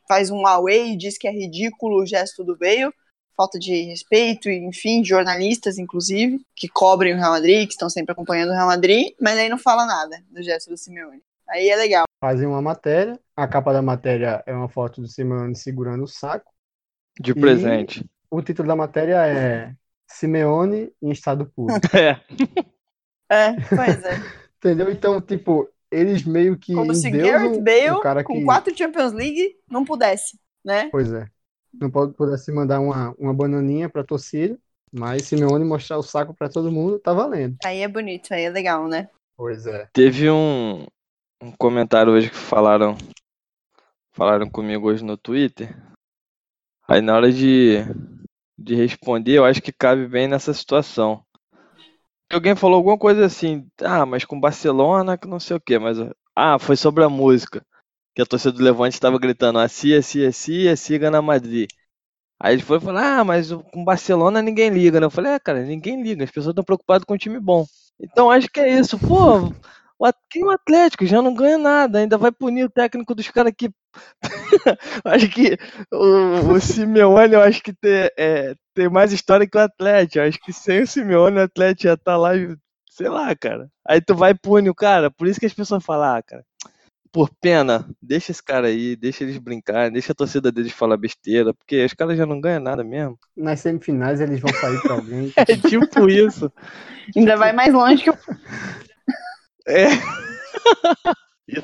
faz 0.07 0.31
um 0.31 0.45
away 0.47 0.93
e 0.93 0.97
diz 0.97 1.17
que 1.17 1.27
é 1.27 1.31
ridículo 1.31 2.01
o 2.01 2.05
gesto 2.05 2.43
do 2.43 2.57
Bale, 2.57 2.91
falta 3.37 3.59
de 3.59 3.83
respeito, 3.83 4.49
enfim, 4.49 5.01
de 5.01 5.09
jornalistas, 5.09 5.77
inclusive, 5.77 6.39
que 6.55 6.67
cobrem 6.67 7.13
o 7.13 7.17
Real 7.17 7.31
Madrid, 7.31 7.67
que 7.67 7.73
estão 7.73 7.89
sempre 7.89 8.11
acompanhando 8.11 8.49
o 8.49 8.53
Real 8.53 8.67
Madrid, 8.67 9.13
mas 9.21 9.37
aí 9.37 9.49
não 9.49 9.57
fala 9.57 9.85
nada 9.85 10.23
do 10.29 10.41
gesto 10.41 10.69
do 10.69 10.77
Simeone. 10.77 11.21
Aí 11.49 11.69
é 11.69 11.75
legal. 11.75 12.05
Fazem 12.21 12.47
uma 12.47 12.61
matéria, 12.61 13.19
a 13.35 13.47
capa 13.47 13.73
da 13.73 13.81
matéria 13.81 14.43
é 14.45 14.53
uma 14.53 14.69
foto 14.69 15.01
do 15.01 15.07
Simeone 15.07 15.55
segurando 15.55 16.03
o 16.03 16.07
saco. 16.07 16.51
De 17.19 17.33
presente. 17.33 18.09
O 18.29 18.41
título 18.41 18.67
da 18.67 18.75
matéria 18.75 19.25
é 19.27 19.75
Simeone 20.07 20.91
em 21.01 21.11
estado 21.11 21.45
puro. 21.45 21.73
É. 21.93 22.19
É, 23.29 23.53
pois 23.75 24.03
é. 24.03 24.19
Entendeu? 24.57 24.91
Então, 24.91 25.19
tipo, 25.19 25.67
eles 25.91 26.23
meio 26.23 26.57
que 26.57 26.73
Como 26.73 26.93
se 26.93 27.09
Gareth 27.09 27.61
Bale, 27.61 27.91
o 27.91 27.99
cara 27.99 28.23
com 28.23 28.33
que... 28.33 28.45
quatro 28.45 28.77
Champions 28.77 29.11
League, 29.11 29.55
não 29.69 29.83
pudesse, 29.83 30.39
né? 30.63 30.89
Pois 30.91 31.11
é. 31.11 31.27
Não 31.73 31.89
pode, 31.89 32.13
pudesse 32.13 32.51
mandar 32.51 32.79
uma, 32.79 33.13
uma 33.17 33.33
bananinha 33.33 33.89
pra 33.89 34.03
torcida, 34.03 34.57
mas 34.91 35.23
Simeone 35.23 35.65
mostrar 35.65 35.97
o 35.97 36.03
saco 36.03 36.33
pra 36.33 36.47
todo 36.47 36.71
mundo, 36.71 36.99
tá 36.99 37.13
valendo. 37.13 37.57
Aí 37.65 37.81
é 37.81 37.87
bonito, 37.87 38.33
aí 38.33 38.43
é 38.43 38.49
legal, 38.49 38.87
né? 38.87 39.09
Pois 39.35 39.65
é. 39.65 39.87
Teve 39.91 40.29
um, 40.29 40.85
um 41.43 41.51
comentário 41.51 42.13
hoje 42.13 42.29
que 42.29 42.35
falaram 42.37 42.95
falaram 44.13 44.49
comigo 44.49 44.87
hoje 44.87 45.03
no 45.03 45.17
Twitter. 45.17 45.75
Aí 46.87 47.01
na 47.01 47.15
hora 47.15 47.31
de, 47.31 47.79
de 48.57 48.75
responder, 48.75 49.33
eu 49.33 49.45
acho 49.45 49.61
que 49.61 49.71
cabe 49.71 50.07
bem 50.07 50.27
nessa 50.27 50.53
situação. 50.53 51.21
Alguém 52.31 52.55
falou 52.55 52.77
alguma 52.77 52.97
coisa 52.97 53.25
assim, 53.25 53.67
ah, 53.81 54.05
mas 54.05 54.23
com 54.23 54.39
Barcelona, 54.39 55.17
que 55.17 55.27
não 55.27 55.39
sei 55.39 55.57
o 55.57 55.61
quê, 55.61 55.77
mas 55.77 55.97
ah, 56.35 56.57
foi 56.57 56.75
sobre 56.77 57.03
a 57.03 57.09
música. 57.09 57.63
Que 58.15 58.21
a 58.21 58.25
torcida 58.25 58.53
do 58.53 58.63
Levante 58.63 58.93
estava 58.93 59.19
gritando, 59.19 59.59
assim, 59.59 59.93
assim, 59.93 60.25
assim, 60.25 60.67
assim, 60.67 60.97
na 60.97 61.21
Madrid. 61.21 61.67
Aí 62.39 62.55
ele 62.55 62.63
foi 62.63 62.79
falar, 62.79 63.19
ah, 63.19 63.23
mas 63.23 63.51
com 63.51 63.83
Barcelona 63.83 64.41
ninguém 64.41 64.69
liga, 64.69 64.99
né? 64.99 65.05
Eu 65.05 65.11
falei, 65.11 65.33
é, 65.33 65.39
cara, 65.39 65.63
ninguém 65.63 66.01
liga, 66.01 66.23
as 66.23 66.31
pessoas 66.31 66.53
estão 66.53 66.63
preocupadas 66.63 67.05
com 67.05 67.13
um 67.13 67.17
time 67.17 67.39
bom. 67.39 67.65
Então 67.99 68.31
acho 68.31 68.47
que 68.49 68.59
é 68.59 68.79
isso. 68.79 68.97
Pô, 68.99 69.51
quem 70.29 70.43
é 70.43 70.45
o 70.45 70.49
Atlético 70.49 71.05
já 71.05 71.21
não 71.21 71.33
ganha 71.33 71.57
nada, 71.57 71.99
ainda 71.99 72.17
vai 72.17 72.31
punir 72.31 72.65
o 72.65 72.69
técnico 72.69 73.15
dos 73.15 73.29
caras 73.29 73.53
que. 73.57 73.69
acho 75.05 75.29
que 75.29 75.57
o, 75.91 76.53
o 76.53 76.59
Simeone, 76.59 77.33
eu 77.33 77.41
acho 77.41 77.61
que 77.61 77.73
tem, 77.73 78.09
é, 78.17 78.55
tem 78.73 78.89
mais 78.89 79.13
história 79.13 79.47
que 79.47 79.57
o 79.57 79.61
Atlético. 79.61 80.19
Eu 80.19 80.27
acho 80.27 80.39
que 80.39 80.51
sem 80.51 80.81
o 80.81 80.87
Simeone, 80.87 81.37
o 81.37 81.43
Atlético 81.43 81.83
já 81.83 81.97
tá 81.97 82.17
lá, 82.17 82.35
e- 82.35 82.55
sei 82.89 83.09
lá, 83.09 83.35
cara. 83.35 83.69
Aí 83.87 84.01
tu 84.01 84.15
vai 84.15 84.31
e 84.31 84.35
pune 84.37 84.69
o 84.69 84.75
cara, 84.75 85.09
por 85.11 85.27
isso 85.27 85.39
que 85.39 85.45
as 85.45 85.53
pessoas 85.53 85.83
falam, 85.83 86.15
ah, 86.17 86.21
cara. 86.21 86.43
Por 87.11 87.29
pena, 87.39 87.87
deixa 88.01 88.31
esse 88.31 88.41
cara 88.41 88.67
aí, 88.67 88.95
deixa 88.95 89.23
eles 89.23 89.37
brincar, 89.37 89.91
deixa 89.91 90.13
a 90.13 90.15
torcida 90.15 90.51
deles 90.51 90.71
falar 90.71 90.97
besteira, 90.97 91.53
porque 91.53 91.85
os 91.85 91.93
caras 91.93 92.17
já 92.17 92.25
não 92.25 92.41
ganham 92.41 92.59
nada 92.59 92.83
mesmo. 92.83 93.19
Nas 93.37 93.59
semifinais 93.59 94.19
eles 94.19 94.39
vão 94.39 94.51
sair 94.51 94.81
pra 94.81 94.95
alguém. 94.95 95.31
É 95.37 95.45
tipo 95.45 96.09
isso. 96.09 96.51
Ainda 97.15 97.37
vai 97.37 97.53
mais 97.53 97.71
longe 97.71 98.03
que 98.03 98.09
o. 98.09 98.17
É. 99.67 99.85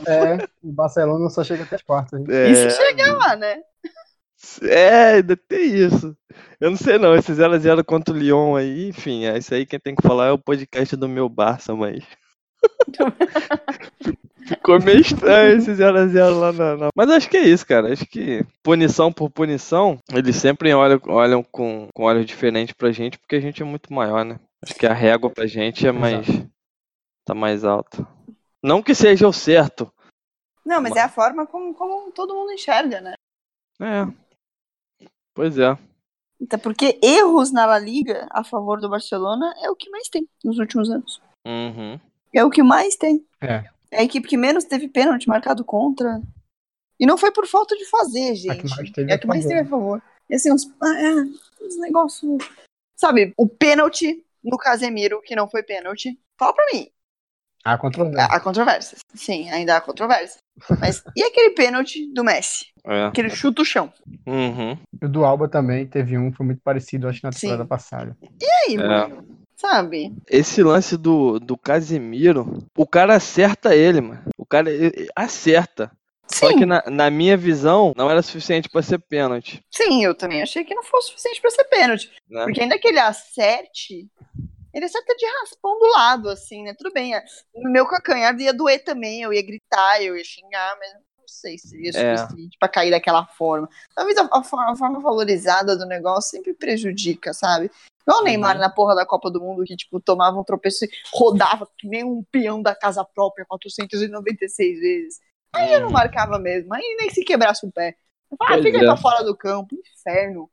É, 0.08 0.48
o 0.62 0.72
Barcelona 0.72 1.30
só 1.30 1.44
chega 1.44 1.64
até 1.64 1.76
as 1.78 1.82
quartas. 1.82 2.20
hein? 2.20 2.26
É, 2.30 2.50
Isso 2.52 2.76
chega 2.78 3.14
lá, 3.14 3.36
né? 3.36 3.58
É, 4.64 5.14
ainda 5.16 5.36
tem 5.36 5.74
isso. 5.76 6.16
Eu 6.60 6.70
não 6.70 6.78
sei 6.78 6.98
não, 6.98 7.16
esse 7.16 7.32
0x0 7.34 7.84
contra 7.84 8.14
o 8.14 8.18
Lyon 8.18 8.56
aí, 8.56 8.90
enfim, 8.90 9.26
é 9.26 9.38
isso 9.38 9.54
aí 9.54 9.66
quem 9.66 9.80
tem 9.80 9.96
que 9.96 10.02
falar 10.06 10.28
é 10.28 10.32
o 10.32 10.38
podcast 10.38 10.96
do 10.96 11.08
meu 11.10 11.28
Barça, 11.28 11.76
mas. 11.76 12.04
Ficou 14.48 14.82
meio 14.82 15.00
estranho 15.02 15.58
esse 15.58 15.72
0x0 15.72 16.40
lá 16.40 16.52
na, 16.52 16.76
na- 16.78 16.90
Mas 16.96 17.10
acho 17.12 17.30
que 17.30 17.38
é 17.38 17.42
isso, 17.44 17.66
cara. 17.66 17.92
Acho 17.94 18.06
que 18.06 18.44
punição 18.64 19.12
por 19.12 19.30
punição, 19.30 20.00
eles 20.14 20.36
sempre 20.38 20.74
olham, 20.74 21.00
olham 21.08 21.44
com, 21.44 21.88
com 21.94 22.04
olhos 22.04 22.26
diferentes 22.26 22.74
pra 22.74 22.92
gente, 22.92 23.18
porque 23.20 23.36
a 23.36 23.40
gente 23.42 23.62
é 23.62 23.66
muito 23.66 23.94
maior, 23.94 24.26
né? 24.26 24.40
Acho 24.64 24.74
que 24.76 24.88
a 24.88 24.94
régua 24.94 25.30
pra 25.30 25.46
gente 25.46 25.86
é 25.88 25.92
mais. 25.92 26.26
Tá 27.30 27.36
mais 27.36 27.64
alta. 27.64 28.08
Não 28.62 28.82
que 28.82 28.96
seja 28.96 29.28
o 29.28 29.34
certo. 29.34 29.92
Não, 30.66 30.82
mas 30.82 30.96
é 30.96 31.02
a 31.02 31.10
forma 31.10 31.46
como, 31.46 31.74
como 31.76 32.12
todo 32.12 32.34
mundo 32.34 32.52
enxerga, 32.52 33.00
né? 33.00 33.14
É. 33.80 35.08
Pois 35.34 35.58
é. 35.58 35.78
Até 36.42 36.58
porque 36.58 37.00
erros 37.04 37.52
na 37.52 37.66
La 37.66 37.78
Liga 37.78 38.28
a 38.32 38.44
favor 38.44 38.82
do 38.82 38.90
Barcelona 38.90 39.54
é 39.62 39.70
o 39.70 39.76
que 39.76 39.90
mais 39.90 40.10
tem 40.10 40.28
nos 40.44 40.58
últimos 40.58 40.90
anos. 40.90 41.22
Uhum. 41.46 42.00
É 42.34 42.44
o 42.44 42.50
que 42.50 42.64
mais 42.64 42.96
tem. 42.96 43.26
É. 43.42 43.70
É 43.92 44.00
a 44.00 44.04
equipe 44.04 44.28
que 44.28 44.38
menos 44.38 44.64
teve 44.64 44.88
pênalti 44.88 45.28
marcado 45.28 45.64
contra. 45.64 46.22
E 47.00 47.06
não 47.06 47.18
foi 47.18 47.32
por 47.32 47.48
falta 47.48 47.76
de 47.76 47.86
fazer, 47.86 48.36
gente. 48.36 48.68
mais 48.70 48.92
teve 48.92 49.12
é 49.12 49.14
a 49.14 49.16
a 49.16 49.20
que 49.20 49.28
mais 49.28 49.44
favor. 49.44 49.56
teve 49.56 49.68
a 49.68 49.70
favor. 49.70 50.04
E 50.30 50.36
assim, 50.36 50.52
uns, 50.52 50.66
ah, 50.82 51.02
é, 51.02 51.14
uns 51.64 51.80
negócios. 51.80 52.50
Sabe, 52.96 53.34
o 53.38 53.48
pênalti 53.48 54.26
no 54.44 54.58
Casemiro, 54.58 55.22
que 55.22 55.36
não 55.36 55.48
foi 55.48 55.64
pênalti. 55.64 56.20
Fala 56.38 56.54
pra 56.54 56.66
mim. 56.74 56.92
Há 57.64 57.78
controvérsia. 57.78 58.26
Há 58.26 58.40
controvérsias. 58.40 59.02
Sim, 59.14 59.50
ainda 59.52 59.76
há 59.78 59.82
controvérsias. 59.82 60.40
Mas 60.80 61.04
e 61.16 61.24
aquele 61.24 61.52
pênalti 61.52 62.12
do 62.14 62.24
Messi? 62.24 62.66
É. 62.86 63.06
Aquele 63.06 63.30
chuta 63.30 63.62
o 63.62 63.66
chão. 63.66 63.92
Uhum. 64.26 64.78
O 65.02 65.08
do 65.08 65.26
Alba 65.26 65.48
também 65.48 65.86
teve 65.86 66.18
um, 66.18 66.32
foi 66.32 66.46
muito 66.46 66.62
parecido, 66.64 67.08
acho, 67.08 67.20
na 67.24 67.32
Sim. 67.32 67.42
temporada 67.42 67.66
passada. 67.68 68.18
E 68.42 68.46
aí, 68.46 68.76
É. 68.76 68.78
mano? 68.78 69.28
Sabe? 69.56 70.14
Esse 70.30 70.64
lance 70.64 70.96
do, 70.96 71.38
do 71.38 71.58
Casemiro, 71.58 72.64
o 72.78 72.88
cara 72.88 73.16
acerta 73.16 73.76
ele, 73.76 74.00
mano. 74.00 74.24
O 74.38 74.46
cara 74.46 74.70
acerta. 75.16 75.92
Só 76.32 76.48
Sim, 76.48 76.60
que 76.60 76.66
na, 76.66 76.84
na 76.90 77.10
minha 77.10 77.36
visão, 77.36 77.92
não 77.98 78.10
era 78.10 78.22
suficiente 78.22 78.70
pra 78.70 78.84
ser 78.84 79.00
pênalti. 79.00 79.62
sim, 79.72 80.04
eu 80.06 80.14
também 80.16 80.44
achei 80.44 80.64
que 80.64 80.76
não 80.76 80.84
fosse 80.84 81.08
suficiente 81.10 81.42
pra 81.42 81.50
ser 81.50 81.64
pênalti. 81.66 82.12
Né? 82.30 82.44
Porque 82.44 82.62
ainda 82.62 82.78
que 82.78 82.88
ele 82.88 83.00
acerte, 83.00 84.08
ele 84.74 84.86
acerta 84.86 85.16
de 85.16 85.26
raspão 85.42 85.78
do 85.80 85.88
lado, 85.92 86.30
assim, 86.30 86.64
né? 86.64 86.74
Tudo 86.74 86.92
bem. 86.94 87.16
é, 87.16 87.24
No 87.56 87.72
meu 87.72 87.86
calcanhar 87.88 88.38
ia 88.40 88.54
doer 88.54 88.84
também, 88.84 89.22
eu 89.22 89.34
ia 89.34 89.42
gritar, 89.42 90.02
eu 90.02 90.18
ia 90.18 90.24
xingar, 90.24 90.78
mas 90.80 90.94
não 90.94 91.28
sei 91.28 91.58
se 91.58 91.70
seria 91.70 91.90
É. 91.96 92.18
suficiente 92.18 92.58
pra 92.60 92.68
cair 92.70 92.92
daquela 92.92 93.26
forma. 93.26 93.70
Talvez 93.96 94.18
a, 94.18 94.28
a 94.32 94.44
forma 94.44 94.72
a 94.72 94.76
forma 94.76 95.00
valorizada 95.00 95.78
do 95.78 95.86
negócio 95.86 96.32
sempre 96.32 96.54
prejudica, 96.54 97.34
sabe? 97.34 97.70
Igual 98.02 98.22
o 98.22 98.24
Neymar 98.24 98.56
Uhum. 98.56 98.62
na 98.62 98.70
porra 98.70 98.96
da 98.96 99.06
Copa 99.06 99.30
do 99.30 99.40
Mundo, 99.40 99.64
que, 99.64 99.76
tipo, 99.76 100.00
tomava 100.00 100.40
um 100.40 100.44
tropeço 100.44 100.86
e 100.86 100.90
rodava 101.14 101.68
que 101.78 101.88
nem 101.88 102.04
um 102.04 102.24
peão 102.32 102.62
da 102.62 102.74
casa 102.76 103.04
própria 103.06 103.46
496 103.46 104.80
vezes. 104.80 105.20
Aí 105.54 105.72
eu 105.74 105.80
não 105.82 105.88
Uhum. 105.88 105.94
marcava 105.94 106.38
mesmo, 106.40 106.74
aí 106.74 106.96
nem 107.00 107.10
se 107.10 107.24
quebrasse 107.24 107.66
o 107.66 107.72
pé. 107.72 107.96
Eu 108.32 108.38
falava, 108.38 108.60
ah, 108.60 108.64
fica 108.64 108.78
é. 108.78 108.86
pra 108.86 108.98
fora 108.98 109.24
do 109.24 109.36
campo, 109.36 109.76
inferno. 109.96 110.50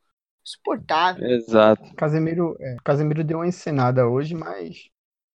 Insuportável. 0.47 1.26
Exato. 1.28 1.92
Casemiro, 1.97 2.57
é, 2.61 2.76
Casemiro 2.84 3.24
deu 3.24 3.38
uma 3.38 3.49
encenada 3.49 4.07
hoje, 4.07 4.34
mas 4.34 4.88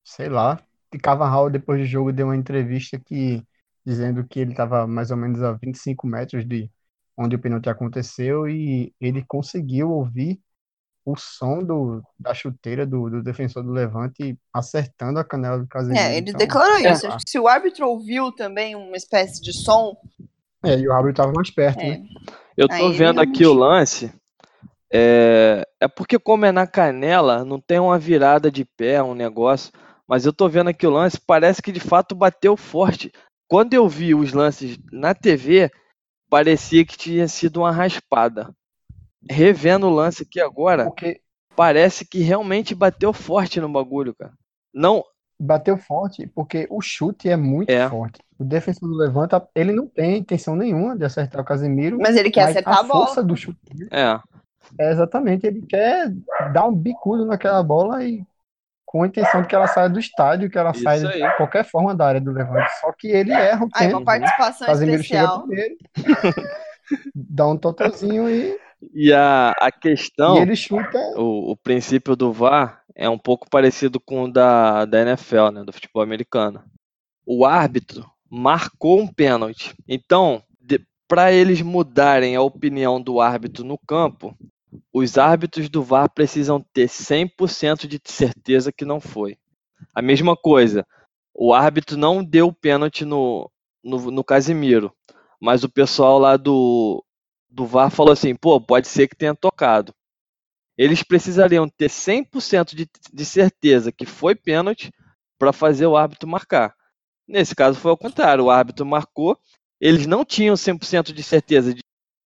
sei 0.04 0.30
lá. 0.30 0.62
E 0.94 0.98
Carvajal, 0.98 1.50
depois 1.50 1.80
do 1.82 1.86
jogo, 1.86 2.14
deu 2.14 2.28
uma 2.28 2.36
entrevista 2.36 2.98
que 2.98 3.44
dizendo 3.86 4.26
que 4.26 4.40
ele 4.40 4.52
estava 4.52 4.88
mais 4.88 5.12
ou 5.12 5.18
menos 5.18 5.42
a 5.42 5.54
25 5.54 6.08
metros 6.08 6.46
de 6.46 6.70
onde 7.18 7.36
o 7.36 7.40
pênalti 7.40 7.70
aconteceu 7.70 8.48
e 8.48 8.94
ele 9.02 9.24
conseguiu 9.28 9.92
ouvir 9.92 10.40
o 11.04 11.16
som 11.18 11.60
do, 11.60 12.02
da 12.20 12.34
chuteira 12.34 12.86
do, 12.86 13.10
do 13.10 13.24
defensor 13.24 13.64
do 13.64 13.72
Levante 13.72 14.38
acertando 14.54 15.20
a 15.20 15.24
canela 15.24 15.58
do 15.60 15.68
Casemiro. 15.68 16.00
É, 16.00 16.18
ele 16.18 16.30
Então, 16.30 16.40
declarou 16.40 16.78
sei 16.78 16.92
isso. 16.92 17.08
lá. 17.08 17.16
Acho 17.16 17.26
que 17.26 17.32
se 17.32 17.40
o 17.40 17.48
árbitro 17.48 17.88
ouviu 17.88 18.32
também 18.32 18.76
uma 18.76 18.96
espécie 18.96 19.42
de 19.42 19.52
som, 19.52 19.98
É, 20.64 20.78
e 20.78 20.88
o 20.88 20.92
árbitro 20.92 21.12
estava 21.12 21.34
mais 21.34 21.50
perto, 21.50 21.80
é, 21.80 21.98
né? 21.98 22.04
Eu 22.56 22.68
tô 22.68 22.76
Aí 22.76 22.86
ele 22.86 22.98
vendo 22.98 23.20
aqui 23.20 23.46
o 23.46 23.54
lance. 23.54 24.14
É, 24.94 25.66
é 25.80 25.88
porque, 25.88 26.20
como 26.20 26.46
é 26.46 26.52
na 26.52 26.68
canela, 26.68 27.46
não 27.46 27.60
tem 27.60 27.80
uma 27.80 27.98
virada 27.98 28.52
de 28.52 28.66
pé, 28.66 29.02
um 29.02 29.16
negócio. 29.16 29.72
Mas 30.08 30.26
eu 30.26 30.34
tô 30.34 30.50
vendo 30.50 30.70
aqui 30.70 30.86
o 30.86 30.90
lance, 30.92 31.20
parece 31.20 31.62
que 31.62 31.72
de 31.72 31.80
fato 31.80 32.14
bateu 32.14 32.58
forte. 32.58 33.12
quando 33.48 33.74
eu 33.74 33.88
vi 33.88 34.14
os 34.16 34.34
lances 34.34 34.78
na 34.92 35.14
TV, 35.14 35.72
parecia 36.30 36.86
que 36.86 36.98
tinha 36.98 37.28
sido 37.28 37.62
uma 37.62 37.72
raspada. 37.72 38.54
Revendo 39.30 39.88
o 39.88 39.94
lance 39.94 40.24
aqui 40.24 40.40
agora, 40.42 40.86
Porque 40.86 41.22
parece 41.56 42.06
que 42.06 42.20
realmente 42.20 42.74
bateu 42.74 43.14
forte 43.14 43.60
no 43.62 43.70
bagulho, 43.70 44.16
cara. 44.16 44.34
Não, 44.74 45.04
bateu 45.40 45.78
forte, 45.78 46.28
porque 46.34 46.68
o 46.70 46.82
chute 46.82 47.30
é 47.30 47.36
muito 47.36 47.70
É. 47.70 47.88
forte. 47.90 48.20
O 48.40 48.44
defensor 48.44 48.90
do 48.90 48.96
Levanta, 48.96 49.48
ele 49.54 49.72
não 49.72 49.88
tem 49.88 50.18
intenção 50.18 50.56
nenhuma 50.56 50.98
de 50.98 51.06
acertar 51.06 51.42
o 51.42 51.46
Casemiro, 51.46 51.98
Mas 52.00 52.16
ele 52.16 52.32
quer 52.32 52.42
mas 52.46 52.50
acertar 52.52 52.80
a 52.80 52.84
bola. 52.84 53.06
força 53.06 53.24
do 53.24 53.36
chute 53.36 53.60
é. 53.92 54.20
É 54.80 54.92
exatamente, 54.92 55.46
ele 55.48 55.62
quer 55.66 56.10
dar 56.54 56.66
um 56.68 56.76
bicudo 56.76 57.26
naquela 57.26 57.62
bola 57.64 58.04
e 58.04 58.26
com 58.86 59.04
a 59.04 59.08
intenção 59.08 59.42
de 59.42 59.48
que 59.48 59.56
ela 59.56 59.68
saia 59.68 59.90
do 59.90 60.00
estádio, 60.00 60.50
que 60.50 60.58
ela 60.58 60.72
Isso 60.72 60.84
saia 60.84 61.08
aí. 61.10 61.22
de 61.22 61.38
qualquer 61.38 61.64
forma 61.64 61.96
da 61.96 62.06
área 62.08 62.22
do 62.22 62.32
Levante. 62.32 62.70
Só 62.82 62.92
que 62.92 63.08
ele 63.08 63.32
erra 63.32 63.66
o 63.66 63.70
Aí, 63.74 63.88
uma 63.94 64.04
participação 64.04 64.68
Casemiro 64.68 65.02
chega 65.04 65.24
especial. 65.24 65.48
primeiro, 65.48 65.76
dá 67.16 67.48
um 67.48 67.58
totozinho 67.58 68.30
e, 68.30 68.58
E 68.94 69.14
a, 69.14 69.52
a 69.52 69.72
questão. 69.72 70.36
e 70.38 70.40
ele 70.40 70.56
chuta. 70.56 70.98
o, 71.16 71.52
o 71.52 71.58
princípio 71.58 72.16
do 72.16 72.34
VAR 72.34 72.82
é 72.96 73.10
um 73.10 73.18
pouco 73.18 73.50
parecido 73.50 74.00
com 74.00 74.24
o 74.24 74.32
da, 74.32 74.86
da 74.86 75.02
NFL, 75.02 75.50
né, 75.52 75.64
do 75.64 75.72
futebol 75.72 76.04
americano. 76.04 76.62
O 77.26 77.46
árbitro 77.46 78.06
marcou 78.30 79.00
um 79.00 79.08
pênalti. 79.08 79.74
Então, 79.88 80.44
para 81.12 81.34
eles 81.34 81.62
mudarem 81.62 82.38
a 82.38 82.42
opinião 82.42 83.02
do 83.02 83.20
árbitro 83.20 83.66
no 83.66 83.78
campo, 83.78 84.34
os 84.94 85.18
árbitros 85.18 85.68
do 85.68 85.84
VAR 85.84 86.10
precisam 86.10 86.62
ter 86.72 86.88
100% 86.88 87.86
de 87.86 88.00
certeza 88.06 88.72
que 88.72 88.86
não 88.86 89.02
foi. 89.02 89.38
A 89.94 90.02
mesma 90.02 90.38
coisa, 90.38 90.88
o 91.36 91.54
árbitro 91.54 91.98
não 91.98 92.24
deu 92.24 92.54
pênalti 92.54 93.04
no, 93.04 93.52
no, 93.84 94.10
no 94.10 94.24
Casimiro, 94.24 94.90
mas 95.38 95.66
o 95.66 95.70
pessoal 95.70 96.18
lá 96.18 96.38
do, 96.38 97.04
do 97.50 97.66
VAR 97.66 97.92
falou 97.92 98.14
assim: 98.14 98.34
pô, 98.34 98.62
pode 98.62 98.88
ser 98.88 99.10
que 99.10 99.16
tenha 99.18 99.36
tocado 99.36 99.94
eles 100.78 101.04
precisariam 101.04 101.68
ter 101.68 101.90
100% 101.90 102.74
de, 102.74 102.90
de 103.14 103.26
certeza 103.26 103.92
que 103.92 104.06
foi 104.06 104.34
pênalti 104.34 104.92
para 105.38 105.52
fazer 105.52 105.86
o 105.86 105.98
árbitro 105.98 106.30
marcar. 106.30 106.74
Nesse 107.28 107.54
caso 107.54 107.78
foi 107.78 107.92
ao 107.92 107.98
contrário, 107.98 108.46
o 108.46 108.50
árbitro 108.50 108.86
marcou, 108.86 109.38
eles 109.82 110.06
não 110.06 110.24
tinham 110.24 110.54
100% 110.54 111.12
de 111.12 111.24
certeza 111.24 111.74
de, 111.74 111.82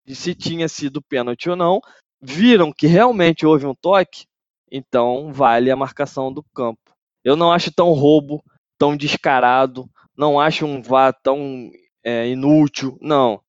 de 0.03 0.15
se 0.15 0.33
tinha 0.33 0.67
sido 0.67 1.03
pênalti 1.03 1.51
ou 1.51 1.55
não, 1.55 1.79
viram 2.19 2.73
que 2.73 2.87
realmente 2.87 3.45
houve 3.45 3.67
um 3.67 3.75
toque, 3.75 4.25
então 4.71 5.31
vale 5.31 5.69
a 5.69 5.75
marcação 5.75 6.33
do 6.33 6.43
campo. 6.55 6.81
Eu 7.23 7.35
não 7.35 7.51
acho 7.51 7.71
tão 7.71 7.91
roubo, 7.91 8.43
tão 8.75 8.97
descarado, 8.97 9.87
não 10.17 10.39
acho 10.39 10.65
um 10.65 10.81
VAR 10.81 11.13
tão 11.21 11.69
é, 12.03 12.27
inútil, 12.27 12.97
não. 12.99 13.39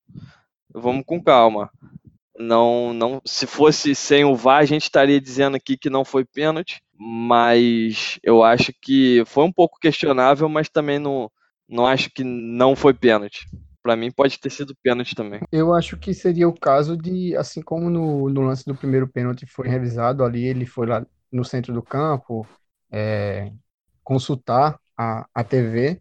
Vamos 0.72 1.04
com 1.06 1.22
calma. 1.22 1.70
Não, 2.36 2.92
não, 2.92 3.22
se 3.24 3.46
fosse 3.46 3.94
sem 3.94 4.24
o 4.24 4.34
VAR, 4.34 4.58
a 4.58 4.64
gente 4.66 4.82
estaria 4.82 5.20
dizendo 5.20 5.56
aqui 5.56 5.78
que 5.78 5.88
não 5.88 6.04
foi 6.04 6.24
pênalti, 6.24 6.82
mas 6.92 8.18
eu 8.22 8.42
acho 8.42 8.72
que 8.82 9.22
foi 9.24 9.44
um 9.44 9.52
pouco 9.52 9.78
questionável, 9.80 10.48
mas 10.48 10.68
também 10.68 10.98
não, 10.98 11.30
não 11.68 11.86
acho 11.86 12.10
que 12.10 12.22
não 12.22 12.76
foi 12.76 12.92
pênalti. 12.92 13.46
Para 13.84 13.96
mim 13.96 14.10
pode 14.10 14.40
ter 14.40 14.48
sido 14.48 14.74
pênalti 14.82 15.14
também. 15.14 15.42
Eu 15.52 15.74
acho 15.74 15.98
que 15.98 16.14
seria 16.14 16.48
o 16.48 16.58
caso 16.58 16.96
de, 16.96 17.36
assim 17.36 17.60
como 17.60 17.90
no, 17.90 18.30
no 18.30 18.40
lance 18.40 18.64
do 18.64 18.74
primeiro 18.74 19.06
pênalti 19.06 19.44
foi 19.44 19.68
revisado 19.68 20.24
ali, 20.24 20.42
ele 20.42 20.64
foi 20.64 20.86
lá 20.86 21.06
no 21.30 21.44
centro 21.44 21.70
do 21.74 21.82
campo 21.82 22.46
é, 22.90 23.52
consultar 24.02 24.80
a, 24.96 25.28
a 25.34 25.44
TV. 25.44 26.00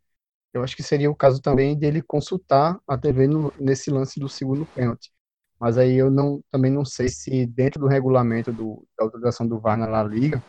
Eu 0.54 0.64
acho 0.64 0.78
que 0.78 0.82
seria 0.82 1.12
o 1.12 1.16
caso 1.16 1.42
também 1.42 1.78
dele 1.78 2.02
consultar 2.02 2.80
a 2.88 2.98
TV 2.98 3.28
no, 3.28 3.54
nesse 3.60 3.92
lance 3.92 4.18
do 4.18 4.30
segundo 4.30 4.66
pênalti. 4.68 5.12
Mas 5.60 5.78
aí 5.78 5.96
eu 5.96 6.10
não, 6.10 6.42
também 6.50 6.72
não 6.72 6.86
sei 6.86 7.10
se 7.10 7.46
dentro 7.46 7.82
do 7.82 7.88
regulamento 7.88 8.54
do, 8.54 8.88
da 8.98 9.04
autorização 9.04 9.46
do 9.46 9.60
VAR 9.60 9.78
na 9.78 9.88
La 9.88 10.04
Liga, 10.04 10.42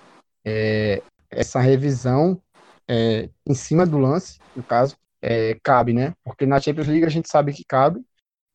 é, 0.45 1.03
essa 1.29 1.61
revisão 1.61 2.41
é, 2.87 3.29
em 3.45 3.55
cima 3.55 3.85
do 3.85 3.99
lance, 3.99 4.39
no 4.55 4.63
caso, 4.63 4.97
é, 5.25 5.59
cabe, 5.63 5.95
né? 5.95 6.15
Porque 6.23 6.45
na 6.45 6.61
Champions 6.61 6.87
League 6.87 7.07
a 7.07 7.09
gente 7.09 7.31
sabe 7.31 7.55
que 7.55 7.65
cabe, 7.65 8.05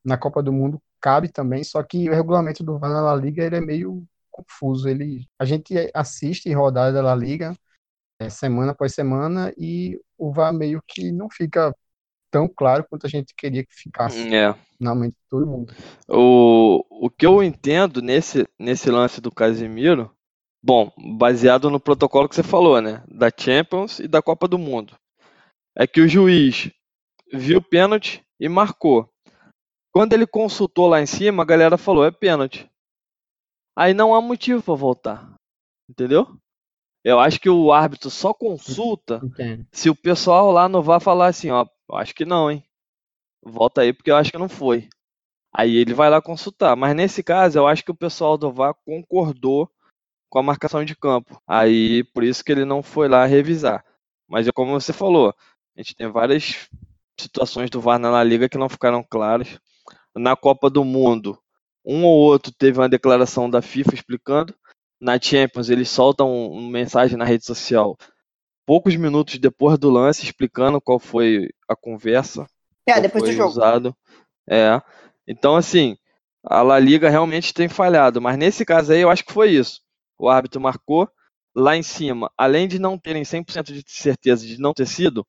na 0.04 0.16
Copa 0.16 0.40
do 0.40 0.52
Mundo 0.52 0.80
cabe 1.00 1.28
também, 1.28 1.64
só 1.64 1.82
que 1.82 2.08
o 2.08 2.14
regulamento 2.14 2.62
do 2.62 2.78
VAR 2.78 2.90
na 2.90 3.00
La 3.00 3.16
Liga 3.16 3.44
ele 3.44 3.56
é 3.56 3.60
meio 3.60 4.04
confuso. 4.30 4.88
Ele, 4.88 5.26
a 5.36 5.44
gente 5.44 5.74
assiste 5.92 6.52
rodada 6.52 6.92
da 6.92 7.02
La 7.02 7.14
Liga 7.16 7.56
é, 8.20 8.28
semana 8.30 8.70
após 8.70 8.94
semana 8.94 9.52
e 9.58 10.00
o 10.16 10.32
VAR 10.32 10.52
meio 10.52 10.80
que 10.86 11.10
não 11.10 11.28
fica 11.28 11.74
tão 12.30 12.46
claro 12.46 12.86
quanto 12.88 13.04
a 13.04 13.10
gente 13.10 13.34
queria 13.36 13.64
que 13.64 13.74
ficasse 13.74 14.32
É. 14.32 14.54
na 14.78 14.94
mente 14.94 15.14
de 15.14 15.28
todo 15.28 15.46
mundo. 15.46 15.74
O, 16.08 16.84
o 16.88 17.10
que 17.10 17.26
eu 17.26 17.42
entendo 17.42 18.00
nesse, 18.00 18.46
nesse 18.56 18.88
lance 18.90 19.20
do 19.20 19.32
Casemiro, 19.32 20.08
bom, 20.62 20.92
baseado 21.18 21.68
no 21.68 21.80
protocolo 21.80 22.28
que 22.28 22.36
você 22.36 22.44
falou, 22.44 22.80
né? 22.80 23.02
Da 23.08 23.28
Champions 23.36 23.98
e 23.98 24.06
da 24.06 24.22
Copa 24.22 24.46
do 24.46 24.56
Mundo. 24.56 24.94
É 25.76 25.86
que 25.86 26.00
o 26.00 26.08
juiz 26.08 26.70
viu 27.32 27.58
o 27.58 27.62
pênalti 27.62 28.22
e 28.38 28.48
marcou. 28.48 29.08
Quando 29.92 30.12
ele 30.12 30.26
consultou 30.26 30.88
lá 30.88 31.00
em 31.00 31.06
cima, 31.06 31.42
a 31.42 31.46
galera 31.46 31.78
falou: 31.78 32.04
é 32.04 32.10
pênalti. 32.10 32.70
Aí 33.76 33.94
não 33.94 34.14
há 34.14 34.20
motivo 34.20 34.62
para 34.62 34.74
voltar. 34.74 35.34
Entendeu? 35.88 36.36
Eu 37.02 37.18
acho 37.18 37.40
que 37.40 37.48
o 37.48 37.72
árbitro 37.72 38.10
só 38.10 38.34
consulta 38.34 39.20
Entende? 39.24 39.66
se 39.72 39.88
o 39.88 39.96
pessoal 39.96 40.52
lá 40.52 40.68
no 40.68 40.82
VAR 40.82 41.00
falar 41.00 41.28
assim, 41.28 41.50
ó, 41.50 41.66
eu 41.88 41.96
acho 41.96 42.14
que 42.14 42.26
não, 42.26 42.50
hein? 42.50 42.62
Volta 43.42 43.80
aí 43.80 43.92
porque 43.92 44.10
eu 44.10 44.16
acho 44.16 44.30
que 44.30 44.38
não 44.38 44.48
foi. 44.48 44.88
Aí 45.52 45.76
ele 45.76 45.94
vai 45.94 46.10
lá 46.10 46.20
consultar. 46.20 46.76
Mas 46.76 46.94
nesse 46.94 47.22
caso, 47.22 47.58
eu 47.58 47.66
acho 47.66 47.82
que 47.82 47.90
o 47.90 47.96
pessoal 47.96 48.36
do 48.36 48.52
VAR 48.52 48.74
concordou 48.84 49.68
com 50.28 50.38
a 50.38 50.42
marcação 50.42 50.84
de 50.84 50.94
campo. 50.94 51.40
Aí 51.46 52.04
por 52.12 52.22
isso 52.22 52.44
que 52.44 52.52
ele 52.52 52.64
não 52.64 52.82
foi 52.82 53.08
lá 53.08 53.24
revisar. 53.24 53.84
Mas 54.28 54.46
é 54.46 54.52
como 54.52 54.78
você 54.78 54.92
falou, 54.92 55.34
a 55.80 55.82
gente 55.82 55.96
tem 55.96 56.10
várias 56.10 56.68
situações 57.18 57.70
do 57.70 57.80
VAR 57.80 57.98
na 57.98 58.22
Liga 58.22 58.48
que 58.48 58.58
não 58.58 58.68
ficaram 58.68 59.02
claras. 59.02 59.58
Na 60.14 60.36
Copa 60.36 60.68
do 60.68 60.84
Mundo, 60.84 61.38
um 61.84 62.04
ou 62.04 62.18
outro 62.18 62.52
teve 62.52 62.78
uma 62.78 62.88
declaração 62.88 63.48
da 63.48 63.62
FIFA 63.62 63.94
explicando. 63.94 64.54
Na 65.00 65.18
Champions, 65.18 65.70
eles 65.70 65.88
soltam 65.88 66.50
uma 66.50 66.70
mensagem 66.70 67.16
na 67.16 67.24
rede 67.24 67.46
social 67.46 67.96
poucos 68.70 68.94
minutos 68.94 69.36
depois 69.38 69.76
do 69.80 69.90
lance 69.90 70.24
explicando 70.24 70.80
qual 70.80 71.00
foi 71.00 71.48
a 71.68 71.74
conversa, 71.74 72.46
É, 72.86 73.00
depois 73.00 73.24
do 73.24 73.32
jogo. 73.32 73.48
usado. 73.48 73.96
É. 74.48 74.80
Então, 75.26 75.56
assim, 75.56 75.96
a 76.44 76.62
La 76.62 76.78
Liga 76.78 77.10
realmente 77.10 77.52
tem 77.52 77.68
falhado, 77.68 78.20
mas 78.20 78.38
nesse 78.38 78.64
caso 78.64 78.92
aí 78.92 79.00
eu 79.00 79.10
acho 79.10 79.24
que 79.24 79.32
foi 79.32 79.50
isso. 79.50 79.80
O 80.16 80.28
árbitro 80.28 80.60
marcou 80.60 81.08
lá 81.52 81.76
em 81.76 81.82
cima, 81.82 82.30
além 82.38 82.68
de 82.68 82.78
não 82.78 82.96
terem 82.96 83.24
100% 83.24 83.72
de 83.72 83.82
certeza 83.86 84.46
de 84.46 84.60
não 84.60 84.72
ter 84.72 84.86
sido, 84.86 85.26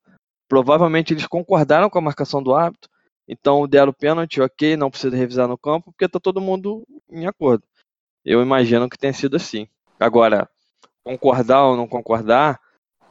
provavelmente 0.52 1.14
eles 1.14 1.26
concordaram 1.26 1.88
com 1.88 1.98
a 1.98 2.02
marcação 2.02 2.42
do 2.42 2.54
árbitro, 2.54 2.90
então 3.26 3.66
deram 3.66 3.90
pênalti, 3.90 4.38
ok, 4.38 4.76
não 4.76 4.90
precisa 4.90 5.16
revisar 5.16 5.48
no 5.48 5.56
campo, 5.56 5.90
porque 5.90 6.06
tá 6.06 6.20
todo 6.20 6.42
mundo 6.42 6.86
em 7.10 7.26
acordo. 7.26 7.64
Eu 8.22 8.42
imagino 8.42 8.86
que 8.86 8.98
tenha 8.98 9.14
sido 9.14 9.34
assim. 9.34 9.66
Agora, 9.98 10.46
concordar 11.02 11.64
ou 11.64 11.74
não 11.74 11.88
concordar 11.88 12.60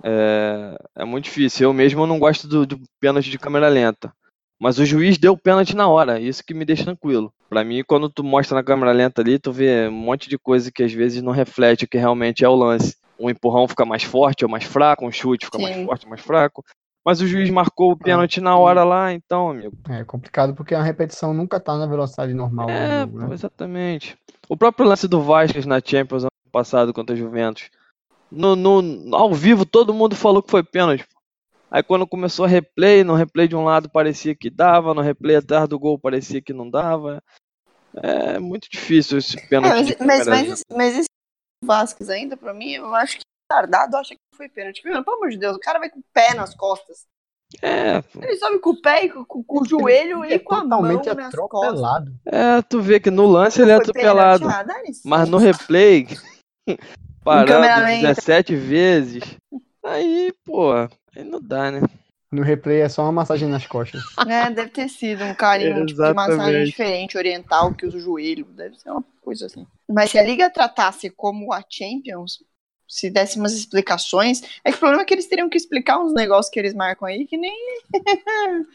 é, 0.04 0.78
é 0.98 1.04
muito 1.04 1.24
difícil. 1.24 1.64
Eu 1.64 1.74
mesmo 1.74 2.06
não 2.06 2.20
gosto 2.20 2.48
do, 2.48 2.64
do 2.64 2.80
pênalti 3.00 3.32
de 3.32 3.40
câmera 3.40 3.70
lenta. 3.70 4.14
Mas 4.60 4.78
o 4.78 4.86
juiz 4.86 5.18
deu 5.18 5.34
o 5.34 5.38
pênalti 5.38 5.76
na 5.76 5.88
hora, 5.88 6.20
isso 6.20 6.44
que 6.46 6.54
me 6.54 6.64
deixa 6.64 6.84
tranquilo. 6.84 7.34
Pra 7.50 7.64
mim, 7.64 7.84
quando 7.84 8.08
tu 8.08 8.24
mostra 8.24 8.54
na 8.54 8.64
câmera 8.64 8.92
lenta 8.92 9.20
ali, 9.20 9.40
tu 9.40 9.52
vê 9.52 9.88
um 9.88 9.92
monte 9.92 10.30
de 10.30 10.38
coisa 10.38 10.72
que 10.72 10.84
às 10.84 10.94
vezes 10.94 11.24
não 11.24 11.32
reflete 11.32 11.86
o 11.86 11.88
que 11.88 11.98
realmente 11.98 12.46
é 12.46 12.48
o 12.48 12.54
lance. 12.54 12.96
Um 13.20 13.32
empurrão 13.32 13.68
fica 13.68 13.84
mais 13.84 14.04
forte 14.04 14.46
ou 14.46 14.52
mais 14.52 14.64
fraco, 14.64 15.08
um 15.08 15.12
chute 15.12 15.48
fica 15.48 15.58
mais 15.58 15.76
Sim. 15.76 15.86
forte 15.86 16.06
ou 16.06 16.12
mais 16.12 16.22
fraco. 16.22 16.64
Mas 17.04 17.20
o 17.20 17.28
juiz 17.28 17.50
marcou 17.50 17.92
o 17.92 17.98
pênalti 17.98 18.40
na 18.40 18.56
hora 18.58 18.84
lá, 18.84 19.12
então, 19.12 19.50
amigo. 19.50 19.76
É 19.90 20.04
complicado 20.04 20.54
porque 20.54 20.76
a 20.76 20.84
repetição 20.84 21.34
nunca 21.34 21.60
tá 21.60 21.76
na 21.78 21.88
velocidade 21.88 22.34
normal 22.34 22.70
É, 22.70 23.02
jogo, 23.02 23.20
né? 23.20 23.34
exatamente. 23.34 24.18
O 24.48 24.56
próprio 24.56 24.88
lance 24.88 25.08
do 25.08 25.22
Vasquez 25.22 25.66
na 25.66 25.82
Champions 25.84 26.24
ano 26.24 26.32
passado 26.52 26.94
contra 26.94 27.16
a 27.16 27.18
Juventus. 27.18 27.70
No, 28.32 28.56
no- 28.56 29.16
ao 29.16 29.34
vivo 29.34 29.66
todo 29.66 29.94
mundo 29.94 30.16
falou 30.16 30.44
que 30.44 30.52
foi 30.52 30.64
pênalti. 30.64 31.04
pô. 31.06 31.20
Aí 31.72 31.82
quando 31.82 32.06
começou 32.06 32.46
a 32.46 32.48
replay, 32.48 33.04
no 33.04 33.16
replay 33.16 33.48
de 33.48 33.56
um 33.56 33.64
lado 33.64 33.90
parecia 33.90 34.36
que 34.36 34.50
dava, 34.50 34.94
no 34.94 35.02
replay 35.02 35.38
atrás 35.38 35.68
do 35.68 35.80
gol 35.80 35.98
parecia 35.98 36.42
que 36.42 36.54
não 36.54 36.70
dava. 36.70 37.22
É 37.96 38.40
muito 38.40 38.70
difícil 38.70 39.18
esse 39.18 39.38
É, 39.38 39.48
pênalti 39.48 39.74
mas, 39.74 39.88
de 39.88 39.98
mas, 39.98 40.26
câmera 40.26 40.30
mas, 40.48 40.64
mas 40.72 40.98
esse 40.98 41.06
Vasquez 41.64 42.10
ainda, 42.10 42.38
pra 42.38 42.54
mim, 42.54 42.72
eu 42.72 42.94
acho 42.96 43.18
que 43.18 43.24
tardado 43.52 43.98
acha 43.98 44.16
que 44.16 44.22
foi 44.36 44.48
pênalti. 44.48 44.82
Meu, 44.86 45.04
pelo 45.04 45.18
amor 45.18 45.30
de 45.30 45.38
Deus, 45.38 45.58
o 45.58 45.60
cara 45.60 45.78
vai 45.80 45.90
com 45.90 46.00
o 46.00 46.04
pé 46.14 46.34
nas 46.34 46.56
costas. 46.56 47.06
É, 47.62 48.02
pô. 48.02 48.24
Ele 48.24 48.38
sobe 48.38 48.60
com 48.60 48.70
o 48.70 48.82
pé, 48.82 49.04
e 49.06 49.10
com, 49.10 49.26
com- 49.44 49.62
o 49.62 49.66
joelho 49.66 50.24
Ele 50.24 50.34
e 50.34 50.36
é 50.36 50.40
com 50.40 50.56
a 50.56 50.64
mão 50.64 50.80
totalmente 50.82 51.14
nas 51.14 51.36
costas. 51.36 51.44
atropelado. 51.84 52.14
é, 52.26 52.62
tu 52.62 52.82
vê 52.82 52.98
que 53.00 53.12
no 53.12 53.26
lance 53.26 53.62
ele 53.62 53.72
é 53.72 53.76
atropelado. 53.76 54.48
pênalti, 54.48 54.70
ah. 54.72 55.02
Mas 55.04 55.28
no 55.30 55.38
replay, 55.38 56.08
parando 57.26 57.48
câmera 57.52 57.78
lenta. 57.80 58.08
17 58.08 58.56
vezes, 58.56 59.24
aí, 59.84 60.34
pô, 60.46 60.72
aí 60.74 61.24
não 61.26 61.42
dá, 61.42 61.72
né? 61.72 61.82
No 62.32 62.42
replay 62.42 62.80
é 62.80 62.88
só 62.88 63.04
uma 63.04 63.12
massagem 63.12 63.50
nas 63.50 63.68
costas. 63.68 64.02
É, 64.26 64.50
deve 64.50 64.70
ter 64.70 64.88
sido 64.88 65.22
um 65.26 65.36
carinho 65.36 65.86
tipo, 65.86 66.02
de 66.02 66.14
massagem 66.14 66.64
diferente, 66.64 67.18
oriental, 67.18 67.74
que 67.74 67.86
usa 67.86 67.98
o 67.98 68.00
joelho. 68.00 68.46
Deve 68.46 68.80
ser 68.80 68.90
uma 68.92 69.04
coisa 69.22 69.48
assim. 69.48 69.68
Mas 69.90 70.12
se 70.12 70.18
a 70.18 70.24
liga 70.24 70.50
tratasse 70.50 71.10
como 71.10 71.52
a 71.52 71.62
Champions, 71.70 72.42
se 72.92 73.10
desse 73.10 73.40
umas 73.40 73.54
explicações, 73.54 74.42
é 74.66 74.70
que 74.70 74.76
o 74.76 74.80
problema 74.80 75.04
é 75.04 75.06
que 75.06 75.14
eles 75.14 75.26
teriam 75.26 75.50
que 75.50 75.56
explicar 75.56 75.98
uns 75.98 76.14
negócios 76.14 76.52
que 76.52 76.60
eles 76.60 76.74
marcam 76.74 77.08
aí 77.08 77.26
que 77.26 77.38
nem. 77.38 77.56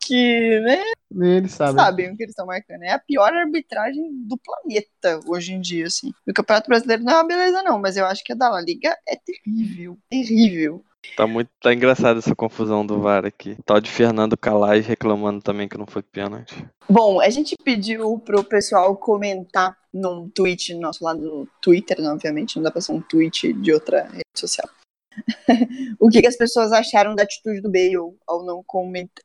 que, 0.00 0.60
né? 0.60 0.82
Nem 1.08 1.36
eles 1.36 1.52
sabem. 1.52 1.76
sabem 1.76 2.10
o 2.10 2.16
que 2.16 2.24
eles 2.24 2.32
estão 2.32 2.46
marcando. 2.46 2.82
É 2.82 2.90
a 2.90 2.98
pior 2.98 3.32
arbitragem 3.32 4.10
do 4.26 4.36
planeta 4.36 5.20
hoje 5.24 5.52
em 5.52 5.60
dia, 5.60 5.86
assim. 5.86 6.12
O 6.26 6.32
Campeonato 6.32 6.68
Brasileiro 6.68 7.04
não 7.04 7.12
é 7.12 7.16
uma 7.16 7.28
beleza, 7.28 7.62
não, 7.62 7.78
mas 7.78 7.96
eu 7.96 8.04
acho 8.06 8.24
que 8.24 8.32
a 8.32 8.36
da 8.36 8.48
La 8.48 8.60
Liga 8.60 8.96
é 9.06 9.16
terrível. 9.16 9.96
Terrível. 10.10 10.84
Tá 11.16 11.26
muito 11.26 11.50
tá 11.60 11.72
engraçada 11.72 12.18
essa 12.18 12.34
confusão 12.34 12.84
do 12.84 13.00
VAR 13.00 13.24
aqui. 13.24 13.56
Tal 13.64 13.80
de 13.80 13.90
Fernando 13.90 14.36
Calais 14.36 14.86
reclamando 14.86 15.42
também 15.42 15.68
que 15.68 15.78
não 15.78 15.86
foi 15.86 16.02
pênalti. 16.02 16.66
Bom, 16.88 17.20
a 17.20 17.28
gente 17.30 17.56
pediu 17.64 18.18
pro 18.18 18.44
pessoal 18.44 18.96
comentar 18.96 19.76
num 19.92 20.28
tweet 20.28 20.74
nosso 20.74 21.04
lá 21.04 21.14
do 21.14 21.48
Twitter, 21.60 22.00
né, 22.00 22.10
obviamente, 22.10 22.56
não 22.56 22.62
dá 22.62 22.70
pra 22.70 22.80
ser 22.80 22.92
um 22.92 23.00
tweet 23.00 23.52
de 23.52 23.72
outra 23.72 24.04
rede 24.04 24.24
social. 24.36 24.68
o 25.98 26.08
que, 26.08 26.20
que 26.20 26.28
as 26.28 26.36
pessoas 26.36 26.72
acharam 26.72 27.14
da 27.14 27.22
atitude 27.22 27.60
do 27.60 27.70
Bale 27.70 27.96
ao 28.26 28.44
não, 28.44 28.64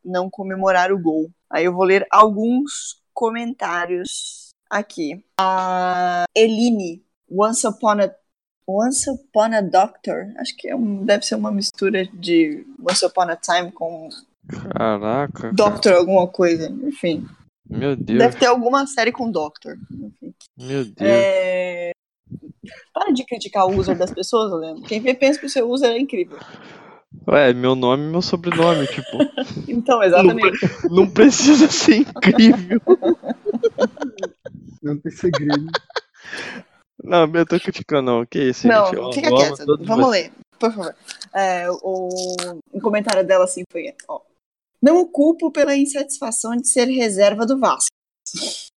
não 0.03 0.29
comemorar 0.29 0.91
o 0.91 0.99
gol. 0.99 1.29
Aí 1.49 1.65
eu 1.65 1.73
vou 1.73 1.83
ler 1.83 2.05
alguns 2.09 3.01
comentários 3.13 4.49
aqui. 4.69 5.23
A 5.39 6.25
Eline, 6.35 7.03
Once 7.29 7.65
Upon 7.67 8.01
a 8.01 8.13
Once 8.67 9.09
Upon 9.09 9.53
a 9.53 9.61
Doctor, 9.61 10.27
acho 10.37 10.55
que 10.57 10.67
é 10.69 10.75
um- 10.75 11.05
deve 11.05 11.25
ser 11.25 11.35
uma 11.35 11.51
mistura 11.51 12.05
de 12.07 12.65
Once 12.79 13.05
Upon 13.05 13.21
a 13.29 13.35
Time 13.35 13.71
com 13.71 14.09
Caraca. 14.49 15.33
cara. 15.33 15.53
Doctor 15.53 15.93
alguma 15.93 16.27
coisa, 16.27 16.69
enfim. 16.83 17.25
Meu 17.69 17.95
Deus. 17.95 18.19
Deve 18.19 18.37
ter 18.37 18.45
alguma 18.47 18.85
série 18.87 19.11
com 19.11 19.29
Doctor. 19.31 19.77
Enfim. 19.91 20.33
Meu 20.57 20.83
Deus. 20.85 20.95
É... 20.99 21.91
Para 22.93 23.11
de 23.11 23.23
criticar 23.25 23.67
o 23.67 23.75
user 23.77 23.97
das 23.97 24.11
pessoas, 24.11 24.51
Leandro. 24.51 24.83
Quem 24.83 24.99
vê 24.99 25.13
pensa 25.13 25.39
que 25.39 25.45
o 25.45 25.49
seu 25.49 25.69
user 25.69 25.91
é 25.91 25.99
incrível. 25.99 26.37
Ué, 27.27 27.53
meu 27.53 27.75
nome 27.75 28.03
e 28.03 28.07
meu 28.11 28.21
sobrenome, 28.21 28.87
tipo. 28.87 29.05
Então, 29.69 30.01
exatamente. 30.03 30.57
Não 30.89 31.07
precisa 31.09 31.67
ser 31.69 31.97
incrível. 31.97 32.81
Não 34.81 34.97
tem 34.97 35.11
segredo. 35.11 35.65
Não, 37.03 37.29
eu 37.33 37.45
tô 37.45 37.59
criticando, 37.59 38.11
não. 38.11 38.25
Que 38.25 38.49
isso, 38.49 38.67
Não, 38.67 38.85
gente. 38.85 38.95
Eu- 38.95 39.11
fica 39.11 39.29
quieta. 39.29 39.65
todos 39.65 39.85
Vamos 39.87 40.05
vocês. 40.07 40.25
ler, 40.27 40.33
por 40.59 40.71
favor. 40.73 40.95
É, 41.33 41.69
o... 41.69 42.09
o 42.71 42.81
comentário 42.81 43.25
dela 43.25 43.43
assim 43.45 43.63
foi: 43.71 43.93
ó, 44.07 44.21
Não 44.81 45.01
o 45.01 45.07
culpo 45.07 45.51
pela 45.51 45.75
insatisfação 45.75 46.55
de 46.55 46.67
ser 46.67 46.85
reserva 46.85 47.45
do 47.45 47.59
Vasco. 47.59 47.89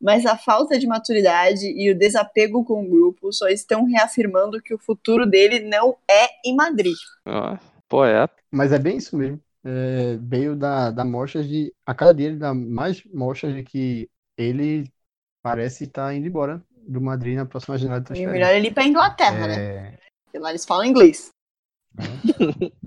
Mas 0.00 0.26
a 0.26 0.36
falta 0.36 0.76
de 0.80 0.86
maturidade 0.88 1.64
e 1.64 1.88
o 1.88 1.96
desapego 1.96 2.64
com 2.64 2.84
o 2.84 2.88
grupo 2.88 3.32
só 3.32 3.46
estão 3.46 3.84
reafirmando 3.84 4.60
que 4.60 4.74
o 4.74 4.78
futuro 4.78 5.24
dele 5.24 5.60
não 5.60 5.96
é 6.10 6.26
em 6.44 6.56
Madrid. 6.56 6.96
Ó, 7.24 7.56
poeta. 7.88 8.34
Mas 8.50 8.72
é 8.72 8.80
bem 8.80 8.96
isso 8.96 9.16
mesmo. 9.16 9.40
É, 9.64 10.16
Bale 10.16 10.56
dá, 10.56 10.90
dá 10.90 11.04
mostras 11.04 11.46
de. 11.46 11.72
A 11.86 11.94
cada 11.94 12.12
dia 12.12 12.26
ele 12.26 12.36
dá 12.36 12.52
mais 12.52 13.00
mostras 13.14 13.54
de 13.54 13.62
que 13.62 14.10
ele 14.36 14.90
parece 15.40 15.84
estar 15.84 16.12
indo 16.12 16.26
embora 16.26 16.60
do 16.86 17.00
Madrid 17.00 17.36
na 17.36 17.46
próxima 17.46 17.78
janela 17.78 18.00
de 18.00 18.04
E 18.04 18.06
transferência. 18.06 18.32
melhor 18.32 18.54
ele 18.54 18.68
ir 18.68 18.74
pra 18.74 18.84
Inglaterra, 18.86 19.46
né? 19.46 19.54
É, 19.56 19.98
Porque 20.24 20.38
lá 20.38 20.50
eles 20.50 20.64
falam 20.64 20.84
inglês. 20.84 21.30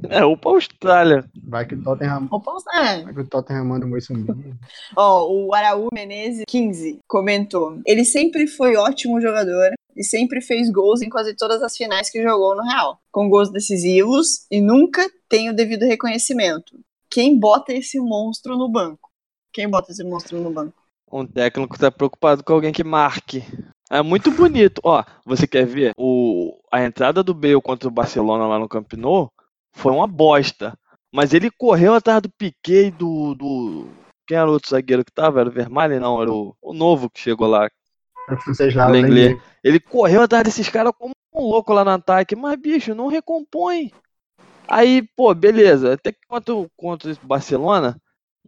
É, 0.09 0.25
o 0.25 0.35
pra 0.35 0.51
Austrália. 0.51 1.25
vai 1.43 1.65
que 1.65 1.75
o 1.75 1.83
Tottenham, 1.83 2.27
Opa, 2.31 2.51
é. 2.73 3.03
vai 3.03 3.13
que 3.13 3.21
o 3.21 3.27
Tottenham 3.27 3.65
manda 3.65 3.85
o 3.85 3.89
Ó, 4.97 5.31
o 5.31 5.53
Araú 5.53 5.89
Menezes 5.93 6.43
15 6.47 6.99
comentou: 7.07 7.79
Ele 7.85 8.03
sempre 8.03 8.47
foi 8.47 8.75
ótimo 8.75 9.21
jogador 9.21 9.71
e 9.95 10.03
sempre 10.03 10.41
fez 10.41 10.69
gols 10.71 11.01
em 11.01 11.09
quase 11.09 11.35
todas 11.35 11.61
as 11.61 11.77
finais 11.77 12.09
que 12.09 12.21
jogou 12.23 12.55
no 12.55 12.63
Real, 12.63 12.99
com 13.11 13.29
gols 13.29 13.51
decisivos 13.51 14.45
e 14.51 14.59
nunca 14.59 15.07
tem 15.29 15.49
o 15.49 15.55
devido 15.55 15.83
reconhecimento. 15.83 16.77
Quem 17.09 17.39
bota 17.39 17.73
esse 17.73 17.99
monstro 17.99 18.57
no 18.57 18.67
banco? 18.67 19.09
Quem 19.53 19.69
bota 19.69 19.91
esse 19.91 20.03
monstro 20.03 20.41
no 20.41 20.51
banco? 20.51 20.73
Um 21.11 21.25
técnico 21.25 21.77
tá 21.77 21.91
preocupado 21.91 22.43
com 22.43 22.53
alguém 22.53 22.73
que 22.73 22.83
marque. 22.83 23.43
É 23.97 24.01
muito 24.01 24.31
bonito. 24.31 24.81
Ó, 24.83 25.03
você 25.25 25.47
quer 25.47 25.65
ver? 25.65 25.93
O, 25.97 26.59
a 26.71 26.83
entrada 26.83 27.23
do 27.23 27.33
Bale 27.33 27.61
contra 27.61 27.87
o 27.87 27.91
Barcelona 27.91 28.45
lá 28.47 28.59
no 28.59 28.67
Camp 28.67 28.93
Nou 28.93 29.31
foi 29.73 29.91
uma 29.93 30.07
bosta. 30.07 30.77
Mas 31.13 31.33
ele 31.33 31.49
correu 31.49 31.93
atrás 31.93 32.21
do 32.21 32.29
Piquet 32.29 32.87
e 32.87 32.91
do, 32.91 33.33
do... 33.35 33.87
Quem 34.27 34.37
era 34.37 34.49
o 34.49 34.53
outro 34.53 34.69
zagueiro 34.69 35.05
que 35.05 35.11
tava? 35.13 35.39
Era 35.39 35.49
o 35.49 35.51
Vermaelen? 35.51 35.99
Não, 35.99 36.21
era 36.21 36.31
o, 36.31 36.55
o 36.61 36.73
novo 36.73 37.09
que 37.09 37.19
chegou 37.21 37.47
lá. 37.47 37.69
Seja 38.53 38.87
Lenglet. 38.87 39.39
Ele 39.63 39.79
correu 39.79 40.21
atrás 40.23 40.43
desses 40.43 40.67
caras 40.67 40.91
como 40.97 41.13
um 41.33 41.41
louco 41.41 41.71
lá 41.73 41.85
no 41.85 41.91
ataque, 41.91 42.35
mas 42.35 42.59
bicho, 42.59 42.93
não 42.93 43.07
recompõe. 43.07 43.91
Aí, 44.67 45.03
pô, 45.15 45.33
beleza. 45.33 45.93
Até 45.93 46.11
que 46.11 46.19
contra, 46.27 46.53
o- 46.53 46.69
contra 46.75 47.11
o 47.11 47.27
Barcelona, 47.27 47.97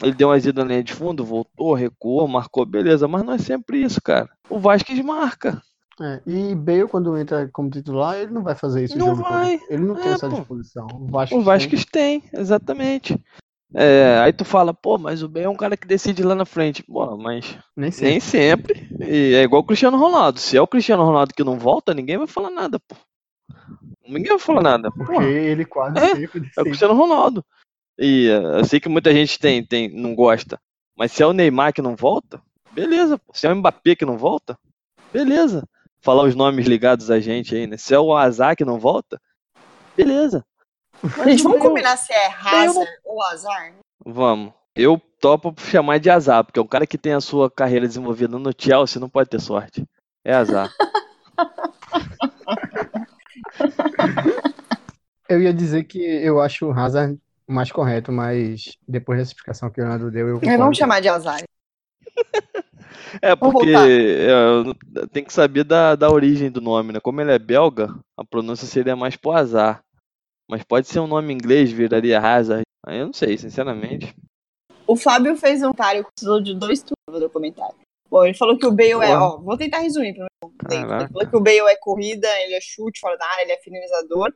ele 0.01 0.13
deu 0.13 0.27
uma 0.29 0.37
ida 0.37 0.51
na 0.51 0.63
linha 0.63 0.83
de 0.83 0.93
fundo, 0.93 1.23
voltou, 1.23 1.73
recuou, 1.73 2.27
marcou, 2.27 2.65
beleza. 2.65 3.07
Mas 3.07 3.23
não 3.23 3.33
é 3.33 3.37
sempre 3.37 3.81
isso, 3.81 4.01
cara. 4.01 4.29
O 4.49 4.59
Vasquez 4.59 4.99
marca. 5.03 5.61
É, 5.99 6.21
e 6.27 6.53
Bale, 6.55 6.87
quando 6.87 7.17
entra 7.17 7.49
como 7.51 7.69
titular, 7.71 8.15
ele 8.17 8.31
não 8.31 8.43
vai 8.43 8.53
fazer 8.53 8.83
isso 8.83 8.97
Não 8.97 9.07
jogo 9.07 9.23
todo. 9.23 9.31
vai. 9.33 9.59
Ele 9.69 9.83
não 9.83 9.95
tem 9.95 10.09
É, 10.09 10.13
essa 10.13 10.29
pô. 10.29 10.35
disposição. 10.37 10.87
O 10.93 11.07
Vasco, 11.07 11.35
O 11.37 11.41
Vasquez 11.41 11.85
tem, 11.85 12.23
exatamente. 12.33 13.19
É, 13.73 14.19
aí 14.23 14.31
tu 14.31 14.45
fala, 14.45 14.73
pô, 14.73 14.97
mas 14.97 15.23
o 15.23 15.27
Bale 15.27 15.45
é 15.47 15.49
um 15.49 15.55
cara 15.55 15.75
que 15.75 15.87
decide 15.87 16.21
lá 16.23 16.35
na 16.35 16.45
frente. 16.45 16.83
Pô, 16.83 17.17
mas 17.17 17.57
nem 17.75 17.91
sempre. 17.91 18.09
nem 18.11 18.19
sempre. 18.19 18.89
E 19.01 19.33
é 19.35 19.41
igual 19.43 19.61
o 19.61 19.65
Cristiano 19.65 19.97
Ronaldo. 19.97 20.39
Se 20.39 20.55
é 20.55 20.61
o 20.61 20.67
Cristiano 20.67 21.03
Ronaldo 21.03 21.33
que 21.33 21.43
não 21.43 21.57
volta, 21.57 21.93
ninguém 21.93 22.17
vai 22.17 22.27
falar 22.27 22.51
nada, 22.51 22.79
pô. 22.79 22.95
Ninguém 24.07 24.29
vai 24.29 24.39
falar 24.39 24.61
nada. 24.61 24.91
Porque 24.91 25.11
Pô, 25.11 25.21
ele 25.21 25.65
quase 25.65 25.97
É, 25.97 26.15
sempre 26.15 26.37
É 26.37 26.41
o 26.41 26.41
decide. 26.43 26.63
Cristiano 26.63 26.93
Ronaldo. 26.93 27.43
E 27.99 28.29
eh, 28.29 28.59
eu 28.59 28.65
sei 28.65 28.79
que 28.79 28.87
muita 28.87 29.11
gente 29.11 29.37
tem, 29.39 29.65
tem, 29.65 29.89
não 29.93 30.13
gosta. 30.15 30.59
Mas 30.95 31.11
se 31.11 31.21
é 31.23 31.25
o 31.25 31.33
Neymar 31.33 31.73
que 31.73 31.81
não 31.81 31.95
volta, 31.95 32.41
beleza. 32.77 33.17
pô. 33.17 33.33
Se 33.33 33.47
é 33.47 33.51
o 33.51 33.55
Mbappé 33.55 33.95
que 33.95 34.05
não 34.05 34.17
volta, 34.17 34.57
beleza. 35.11 35.67
Falar 35.99 36.23
os 36.23 36.35
nomes 36.35 36.67
ligados 36.67 37.09
a 37.09 37.19
gente 37.19 37.55
aí, 37.55 37.65
né? 37.65 37.75
Se 37.77 37.93
é 37.93 37.99
o 37.99 38.15
Azar 38.15 38.55
que 38.55 38.63
não 38.63 38.79
volta, 38.79 39.19
beleza. 39.95 40.45
Gente, 41.25 41.43
vamos 41.43 41.59
combinar 41.59 41.95
se 41.95 42.11
é 42.11 42.25
Hazard 42.27 42.89
ou 43.05 43.21
Azar? 43.21 43.73
Vamos. 44.03 44.51
Eu 44.75 44.99
topo 45.19 45.53
chamar 45.59 45.99
de 45.99 46.09
azar, 46.09 46.43
porque 46.43 46.59
um 46.59 46.65
cara 46.65 46.87
que 46.87 46.97
tem 46.97 47.13
a 47.13 47.21
sua 47.21 47.51
carreira 47.51 47.87
desenvolvida 47.87 48.39
no 48.39 48.51
Chelsea 48.57 48.99
não 48.99 49.07
pode 49.09 49.29
ter 49.29 49.39
sorte. 49.39 49.85
É 50.25 50.33
azar. 50.33 50.71
Eu 55.29 55.41
ia 55.41 55.53
dizer 55.53 55.83
que 55.83 55.99
eu 55.99 56.39
acho 56.39 56.67
o 56.67 56.71
Hazard 56.71 57.19
o 57.47 57.53
mais 57.53 57.69
correto, 57.71 58.11
mas 58.11 58.77
depois 58.87 59.19
dessa 59.19 59.31
explicação 59.31 59.69
que 59.69 59.79
o 59.79 59.83
Leonardo 59.83 60.09
deu, 60.09 60.27
eu 60.27 60.39
É, 60.43 60.57
vamos 60.57 60.77
chamar 60.77 61.01
de 61.01 61.09
Azar. 61.09 61.41
É 63.21 63.35
porque 63.35 63.73
é, 63.73 65.07
tem 65.11 65.23
que 65.23 65.33
saber 65.33 65.63
da, 65.63 65.95
da 65.95 66.09
origem 66.09 66.51
do 66.51 66.59
nome, 66.59 66.91
né? 66.91 66.99
Como 66.99 67.21
ele 67.21 67.31
é 67.31 67.39
belga, 67.39 67.97
a 68.17 68.23
pronúncia 68.23 68.67
seria 68.67 68.95
mais 68.95 69.15
pro 69.15 69.31
azar. 69.31 69.81
Mas 70.49 70.63
pode 70.63 70.87
ser 70.87 70.99
um 70.99 71.07
nome 71.07 71.33
inglês, 71.33 71.71
viraria 71.71 72.19
Hazard. 72.19 72.63
Aí 72.85 72.99
eu 72.99 73.05
não 73.05 73.13
sei, 73.13 73.37
sinceramente. 73.37 74.15
O 74.85 74.95
Fábio 74.95 75.35
fez 75.35 75.59
um 75.59 75.71
comentário, 75.71 76.05
precisou 76.05 76.41
de 76.41 76.53
dois 76.53 76.81
turnos 76.81 77.21
do 77.21 77.29
comentário. 77.29 77.75
Bom, 78.09 78.23
ele 78.23 78.33
falou 78.33 78.57
que 78.57 78.65
o 78.65 78.71
Bale 78.71 78.91
é, 78.91 78.95
Porra. 78.95 79.23
ó, 79.23 79.37
vou 79.37 79.57
tentar 79.57 79.79
resumir 79.79 80.13
pra 80.13 80.27
não. 80.41 80.99
Ele 80.99 81.07
falou 81.09 81.29
que 81.29 81.35
o 81.35 81.41
Bale 81.41 81.59
é 81.59 81.75
corrida, 81.75 82.27
ele 82.43 82.53
é 82.53 82.61
chute 82.61 82.99
fora 82.99 83.17
da 83.17 83.25
área, 83.25 83.41
ele 83.43 83.51
é 83.51 83.57
finalizador. 83.57 84.33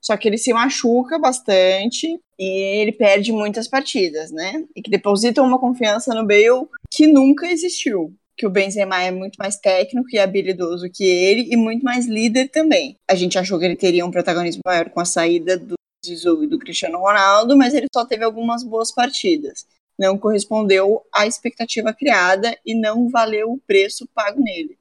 Só 0.00 0.16
que 0.16 0.28
ele 0.28 0.38
se 0.38 0.52
machuca 0.52 1.18
bastante 1.18 2.06
e 2.38 2.80
ele 2.80 2.92
perde 2.92 3.32
muitas 3.32 3.66
partidas, 3.66 4.30
né? 4.30 4.64
E 4.74 4.82
que 4.82 4.90
depositam 4.90 5.44
uma 5.44 5.58
confiança 5.58 6.14
no 6.14 6.26
Bale 6.26 6.68
que 6.90 7.06
nunca 7.06 7.46
existiu. 7.50 8.14
Que 8.36 8.46
o 8.46 8.50
Benzema 8.50 9.02
é 9.02 9.10
muito 9.10 9.36
mais 9.36 9.56
técnico 9.56 10.08
e 10.12 10.18
habilidoso 10.18 10.90
que 10.92 11.04
ele 11.04 11.48
e 11.50 11.56
muito 11.56 11.82
mais 11.82 12.06
líder 12.06 12.48
também. 12.48 12.96
A 13.08 13.14
gente 13.14 13.38
achou 13.38 13.58
que 13.58 13.64
ele 13.64 13.76
teria 13.76 14.04
um 14.04 14.10
protagonismo 14.10 14.62
maior 14.64 14.90
com 14.90 15.00
a 15.00 15.04
saída 15.04 15.56
do 15.56 15.74
Zizou 16.04 16.44
e 16.44 16.46
do 16.46 16.58
Cristiano 16.58 16.98
Ronaldo, 16.98 17.56
mas 17.56 17.74
ele 17.74 17.86
só 17.92 18.04
teve 18.04 18.24
algumas 18.24 18.62
boas 18.62 18.92
partidas. 18.92 19.66
Não 19.98 20.18
correspondeu 20.18 21.02
à 21.12 21.26
expectativa 21.26 21.92
criada 21.92 22.56
e 22.64 22.74
não 22.74 23.08
valeu 23.08 23.52
o 23.52 23.60
preço 23.66 24.06
pago 24.14 24.40
nele. 24.40 24.78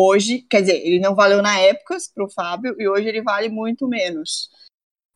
Hoje, 0.00 0.42
quer 0.48 0.60
dizer, 0.60 0.76
ele 0.86 1.00
não 1.00 1.12
valeu 1.14 1.42
na 1.42 1.58
época 1.58 1.96
para 2.14 2.24
o 2.24 2.30
Fábio 2.30 2.76
e 2.78 2.88
hoje 2.88 3.08
ele 3.08 3.20
vale 3.20 3.48
muito 3.48 3.88
menos. 3.88 4.48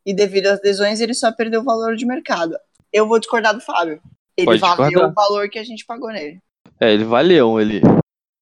E 0.05 0.13
devido 0.13 0.49
às 0.49 0.61
lesões, 0.61 1.01
ele 1.01 1.15
só 1.15 1.31
perdeu 1.31 1.61
o 1.61 1.65
valor 1.65 1.95
de 1.95 2.05
mercado. 2.05 2.57
Eu 2.93 3.07
vou 3.07 3.21
discordar 3.21 3.55
do 3.55 3.61
Fábio. 3.61 4.03
Ele 4.37 4.47
Pode 4.47 4.61
valeu 4.61 4.89
discordar. 4.89 5.11
o 5.11 5.15
valor 5.15 5.49
que 5.49 5.59
a 5.61 5.65
gente 5.65 5.87
pagou 5.87 6.11
nele. 6.11 6.41
É, 6.81 6.93
ele 6.93 7.05
valeu. 7.05 7.61
Ele, 7.61 7.81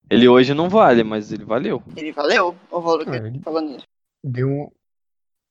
ele 0.09 0.27
hoje 0.27 0.55
não 0.55 0.67
vale, 0.67 1.03
mas 1.03 1.31
ele 1.31 1.45
valeu. 1.45 1.83
Ele 1.95 2.11
valeu 2.11 2.55
o 2.71 2.81
valor 2.81 3.05
que 3.05 3.11
É, 3.11 3.19
a 3.19 3.23
gente 3.29 3.39
pagou 3.39 3.61
nele. 3.61 3.83
Deu 4.23 4.47
um, 4.49 4.71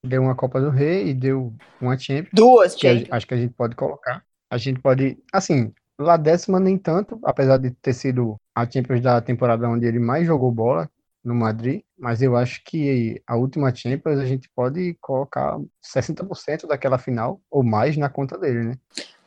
deu 0.05 0.23
uma 0.23 0.35
Copa 0.35 0.61
do 0.61 0.71
Rei 0.71 1.11
e 1.11 1.15
deu 1.15 1.55
uma 1.81 1.97
Champions. 1.97 2.31
Duas 2.33 2.75
que 2.75 2.89
a- 2.89 2.95
Champions. 2.95 3.13
acho 3.13 3.27
que 3.29 3.35
a 3.35 3.37
gente 3.37 3.55
pode 3.55 3.77
colocar. 3.77 4.25
A 4.53 4.59
gente 4.59 4.81
pode, 4.81 5.17
assim, 5.33 5.73
lá 6.03 6.17
décima 6.17 6.59
nem 6.61 6.77
tanto, 6.79 7.19
apesar 7.25 7.59
de 7.59 7.71
ter 7.71 7.93
sido 7.93 8.37
a 8.55 8.69
Champions 8.71 9.01
da 9.01 9.21
temporada 9.21 9.69
onde 9.69 9.87
ele 9.87 9.99
mais 9.99 10.27
jogou 10.27 10.51
bola 10.51 10.91
no 11.25 11.35
Madrid, 11.35 11.83
mas 11.99 12.23
eu 12.23 12.35
acho 12.37 12.63
que 12.65 13.23
a 13.27 13.37
última 13.37 13.75
Champions 13.75 14.19
a 14.19 14.25
gente 14.25 14.49
pode 14.55 14.97
colocar 15.01 15.59
60% 15.85 16.67
daquela 16.67 16.97
final 16.99 17.41
ou 17.51 17.63
mais 17.63 17.97
na 17.97 18.09
conta 18.09 18.39
dele, 18.39 18.65
né? 18.65 18.75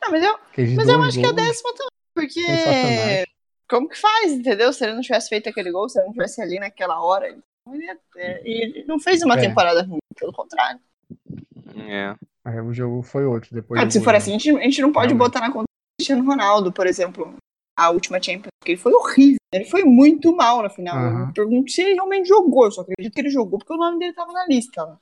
Ah, 0.02 0.10
mas 0.10 0.22
eu, 0.22 0.34
Aqueles 0.50 0.74
mas 0.74 0.88
eu 0.88 1.02
acho 1.02 1.18
que 1.20 1.26
a 1.26 1.32
décima 1.32 1.70
também, 1.72 1.88
porque 2.14 3.24
como 3.70 3.88
que 3.88 3.98
faz, 3.98 4.32
entendeu? 4.32 4.72
Se 4.72 4.84
ele 4.84 4.94
não 4.94 5.00
tivesse 5.00 5.28
feito 5.28 5.48
aquele 5.48 5.70
gol, 5.70 5.88
se 5.88 5.98
ele 5.98 6.06
não 6.06 6.12
tivesse 6.12 6.42
ali 6.42 6.58
naquela 6.58 7.00
hora, 7.00 7.28
ele, 7.28 7.42
ele 8.44 8.84
não 8.86 8.98
fez 8.98 9.22
uma 9.22 9.36
É. 9.36 9.40
temporada 9.40 9.82
ruim, 9.82 9.98
pelo 10.18 10.32
contrário. 10.32 10.80
É. 11.76 12.14
Aí 12.44 12.60
o 12.60 12.74
jogo 12.74 13.02
foi 13.02 13.24
outro 13.24 13.54
depois 13.54 13.80
Ah, 13.80 13.88
se 13.88 14.00
for 14.02 14.10
né? 14.12 14.18
assim, 14.18 14.34
a 14.34 14.38
gente, 14.38 14.50
a 14.50 14.62
gente 14.62 14.82
não 14.82 14.92
pode 14.92 15.14
Realmente. 15.14 15.32
botar 15.32 15.40
na 15.40 15.52
conta 15.52 15.64
Cristiano 15.98 16.24
Ronaldo, 16.24 16.72
por 16.72 16.86
exemplo, 16.86 17.34
a 17.76 17.90
última 17.90 18.20
Champions, 18.22 18.50
porque 18.60 18.72
ele 18.72 18.80
foi 18.80 18.92
horrível. 18.92 19.38
Ele 19.52 19.64
foi 19.64 19.84
muito 19.84 20.34
mal 20.34 20.62
na 20.62 20.70
final. 20.70 20.96
Eu 21.00 21.08
Aham. 21.08 21.26
me 21.26 21.32
pergunto 21.32 21.70
se 21.70 21.80
ele 21.82 21.94
realmente 21.94 22.28
jogou, 22.28 22.64
eu 22.64 22.72
só 22.72 22.80
acredito 22.82 23.14
que 23.14 23.20
ele 23.20 23.30
jogou 23.30 23.58
porque 23.58 23.72
o 23.72 23.76
nome 23.76 23.98
dele 23.98 24.12
tava 24.12 24.32
na 24.32 24.46
lista. 24.46 24.98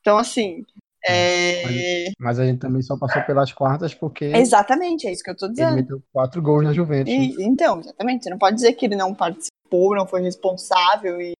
Então, 0.00 0.18
assim. 0.18 0.64
É... 1.06 2.08
Mas 2.18 2.38
a 2.38 2.44
gente 2.44 2.58
também 2.58 2.82
só 2.82 2.96
passou 2.98 3.22
pelas 3.22 3.52
quartas 3.52 3.94
porque 3.94 4.26
Exatamente, 4.26 5.06
é 5.06 5.12
isso 5.12 5.22
que 5.22 5.30
eu 5.30 5.36
tô 5.36 5.46
ele 5.46 5.54
dizendo. 5.54 5.74
meteu 5.74 6.02
quatro 6.12 6.42
gols 6.42 6.64
na 6.64 6.72
Juventus. 6.72 7.12
né? 7.14 7.20
E- 7.20 7.36
então, 7.44 7.80
exatamente. 7.80 8.24
Você 8.24 8.30
não 8.30 8.38
pode 8.38 8.56
dizer 8.56 8.72
que 8.74 8.84
ele 8.84 8.96
não 8.96 9.14
participou, 9.14 9.94
não 9.94 10.06
foi 10.06 10.20
responsável. 10.20 11.20
E... 11.20 11.32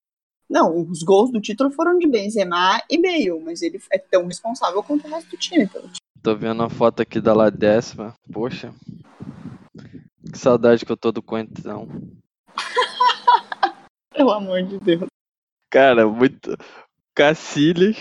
Não, 0.49 0.81
os 0.81 1.03
gols 1.03 1.31
do 1.31 1.41
título 1.41 1.71
foram 1.71 1.99
de 1.99 2.07
Benzema 2.07 2.81
e 2.89 2.97
Bale, 2.97 3.43
mas 3.45 3.61
ele 3.61 3.79
é 3.93 3.99
tão 3.99 4.27
responsável 4.27 4.83
quanto 4.83 5.07
o 5.07 5.11
resto 5.11 5.29
do 5.31 5.37
time. 5.37 5.67
Pelo 5.67 5.85
time. 5.89 5.99
Tô 6.29 6.37
vendo 6.37 6.63
a 6.63 6.69
foto 6.69 7.01
aqui 7.01 7.23
da 7.23 7.33
lá 7.33 7.49
décima. 7.49 8.15
Poxa. 8.31 8.71
Que 10.31 10.37
saudade 10.39 10.85
que 10.85 10.93
eu 10.93 10.97
tô 10.97 11.11
do 11.11 11.23
Coentão. 11.23 11.89
Pelo 14.15 14.33
amor 14.33 14.63
de 14.63 14.79
Deus. 14.79 15.07
Cara, 15.71 16.07
muito. 16.07 16.55
Cacilhas. 17.15 17.97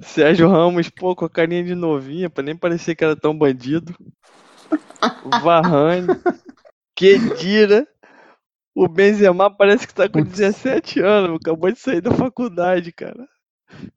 Sérgio 0.00 0.50
Ramos, 0.50 0.90
pô, 0.90 1.16
com 1.16 1.24
a 1.24 1.30
carinha 1.30 1.64
de 1.64 1.74
novinha, 1.74 2.28
pra 2.28 2.44
nem 2.44 2.54
parecer 2.54 2.94
que 2.94 3.02
era 3.02 3.16
tão 3.16 3.34
bandido. 3.34 3.96
Varane. 5.42 6.08
Kedira. 6.94 7.88
O 8.74 8.86
Benzema 8.86 9.50
parece 9.50 9.86
que 9.86 9.94
tá 9.94 10.10
com 10.10 10.18
Putz. 10.18 10.32
17 10.32 11.00
anos, 11.00 11.38
acabou 11.40 11.72
de 11.72 11.78
sair 11.78 12.02
da 12.02 12.10
faculdade, 12.10 12.92
cara. 12.92 13.26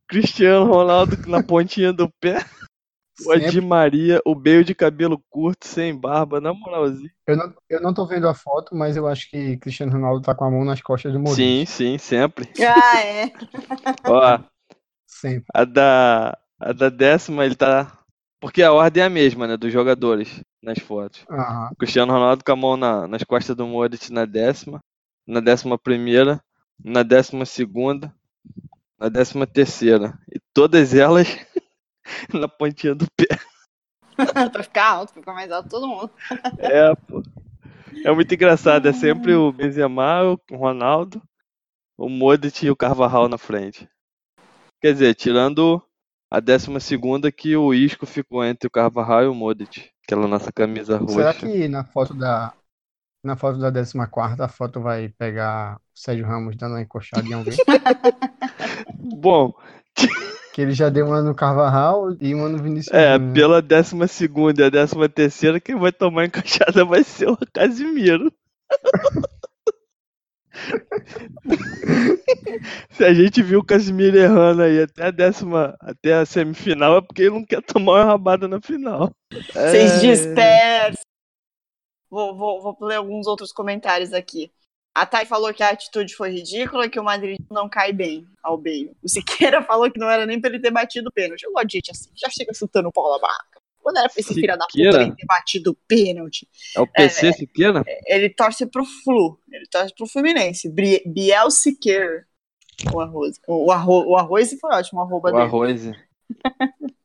Cristiano 0.07 0.65
Ronaldo 0.65 1.17
na 1.27 1.43
pontinha 1.43 1.91
do 1.91 2.09
pé. 2.21 2.37
O. 3.25 3.31
Adi 3.31 3.61
Maria, 3.61 4.21
o 4.25 4.35
Bale 4.35 4.63
de 4.63 4.75
cabelo 4.75 5.21
curto, 5.29 5.65
sem 5.67 5.95
barba, 5.97 6.41
na 6.41 6.53
moralzinha. 6.53 7.11
Eu 7.27 7.37
não, 7.37 7.53
eu 7.69 7.81
não 7.81 7.93
tô 7.93 8.05
vendo 8.05 8.27
a 8.27 8.33
foto, 8.33 8.75
mas 8.75 8.97
eu 8.97 9.07
acho 9.07 9.29
que 9.29 9.57
Cristiano 9.57 9.91
Ronaldo 9.93 10.21
tá 10.21 10.35
com 10.35 10.45
a 10.45 10.51
mão 10.51 10.65
nas 10.65 10.81
costas 10.81 11.13
do 11.13 11.19
Modric. 11.19 11.35
Sim, 11.35 11.65
sim, 11.65 11.97
sempre. 11.97 12.47
Ah, 12.61 12.99
é. 13.01 13.31
Ó, 14.05 14.39
Sempre. 15.07 15.45
a 15.53 15.63
da, 15.63 16.37
a 16.59 16.73
da 16.73 16.89
décima 16.89 17.45
ele 17.45 17.55
tá. 17.55 17.97
Porque 18.39 18.61
a 18.61 18.71
ordem 18.73 19.01
é 19.01 19.05
a 19.05 19.09
mesma, 19.09 19.47
né? 19.47 19.57
Dos 19.57 19.71
jogadores 19.71 20.43
nas 20.61 20.77
fotos. 20.79 21.25
O 21.71 21.75
Cristiano 21.75 22.11
Ronaldo 22.11 22.43
com 22.43 22.51
a 22.51 22.55
mão 22.55 22.77
na- 22.77 23.07
nas 23.07 23.23
costas 23.23 23.55
do 23.55 23.65
Modric 23.65 24.11
na 24.11 24.25
décima, 24.25 24.79
na 25.25 25.39
décima 25.39 25.79
primeira, 25.79 26.41
na 26.83 27.01
décima 27.01 27.45
segunda, 27.45 28.13
na 28.99 29.09
décima 29.09 29.47
terceira. 29.47 30.13
E 30.31 30.39
todas 30.53 30.93
elas 30.93 31.27
na 32.33 32.47
pontinha 32.47 32.95
do 32.95 33.05
pé. 33.15 33.27
pra 34.51 34.63
ficar 34.63 34.87
alto, 34.87 35.13
pra 35.13 35.21
ficar 35.21 35.33
mais 35.33 35.51
alto 35.51 35.69
todo 35.69 35.87
mundo. 35.87 36.09
É, 36.59 36.95
pô. 36.95 37.23
É 38.03 38.11
muito 38.11 38.33
engraçado. 38.33 38.87
É 38.87 38.93
sempre 38.93 39.33
o 39.33 39.51
Benzema, 39.51 40.23
o 40.23 40.55
Ronaldo, 40.55 41.21
o 41.97 42.09
Modric 42.09 42.65
e 42.65 42.71
o 42.71 42.75
Carvajal 42.75 43.27
na 43.27 43.37
frente. 43.37 43.89
Quer 44.81 44.93
dizer, 44.93 45.15
tirando 45.15 45.81
a 46.29 46.39
décima 46.39 46.79
segunda 46.79 47.31
que 47.31 47.55
o 47.55 47.73
Isco 47.73 48.05
ficou 48.05 48.43
entre 48.43 48.67
o 48.67 48.71
Carvajal 48.71 49.23
e 49.23 49.27
o 49.27 49.33
Modric. 49.33 49.89
Aquela 50.03 50.27
nossa 50.27 50.51
camisa 50.51 50.99
Será 51.07 51.31
roxa. 51.31 51.47
que 51.47 51.67
na 51.67 51.83
foto 51.83 52.13
da 52.13 52.53
na 53.23 53.35
foto 53.35 53.57
da 53.57 53.71
14 53.71 53.97
a 54.39 54.47
foto 54.47 54.79
vai 54.79 55.09
pegar 55.09 55.77
o 55.77 55.79
Sérgio 55.99 56.27
Ramos 56.27 56.55
dando 56.55 56.73
uma 56.73 56.81
encoxada 56.81 57.27
em 57.27 57.33
alguém? 57.33 57.57
Bom, 58.99 59.51
que 60.55 60.61
ele 60.61 60.71
já 60.71 60.87
deu 60.87 61.07
uma 61.07 61.21
no 61.21 61.35
Carvajal 61.35 62.15
e 62.21 62.33
uma 62.33 62.47
no 62.47 62.57
Vinícius 62.57 62.95
é, 62.95 63.15
Júnior, 63.15 63.19
né? 63.19 63.33
pela 63.33 63.61
décima 63.61 64.07
segunda 64.07 64.61
e 64.61 64.65
a 64.65 64.69
décima 64.69 65.09
terceira, 65.09 65.59
quem 65.59 65.75
vai 65.75 65.91
tomar 65.91 66.23
encaixada 66.23 66.85
vai 66.85 67.03
ser 67.03 67.27
o 67.27 67.37
Casimiro. 67.51 68.31
Se 72.89 73.03
a 73.03 73.13
gente 73.13 73.43
viu 73.43 73.59
o 73.59 73.65
Casimiro 73.65 74.17
errando 74.17 74.61
aí 74.61 74.83
até 74.83 75.07
a 75.07 75.11
décima, 75.11 75.75
até 75.81 76.13
a 76.13 76.25
semifinal, 76.25 76.95
é 76.95 77.01
porque 77.01 77.23
ele 77.23 77.31
não 77.31 77.45
quer 77.45 77.61
tomar 77.61 78.03
uma 78.03 78.05
rabada 78.05 78.47
na 78.47 78.61
final. 78.61 79.13
Vocês 79.33 79.91
É. 79.91 79.99
dispersam. 79.99 81.03
Vou, 82.09 82.33
vou, 82.33 82.61
vou 82.61 82.77
ler 82.79 82.95
alguns 82.95 83.27
outros 83.27 83.51
comentários 83.51 84.13
aqui. 84.13 84.49
A 84.95 85.05
Thay 85.05 85.25
falou 85.25 85.53
que 85.53 85.61
a 85.61 85.69
atitude 85.71 86.15
foi 86.15 86.29
ridícula, 86.31 86.87
que 86.87 86.97
o 86.99 87.03
Madrid 87.03 87.37
não 87.51 87.67
cai 87.67 87.91
bem 87.91 88.25
ao 88.41 88.57
Bale. 88.57 88.91
O 89.03 89.09
Siqueira 89.09 89.61
falou 89.67 89.91
que 89.91 89.99
não 89.99 90.09
era 90.09 90.25
nem 90.25 90.39
pra 90.39 90.49
ele 90.49 90.59
ter 90.61 90.71
batido 90.71 91.09
o 91.09 91.11
pênalti. 91.11 91.43
Eu 91.43 91.51
gosto 91.51 91.67
de 91.67 91.81
assim, 91.91 92.09
já 92.15 92.29
chega 92.29 92.53
chutando 92.53 92.87
o 92.87 92.91
pau 92.93 93.11
na 93.11 93.19
barraca. 93.19 93.59
Quando 93.81 93.97
era 93.97 94.07
pra 94.09 94.19
esse 94.19 94.33
filho 94.33 94.47
da 94.57 94.65
puta 94.65 95.01
ele 95.01 95.11
ter 95.15 95.25
batido 95.27 95.71
o 95.71 95.75
pênalti, 95.87 96.47
É 96.75 96.79
o 96.81 96.87
PC 96.87 97.33
Siqueira? 97.33 97.83
ele 98.07 98.29
torce 98.29 98.65
pro 98.65 98.83
Flu, 99.03 99.37
ele 99.51 99.65
torce 99.69 99.93
pro 99.93 100.07
Fluminense. 100.07 100.69
Biel 101.05 101.51
Siqueira. 101.51 102.25
O 102.93 102.99
arroz. 102.99 103.39
O, 103.47 103.71
arro, 103.71 104.05
o 104.07 104.17
arroz 104.17 104.57
foi 104.59 104.73
ótimo, 104.73 104.99
o 105.01 105.03
arroba 105.03 105.29
O 105.29 105.31
dele. 105.33 105.43
arroz. 105.43 105.91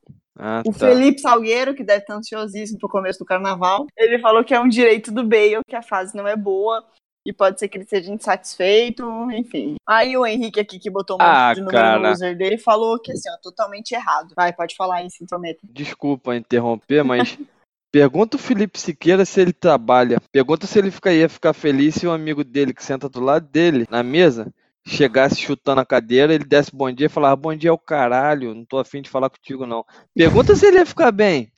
Ah, 0.43 0.63
O 0.65 0.71
tá. 0.73 0.79
Felipe 0.87 1.21
Salgueiro, 1.21 1.75
que 1.75 1.83
deve 1.83 1.99
estar 1.99 2.15
ansiosíssimo 2.15 2.79
pro 2.79 2.89
começo 2.89 3.19
do 3.19 3.25
carnaval, 3.25 3.85
ele 3.95 4.17
falou 4.17 4.43
que 4.43 4.55
é 4.55 4.59
um 4.59 4.67
direito 4.67 5.11
do 5.11 5.23
Bale, 5.23 5.59
que 5.67 5.75
a 5.75 5.83
fase 5.83 6.15
não 6.17 6.27
é 6.27 6.35
boa. 6.35 6.83
E 7.25 7.31
pode 7.31 7.59
ser 7.59 7.67
que 7.67 7.77
ele 7.77 7.85
seja 7.85 8.11
insatisfeito, 8.11 9.03
enfim. 9.31 9.75
Aí 9.87 10.17
o 10.17 10.25
Henrique 10.25 10.59
aqui, 10.59 10.79
que 10.79 10.89
botou 10.89 11.17
um 11.17 11.23
monte 11.23 11.29
Ah, 11.29 11.53
de 11.53 11.59
número 11.61 11.77
cara. 11.77 11.99
no 11.99 12.11
user 12.11 12.35
dele, 12.35 12.57
falou 12.57 12.99
que 12.99 13.11
assim, 13.11 13.29
ó, 13.29 13.37
totalmente 13.41 13.91
errado. 13.91 14.33
Vai, 14.35 14.51
pode 14.51 14.75
falar 14.75 14.97
aí, 14.97 15.09
se 15.09 15.23
intrometa. 15.23 15.59
Desculpa 15.63 16.35
interromper, 16.35 17.03
mas 17.03 17.37
pergunta 17.91 18.37
o 18.37 18.39
Felipe 18.39 18.79
Siqueira 18.79 19.23
se 19.23 19.39
ele 19.39 19.53
trabalha. 19.53 20.19
Pergunta 20.31 20.65
se 20.65 20.79
ele 20.79 20.89
fica, 20.89 21.13
ia 21.13 21.29
ficar 21.29 21.53
feliz 21.53 21.95
se 21.95 22.07
um 22.07 22.11
amigo 22.11 22.43
dele 22.43 22.73
que 22.73 22.83
senta 22.83 23.07
do 23.07 23.19
lado 23.19 23.47
dele, 23.47 23.85
na 23.87 24.01
mesa, 24.01 24.51
chegasse 24.83 25.35
chutando 25.35 25.81
a 25.81 25.85
cadeira, 25.85 26.33
ele 26.33 26.43
desse 26.43 26.75
bom 26.75 26.91
dia 26.91 27.05
e 27.05 27.09
falava, 27.09 27.35
bom 27.35 27.55
dia 27.55 27.69
é 27.69 27.73
o 27.73 27.77
caralho, 27.77 28.55
não 28.55 28.65
tô 28.65 28.79
afim 28.79 28.99
de 28.99 29.11
falar 29.11 29.29
contigo 29.29 29.67
não. 29.67 29.85
Pergunta 30.15 30.55
se 30.55 30.65
ele 30.65 30.77
ia 30.77 30.85
ficar 30.87 31.11
bem. 31.11 31.51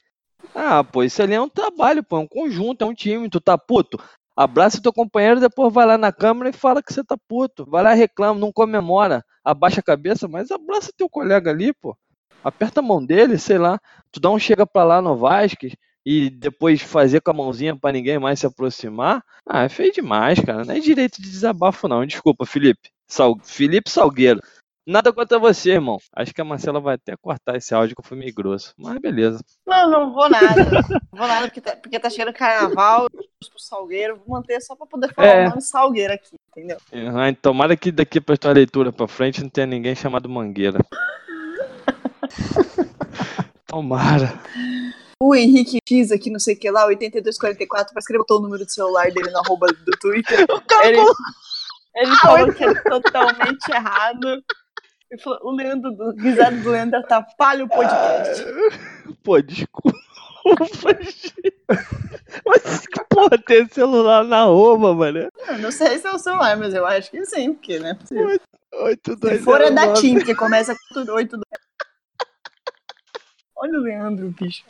Ah, 0.53 0.84
pô, 0.84 1.03
isso 1.03 1.24
ali 1.24 1.34
é 1.34 1.41
um 1.41 1.47
trabalho, 1.47 2.03
pô, 2.03 2.18
é 2.18 2.20
um 2.20 2.28
conjunto, 2.28 2.84
é 2.84 2.88
um 2.88 2.93
time, 2.93 3.30
tu 3.30 3.39
tá 3.39 3.57
puto. 3.57 3.97
Abraça 4.36 4.82
teu 4.82 4.92
companheiro, 4.92 5.40
depois 5.40 5.72
vai 5.72 5.86
lá 5.86 5.98
na 5.98 6.12
câmera 6.12 6.50
e 6.50 6.54
fala 6.54 6.82
que 6.82 6.92
você 6.92 7.04
tá 7.04 7.16
puto. 7.28 7.66
Vai 7.70 7.84
lá 7.84 7.96
e 7.96 8.00
reclama, 8.00 8.40
não 8.40 8.52
comemora, 8.52 9.24
abaixa 9.44 9.80
a 9.80 9.84
cabeça, 9.84 10.28
mas 10.28 10.52
abraça 10.52 10.92
teu 10.96 11.08
colega 11.10 11.52
ali, 11.52 11.74
pô. 11.74 11.96
Aperta 12.44 12.82
a 12.82 12.84
mão 12.84 13.04
dele, 13.04 13.38
sei 13.38 13.58
lá. 13.58 13.80
Tu 14.12 14.20
dá 14.20 14.30
um 14.30 14.40
chega 14.40 14.66
pra 14.66 14.84
lá 14.84 15.02
no 15.02 15.16
Vasquez 15.16 15.76
e 16.06 16.30
depois 16.30 16.82
fazer 16.82 17.22
com 17.22 17.32
a 17.32 17.34
mãozinha 17.34 17.76
pra 17.76 17.92
ninguém 17.92 18.20
mais 18.20 18.40
se 18.40 18.46
aproximar. 18.46 19.24
Ah, 19.48 19.64
é 19.64 19.70
feio 19.70 19.94
demais, 19.94 20.40
cara. 20.40 20.66
Não 20.66 20.74
é 20.74 20.80
direito 20.80 21.22
de 21.22 21.30
desabafo, 21.30 21.88
não. 21.88 22.06
Desculpa, 22.06 22.46
Felipe. 22.46 22.90
Sal... 23.08 23.38
Felipe 23.44 23.90
Salgueiro. 23.90 24.42
Nada 24.86 25.14
contra 25.14 25.40
você, 25.40 25.72
irmão. 25.72 25.98
Acho 26.14 26.34
que 26.34 26.42
a 26.42 26.46
Marcela 26.46 26.80
vai 26.82 26.96
até 26.96 27.16
cortar 27.16 27.56
esse 27.56 27.74
áudio 27.74 27.96
que 27.96 28.02
eu 28.02 28.06
fui 28.06 28.18
meio 28.18 28.34
grosso. 28.34 28.74
Mas 28.78 28.98
beleza. 29.00 29.40
Não, 29.66 29.90
não 29.90 30.14
vou 30.14 30.30
nada. 30.30 30.66
não 30.66 31.18
vou 31.20 31.28
nada, 31.28 31.48
porque 31.48 31.62
tá, 31.62 31.76
porque 31.78 32.00
tá 32.00 32.10
chegando 32.10 32.34
carnaval, 32.34 33.10
pro 33.10 33.60
Salgueiro, 33.60 34.18
vou 34.18 34.36
manter 34.38 34.60
só 34.62 34.76
pra 34.76 34.86
poder 34.86 35.14
falar 35.14 35.28
É. 35.28 35.46
o 35.46 35.50
nome 35.52 35.62
Salgueiro 35.62 36.14
aqui, 36.14 36.36
entendeu? 36.50 36.78
Ah, 36.92 37.34
tomara 37.42 37.78
que 37.78 37.92
daqui 37.92 38.20
pra 38.20 38.36
tua 38.36 38.52
leitura 38.52 38.92
pra 38.92 39.08
frente 39.08 39.42
não 39.42 39.50
tenha 39.50 39.68
ninguém 39.68 39.96
chamado 39.96 40.28
Mangueira. 40.28 40.80
Tomara. 43.68 44.34
O 45.22 45.34
Henrique 45.34 45.78
X 45.88 46.12
aqui, 46.12 46.30
não 46.30 46.40
sei 46.40 46.56
o 46.56 46.60
que 46.60 46.70
lá, 46.70 46.86
8244, 46.86 47.94
parece 47.94 48.08
que 48.08 48.14
ele 48.14 48.20
botou 48.20 48.40
o 48.40 48.42
número 48.42 48.66
do 48.66 48.72
celular 48.72 49.10
dele 49.12 49.32
no 49.32 49.40
arroba 49.40 49.68
do 49.68 49.92
Twitter. 50.00 50.46
Ele, 50.84 50.98
ele 51.96 52.16
falou 52.18 52.52
que 52.54 52.64
é 52.64 52.74
totalmente 52.74 53.70
errado. 53.72 54.44
Ele 55.14 55.22
falou, 55.22 55.39
o 55.43 55.51
Leandro, 55.51 55.91
do, 55.91 56.11
risado 56.16 56.59
do 56.61 56.72
Leandro 56.72 56.97
atrapalha 56.97 57.64
o 57.66 57.70
podcast. 57.70 58.43
Pô, 59.22 59.39
desculpa. 59.39 59.95
Mas 62.47 62.88
que 62.88 63.05
porra 63.07 63.38
tem 63.38 63.68
celular 63.68 64.24
na 64.24 64.45
Roma, 64.45 64.91
mano? 64.95 65.30
Eu 65.47 65.57
não 65.59 65.72
sei 65.72 65.99
se 65.99 66.07
é 66.07 66.11
o 66.11 66.18
celular, 66.18 66.57
mas 66.57 66.74
eu 66.74 66.84
acho 66.84 67.11
que 67.11 67.24
sim, 67.28 67.53
porque, 67.53 67.78
né? 67.78 67.95
Se 68.05 68.16
8, 68.74 69.16
2, 69.16 69.43
for 69.43 69.61
é 69.61 69.70
da 69.70 69.93
TIM, 69.93 70.18
que 70.20 70.34
começa 70.34 70.74
com 70.74 70.93
tudo 70.95 71.14
8 71.14 71.38
do... 71.38 71.43
Olha 73.55 73.80
o 73.80 73.84
Leandro, 73.84 74.32
bicho. 74.32 74.64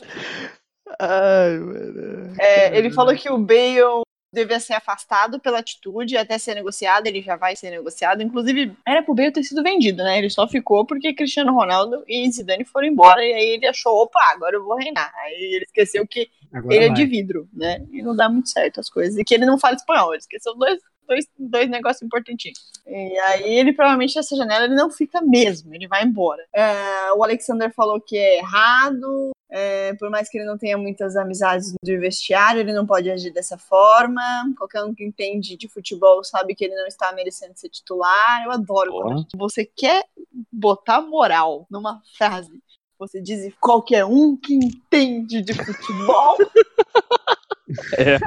Ai, 0.99 1.57
mano. 1.57 2.35
É, 2.37 2.77
ele 2.77 2.91
falou 2.91 3.15
que 3.15 3.29
o 3.29 3.37
Bale 3.37 4.03
devia 4.33 4.59
ser 4.59 4.73
afastado 4.73 5.39
pela 5.39 5.59
atitude 5.59 6.17
até 6.17 6.37
ser 6.37 6.55
negociado, 6.55 7.05
ele 7.05 7.21
já 7.21 7.35
vai 7.35 7.55
ser 7.55 7.69
negociado. 7.69 8.23
Inclusive, 8.23 8.75
era 8.85 9.03
pro 9.03 9.13
Bale 9.13 9.31
ter 9.31 9.43
sido 9.43 9.61
vendido, 9.61 10.03
né? 10.03 10.17
Ele 10.17 10.29
só 10.29 10.47
ficou 10.47 10.85
porque 10.85 11.13
Cristiano 11.13 11.53
Ronaldo 11.53 12.03
e 12.07 12.29
Zidane 12.31 12.65
foram 12.65 12.87
embora, 12.87 13.23
e 13.23 13.31
aí 13.31 13.49
ele 13.49 13.67
achou, 13.67 13.93
opa, 14.01 14.19
agora 14.33 14.55
eu 14.55 14.63
vou 14.63 14.75
reinar. 14.75 15.13
Aí 15.23 15.55
ele 15.55 15.65
esqueceu 15.65 16.05
que 16.07 16.29
Agora 16.51 16.75
ele 16.75 16.85
é 16.85 16.87
vai. 16.87 16.97
de 16.97 17.05
vidro, 17.05 17.47
né? 17.53 17.85
E 17.91 18.01
não 18.01 18.15
dá 18.15 18.27
muito 18.27 18.49
certo 18.49 18.79
as 18.79 18.89
coisas. 18.89 19.17
E 19.17 19.23
que 19.23 19.33
ele 19.33 19.45
não 19.45 19.59
fala 19.59 19.75
espanhol, 19.75 20.13
ele 20.13 20.19
esqueceu 20.19 20.55
dois, 20.55 20.79
dois, 21.07 21.27
dois 21.37 21.69
negócios 21.69 22.01
importantinhos. 22.01 22.59
E 22.85 23.19
aí 23.19 23.55
ele 23.55 23.73
provavelmente 23.73 24.17
essa 24.17 24.35
janela 24.35 24.65
ele 24.65 24.75
não 24.75 24.89
fica 24.89 25.21
mesmo, 25.21 25.73
ele 25.73 25.87
vai 25.87 26.03
embora. 26.03 26.43
É, 26.53 27.11
o 27.15 27.23
Alexander 27.23 27.71
falou 27.73 27.99
que 28.01 28.17
é 28.17 28.37
errado, 28.39 29.31
é, 29.55 29.93
por 29.93 30.09
mais 30.09 30.27
que 30.29 30.37
ele 30.39 30.45
não 30.47 30.57
tenha 30.57 30.77
muitas 30.77 31.15
amizades 31.15 31.71
do 31.83 31.99
vestiário, 31.99 32.59
ele 32.59 32.73
não 32.73 32.87
pode 32.87 33.11
agir 33.11 33.31
dessa 33.31 33.55
forma. 33.57 34.19
Qualquer 34.57 34.83
um 34.83 34.95
que 34.95 35.03
entende 35.05 35.55
de 35.55 35.67
futebol 35.69 36.23
sabe 36.23 36.55
que 36.55 36.65
ele 36.65 36.75
não 36.75 36.87
está 36.87 37.13
merecendo 37.13 37.53
ser 37.55 37.69
titular. 37.69 38.43
Eu 38.45 38.51
adoro 38.51 38.91
quando 38.93 39.27
você 39.37 39.63
quer 39.63 40.03
botar 40.51 41.01
moral 41.01 41.67
numa 41.69 42.01
frase. 42.17 42.51
Você 42.97 43.21
diz 43.21 43.53
qualquer 43.59 44.05
um 44.05 44.35
que 44.35 44.55
entende 44.55 45.41
de 45.41 45.53
futebol 45.53 46.37
É. 47.97 48.17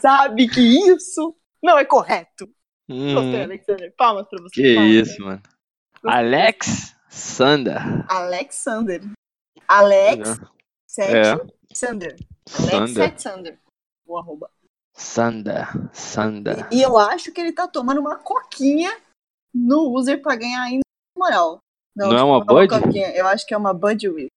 sabe 0.00 0.48
que 0.48 0.60
isso 0.60 1.34
não 1.62 1.78
é 1.78 1.84
correto. 1.84 2.46
Gostei, 2.88 3.40
Hum, 3.40 3.42
Alexander. 3.44 3.94
Palmas 3.96 4.28
pra 4.28 4.42
você. 4.42 4.54
que 4.62 4.74
palmas. 4.74 4.92
isso, 5.08 5.22
mano. 5.22 5.42
Alex 6.04 6.94
Sander. 7.08 7.80
Alexander. 8.10 9.00
Alex 9.68 10.28
É. 10.30 10.34
Sander. 10.86 11.26
Alex 11.36 11.50
Sander. 11.72 12.16
sete 12.94 13.22
Sander. 13.22 13.58
O 14.06 14.16
arroba. 14.18 14.50
Sander. 14.92 15.66
Sander. 15.92 16.68
E 16.72 16.80
eu 16.82 16.96
acho 16.96 17.32
que 17.32 17.40
ele 17.40 17.52
tá 17.52 17.66
tomando 17.66 18.00
uma 18.00 18.16
coquinha 18.16 18.96
no 19.54 19.90
user 19.96 20.20
pra 20.22 20.36
ganhar 20.36 20.62
ainda 20.62 20.82
moral. 21.16 21.58
Não 21.96 22.12
é 22.16 22.22
uma 22.22 22.38
não 22.38 22.46
Bud? 22.46 22.68
coquinha, 22.68 23.10
eu 23.14 23.26
acho 23.26 23.46
que 23.46 23.54
é 23.54 23.56
uma 23.56 23.72
Budweiser. 23.72 24.28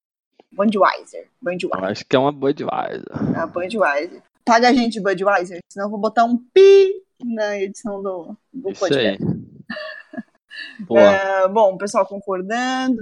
Budweiser. 0.52 1.24
Eu 1.24 1.30
Budweiser. 1.42 1.84
acho 1.84 2.06
que 2.06 2.16
é 2.16 2.20
uma 2.20 2.32
Budweiser. 2.32 3.04
A 3.36 3.46
Budweiser. 3.48 4.22
Paga 4.46 4.70
a 4.70 4.74
gente, 4.74 5.00
Budweiser, 5.02 5.60
senão 5.72 5.88
eu 5.88 5.90
vou 5.92 6.00
botar 6.00 6.24
um 6.24 6.38
pi 6.54 7.04
na 7.24 7.58
edição 7.58 8.02
do, 8.02 8.38
do 8.54 8.70
Isso 8.72 8.80
podcast. 8.80 9.24
aí. 9.24 9.48
É, 10.96 11.48
bom, 11.48 11.74
o 11.74 11.78
pessoal 11.78 12.06
concordando. 12.06 13.02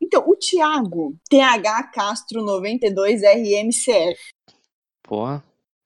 Então, 0.00 0.24
o 0.26 0.36
Thiago, 0.36 1.16
TH 1.30 1.90
Castro 1.92 2.42
92 2.42 3.22
RMCF. 3.22 4.20
porra. 5.02 5.42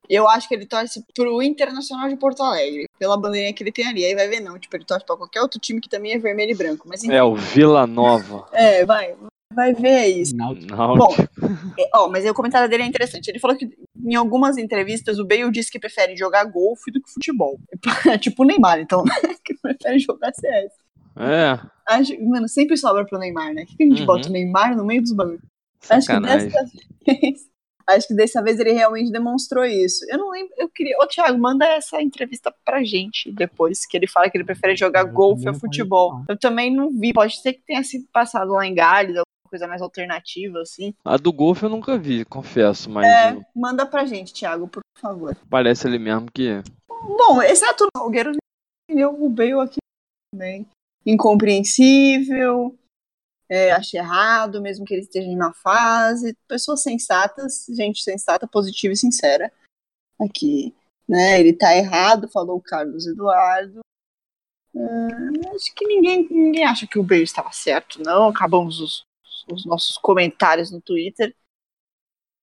Eu 0.09 0.27
acho 0.27 0.49
que 0.49 0.55
ele 0.55 0.65
torce 0.65 1.05
pro 1.15 1.43
Internacional 1.43 2.09
de 2.09 2.17
Porto 2.17 2.43
Alegre, 2.43 2.87
pela 2.99 3.21
bandeirinha 3.21 3.53
que 3.53 3.63
ele 3.63 3.71
tem 3.71 3.87
ali. 3.87 4.03
Aí 4.07 4.15
vai 4.15 4.27
ver, 4.27 4.41
não. 4.41 4.59
Tipo, 4.59 4.77
ele 4.77 4.87
torce 4.87 5.05
pra 5.05 5.19
qualquer 5.19 5.43
outro 5.43 5.61
time 5.61 5.83
que 5.83 5.89
também 5.89 6.13
é 6.15 6.19
vermelho 6.19 6.53
e 6.53 6.55
branco. 6.55 6.89
Mas 6.89 7.05
enfim, 7.05 7.13
É 7.15 7.23
o 7.23 7.35
Vila 7.35 7.87
Nova. 7.87 8.47
é, 8.55 8.87
vai, 8.87 9.15
vai 9.53 9.75
ver 9.75 10.07
isso. 10.07 10.35
Náutico. 10.35 10.75
Náutico. 10.75 11.23
É, 11.79 11.91
Ó, 11.95 12.09
mas 12.09 12.25
o 12.25 12.33
comentário 12.33 12.71
dele 12.71 12.85
é 12.85 12.87
interessante. 12.87 13.29
Ele 13.29 13.39
falou 13.39 13.55
que 13.55 13.69
em 14.03 14.15
algumas 14.15 14.57
entrevistas 14.57 15.19
o 15.19 15.27
Bale 15.27 15.51
disse 15.51 15.71
que 15.71 15.79
prefere 15.79 16.17
jogar 16.17 16.45
golfe 16.47 16.91
do 16.91 17.03
que 17.03 17.13
futebol. 17.13 17.61
tipo 18.23 18.45
o 18.45 18.47
Neymar, 18.47 18.81
então, 18.81 19.05
né? 19.05 19.13
que 19.45 19.55
prefere 19.61 19.99
jogar 19.99 20.33
CS. 20.33 20.73
É, 21.19 21.59
Acho, 21.87 22.13
mano, 22.29 22.49
sempre 22.49 22.77
sobra 22.77 23.05
pro 23.05 23.19
Neymar, 23.19 23.55
né? 23.55 23.65
Por 23.67 23.77
que 23.77 23.83
a 23.83 23.87
gente 23.87 24.01
Uhum. 24.01 24.07
bota 24.07 24.29
o 24.29 24.33
Neymar 24.33 24.77
no 24.77 24.85
meio 24.85 25.01
dos 25.03 25.13
bagulhos? 25.13 25.41
Acho 25.89 26.07
que 26.07 26.21
dessa 26.21 26.65
vez. 26.65 26.69
Acho 27.89 28.07
que 28.09 28.15
dessa 28.15 28.43
vez 28.43 28.61
ele 28.61 28.73
realmente 28.73 29.11
demonstrou 29.11 29.65
isso. 29.65 30.05
Eu 30.11 30.19
não 30.19 30.29
lembro. 30.31 30.53
Eu 30.59 30.69
queria. 30.69 30.95
Ô, 31.01 31.07
Thiago, 31.07 31.39
manda 31.39 31.65
essa 31.65 32.03
entrevista 32.03 32.55
pra 32.63 32.85
gente 32.85 33.33
depois, 33.33 33.87
que 33.87 33.97
ele 33.97 34.07
fala 34.07 34.29
que 34.29 34.37
ele 34.37 34.45
prefere 34.45 34.77
jogar 34.77 35.01
Eu 35.07 35.13
golfe 35.13 35.47
não 35.47 35.55
futebol. 35.55 36.23
Eu 36.29 36.39
também 36.39 36.71
não 36.71 36.91
vi. 36.91 37.15
Pode 37.15 37.41
ser 37.41 37.55
que 37.55 37.63
tenha 37.67 37.83
sido 37.83 38.07
passado 38.13 38.53
lá 38.53 38.67
em 38.67 38.75
Gales, 38.75 39.13
alguma 39.17 39.25
coisa 39.49 39.67
mais 39.67 39.81
alternativa, 39.81 40.61
assim. 40.61 40.93
A 41.03 41.17
do 41.17 41.33
golfe 41.33 41.63
eu 41.63 41.71
nunca 41.71 41.97
vi, 41.97 42.27
confesso, 42.27 42.91
mas 42.91 43.07
É, 43.07 43.33
o- 43.35 43.43
manda 43.57 43.87
pra 43.87 44.05
gente, 44.05 44.35
Thiago, 44.35 44.69
por 44.69 44.83
favor. 45.01 45.35
parece 45.49 45.89
ele 45.89 45.99
mesmo 45.99 46.27
que. 46.31 46.61
Bom, 46.91 47.41
exceto 47.41 47.85
o 47.85 47.99
Salgueiro, 47.99 48.33
entendeu? 48.87 49.17
O 49.19 49.31
Bale 49.31 49.53
aqui 49.61 49.79
também. 50.35 50.67
Incompreensível. 51.05 52.79
É, 53.51 53.71
errado, 53.95 54.61
mesmo 54.61 54.85
que 54.85 54.93
ele 54.93 55.03
esteja 55.03 55.27
em 55.27 55.35
uma 55.35 55.55
fase. 55.55 56.37
Pessoas 56.47 56.83
sensatas, 56.83 57.67
gente 57.71 58.03
sensata, 58.03 58.47
positiva 58.47 58.93
e 58.93 58.97
sincera. 58.97 59.53
Aqui, 60.21 60.75
né? 61.09 61.41
Ele 61.41 61.53
tá 61.53 61.75
errado, 61.75 62.29
falou 62.29 62.59
o 62.59 62.63
Carlos 62.63 63.07
Eduardo. 63.07 63.81
Ah, 64.77 65.55
acho 65.55 65.75
que 65.75 65.87
ninguém, 65.87 66.29
ninguém 66.31 66.65
acha 66.65 66.87
que 66.87 66.99
o 66.99 67.03
Bale 67.03 67.23
estava 67.23 67.51
certo, 67.53 68.03
não. 68.03 68.29
Acabamos 68.29 68.81
os, 68.81 69.05
os 69.51 69.65
nossos 69.65 69.97
comentários 69.97 70.71
no 70.71 70.81
Twitter. 70.81 71.35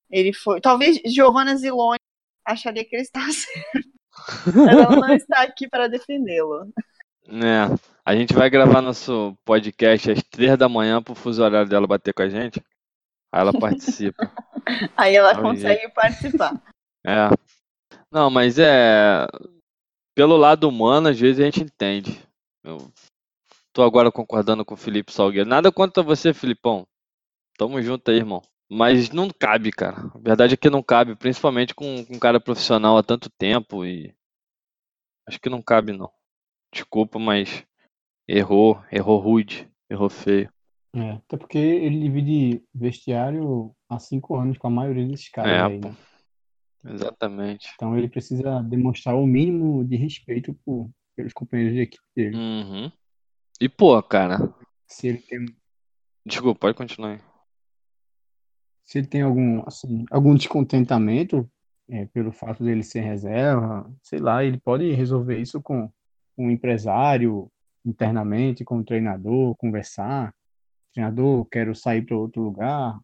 Ele 0.10 0.34
foi. 0.34 0.60
Talvez 0.60 1.00
Giovanna 1.06 1.56
Ziloni 1.56 2.00
acharia 2.46 2.84
que 2.84 2.96
ele 2.96 3.04
estava 3.04 3.30
certo. 3.32 3.90
Ela 4.70 4.96
não 4.96 5.14
está 5.14 5.44
aqui 5.44 5.68
para 5.68 5.88
defendê-lo. 5.88 6.72
Né? 7.28 7.68
A 8.04 8.16
gente 8.16 8.34
vai 8.34 8.50
gravar 8.50 8.82
nosso 8.82 9.36
podcast 9.44 10.12
às 10.12 10.24
três 10.24 10.58
da 10.58 10.70
manhã 10.70 11.02
pro 11.02 11.16
fuso 11.16 11.44
horário 11.44 11.68
dela 11.70 11.88
bater 11.88 12.14
com 12.14 12.22
a 12.22 12.30
gente. 12.30 12.64
Aí 13.32 13.42
ela 13.42 13.52
participa. 13.52 14.32
Aí 14.96 15.16
ela 15.16 15.30
Olha, 15.30 15.42
consegue 15.42 15.90
participar. 15.90 16.54
É. 17.08 17.30
Não, 18.12 18.32
mas 18.32 18.58
é. 18.58 19.28
Pelo 20.16 20.36
lado 20.38 20.68
humano, 20.68 21.10
às 21.10 21.20
vezes 21.20 21.40
a 21.40 21.44
gente 21.44 21.62
entende. 21.62 22.20
Eu 22.64 22.92
tô 23.72 23.84
agora 23.84 24.12
concordando 24.12 24.66
com 24.66 24.74
o 24.74 24.78
Felipe 24.78 25.14
Salgueiro. 25.14 25.48
Nada 25.48 25.72
contra 25.72 26.02
você, 26.02 26.34
Filipão. 26.34 26.88
Tamo 27.60 27.80
junto 27.80 28.10
aí, 28.10 28.18
irmão. 28.18 28.42
Mas 28.68 29.12
não 29.12 29.30
cabe, 29.30 29.72
cara. 29.72 30.10
A 30.16 30.18
verdade 30.18 30.56
é 30.56 30.58
que 30.58 30.68
não 30.68 30.82
cabe, 30.82 31.16
principalmente 31.16 31.76
com, 31.76 32.04
com 32.04 32.16
um 32.16 32.20
cara 32.20 32.40
profissional 32.40 32.98
há 32.98 33.04
tanto 33.04 33.30
tempo 33.30 33.86
e. 33.86 34.12
Acho 35.28 35.40
que 35.40 35.50
não 35.50 35.62
cabe, 35.62 35.92
não. 35.92 36.12
Desculpa, 36.76 37.18
mas 37.18 37.66
errou, 38.28 38.84
errou 38.92 39.18
rude, 39.18 39.72
errou 39.90 40.10
feio. 40.10 40.52
É, 40.94 41.12
até 41.12 41.38
porque 41.38 41.58
ele 41.58 42.02
divide 42.02 42.62
vestiário 42.74 43.74
há 43.88 43.98
cinco 43.98 44.36
anos 44.36 44.58
com 44.58 44.68
a 44.68 44.70
maioria 44.70 45.08
desses 45.08 45.30
caras 45.30 45.52
É, 45.54 45.62
aí, 45.62 45.80
né? 45.80 45.96
Exatamente. 46.86 47.72
Então 47.76 47.98
ele 47.98 48.10
precisa 48.10 48.62
demonstrar 48.62 49.16
o 49.16 49.26
mínimo 49.26 49.86
de 49.86 49.96
respeito 49.96 50.54
por, 50.66 50.90
pelos 51.16 51.32
companheiros 51.32 51.76
de 51.76 51.82
equipe 51.82 52.04
dele. 52.14 52.36
Uhum. 52.36 52.92
E, 53.62 53.70
pô, 53.70 54.02
cara. 54.04 54.38
Se 54.86 55.08
ele 55.08 55.20
tem, 55.20 55.46
Desculpa, 56.26 56.60
pode 56.60 56.78
continuar 56.78 57.14
aí. 57.14 57.22
se 58.84 58.98
ele 58.98 59.08
tem 59.08 59.22
algum, 59.22 59.64
assim, 59.66 60.04
algum 60.12 60.36
descontentamento 60.36 61.50
é, 61.88 62.06
pelo 62.08 62.34
fato 62.34 62.66
dele 62.66 62.84
ser 62.84 63.00
reserva, 63.00 63.90
sei 64.04 64.20
lá, 64.20 64.44
ele 64.44 64.60
pode 64.60 64.92
resolver 64.92 65.40
isso 65.40 65.62
com 65.62 65.90
um 66.38 66.50
empresário 66.50 67.50
internamente, 67.86 68.64
com 68.64 68.80
o 68.80 68.84
treinador, 68.84 69.56
conversar. 69.56 70.34
Treinador, 70.94 71.46
quero 71.46 71.76
sair 71.76 72.02
para 72.02 72.18
outro 72.18 72.42
lugar, 72.42 73.00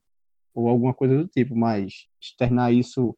ou 0.53 0.67
alguma 0.67 0.93
coisa 0.93 1.17
do 1.17 1.27
tipo, 1.27 1.55
mas 1.55 2.07
externar 2.19 2.73
isso 2.73 3.15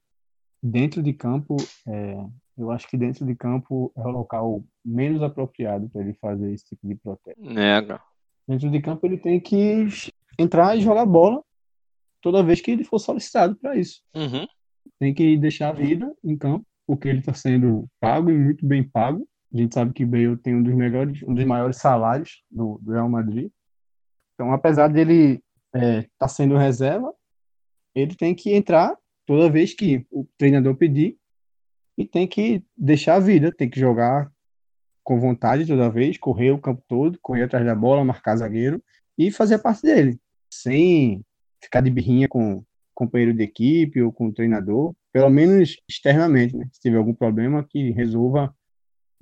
dentro 0.62 1.02
de 1.04 1.14
campo, 1.14 1.58
é, 1.88 2.26
eu 2.58 2.72
acho 2.72 2.88
que 2.88 2.98
dentro 2.98 3.26
de 3.26 3.36
campo 3.36 3.92
é 3.96 4.02
o 4.02 4.12
local 4.12 4.64
menos 4.84 5.22
apropriado 5.22 5.90
para 5.90 6.02
ele 6.02 6.14
fazer 6.14 6.52
esse 6.54 6.66
tipo 6.70 6.88
de 6.88 6.96
protesto. 6.96 7.42
Nega. 7.42 8.00
Dentro 8.48 8.70
de 8.70 8.82
campo 8.82 9.06
ele 9.06 9.18
tem 9.18 9.40
que 9.40 9.88
entrar 10.38 10.78
e 10.78 10.82
jogar 10.82 11.06
bola 11.06 11.44
toda 12.22 12.44
vez 12.44 12.62
que 12.62 12.72
ele 12.72 12.84
for 12.84 13.00
solicitado 13.00 13.56
para 13.56 13.76
isso. 13.76 14.02
Uhum. 14.16 14.48
Tem 15.00 15.14
que 15.14 15.38
deixar 15.38 15.70
a 15.70 15.74
vida 15.74 16.14
em 16.24 16.38
campo, 16.38 16.66
porque 16.88 17.08
ele 17.08 17.20
está 17.20 17.34
sendo 17.34 17.88
pago 18.00 18.30
e 18.30 18.38
muito 18.38 18.66
bem 18.66 18.84
pago. 18.84 19.28
A 19.54 19.58
gente 19.58 19.74
sabe 19.74 19.94
que 19.94 20.06
Bale 20.06 20.36
tem 20.38 20.56
um 20.56 20.64
dos 20.64 20.74
melhores, 20.74 21.22
um 21.24 21.34
dos 21.34 21.46
maiores 21.46 21.78
salários 21.78 22.44
do, 22.50 22.80
do 22.82 22.92
Real 22.92 23.08
Madrid. 23.08 23.52
Então, 24.34 24.52
apesar 24.52 24.88
dele 24.88 25.44
estar 25.74 26.10
tá 26.18 26.28
sendo 26.28 26.58
reserva, 26.58 27.14
ele 27.94 28.16
tem 28.16 28.34
que 28.34 28.54
entrar 28.54 28.98
toda 29.26 29.50
vez 29.50 29.74
que 29.74 30.06
o 30.12 30.28
treinador 30.38 30.76
pedir 30.76 31.18
e 31.98 32.06
tem 32.06 32.28
que 32.28 32.64
deixar 32.76 33.16
a 33.16 33.20
vida, 33.20 33.52
tem 33.52 33.70
que 33.70 33.80
jogar 33.80 34.32
com 35.04 35.20
vontade 35.20 35.68
toda 35.68 35.90
vez, 35.90 36.18
correr 36.18 36.52
o 36.52 36.60
campo 36.60 36.84
todo, 36.88 37.20
correr 37.22 37.44
atrás 37.44 37.66
da 37.66 37.76
bola, 37.76 38.04
marcar 38.04 38.38
zagueiro 38.38 38.82
e 39.18 39.30
fazer 39.30 39.56
a 39.56 39.60
parte 39.60 39.84
dele, 39.84 40.20
sem 40.52 41.24
ficar 41.62 41.82
de 41.82 41.92
birrinha 41.92 42.28
com 42.28 42.64
companheiro 42.96 43.34
de 43.34 43.44
equipe 43.44 44.02
ou 44.02 44.12
com 44.12 44.28
o 44.28 44.34
treinador, 44.34 44.96
pelo 45.12 45.30
menos 45.30 45.78
externamente, 45.88 46.56
né? 46.56 46.68
Se 46.72 46.80
tiver 46.80 46.98
algum 46.98 47.14
problema, 47.14 47.66
que 47.68 47.92
resolva 47.92 48.54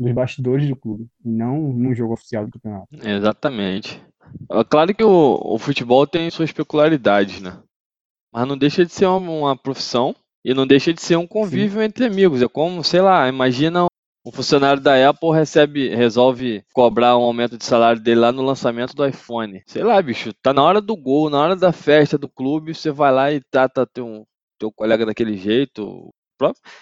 nos 0.02 0.14
bastidores 0.14 0.68
do 0.68 0.76
clube, 0.76 1.08
e 1.24 1.30
não 1.30 1.58
no 1.74 1.93
jogo 1.93 2.14
oficial 2.14 2.45
do 2.45 2.52
campeonato. 2.52 2.88
Exatamente. 3.04 4.02
É 4.49 4.64
Claro 4.64 4.95
que 4.95 5.04
o, 5.04 5.39
o 5.43 5.58
futebol 5.60 6.08
tem 6.08 6.30
suas 6.30 6.52
peculiaridades, 6.52 7.41
né? 7.41 7.62
mas 8.32 8.47
não 8.47 8.58
deixa 8.58 8.86
de 8.86 8.93
ser 8.93 9.06
uma, 9.06 9.32
uma 9.32 9.58
profissão 9.58 10.16
e 10.43 10.54
não 10.54 10.66
deixa 10.66 10.93
de 10.93 11.02
ser 11.02 11.18
um 11.18 11.28
convívio 11.28 11.82
entre 11.82 12.06
amigos. 12.06 12.41
É 12.41 12.47
como, 12.47 12.84
sei 12.84 13.02
lá, 13.02 13.28
imagina 13.28 13.86
um 14.26 14.32
funcionário 14.32 14.82
da 14.82 15.10
Apple 15.10 15.34
recebe, 15.34 15.93
resolve 15.93 16.64
cobrar 16.74 17.18
um 17.18 17.24
aumento 17.24 17.58
de 17.58 17.66
salário 17.66 18.02
dele 18.02 18.22
lá 18.22 18.32
no 18.32 18.43
lançamento 18.43 18.95
do 18.95 19.06
iPhone. 19.06 19.62
Sei 19.66 19.84
lá, 19.84 20.02
bicho, 20.02 20.32
tá 20.41 20.54
na 20.54 20.64
hora 20.64 20.80
do 20.80 20.95
gol, 20.95 21.30
na 21.30 21.39
hora 21.39 21.56
da 21.56 21.72
festa 21.72 22.18
do 22.18 22.30
clube, 22.30 22.74
você 22.74 22.91
vai 22.91 23.12
lá 23.12 23.32
e 23.32 23.41
trata 23.52 23.86
teu, 23.86 24.26
teu 24.60 24.72
colega 24.72 25.06
daquele 25.06 25.36
jeito. 25.36 26.11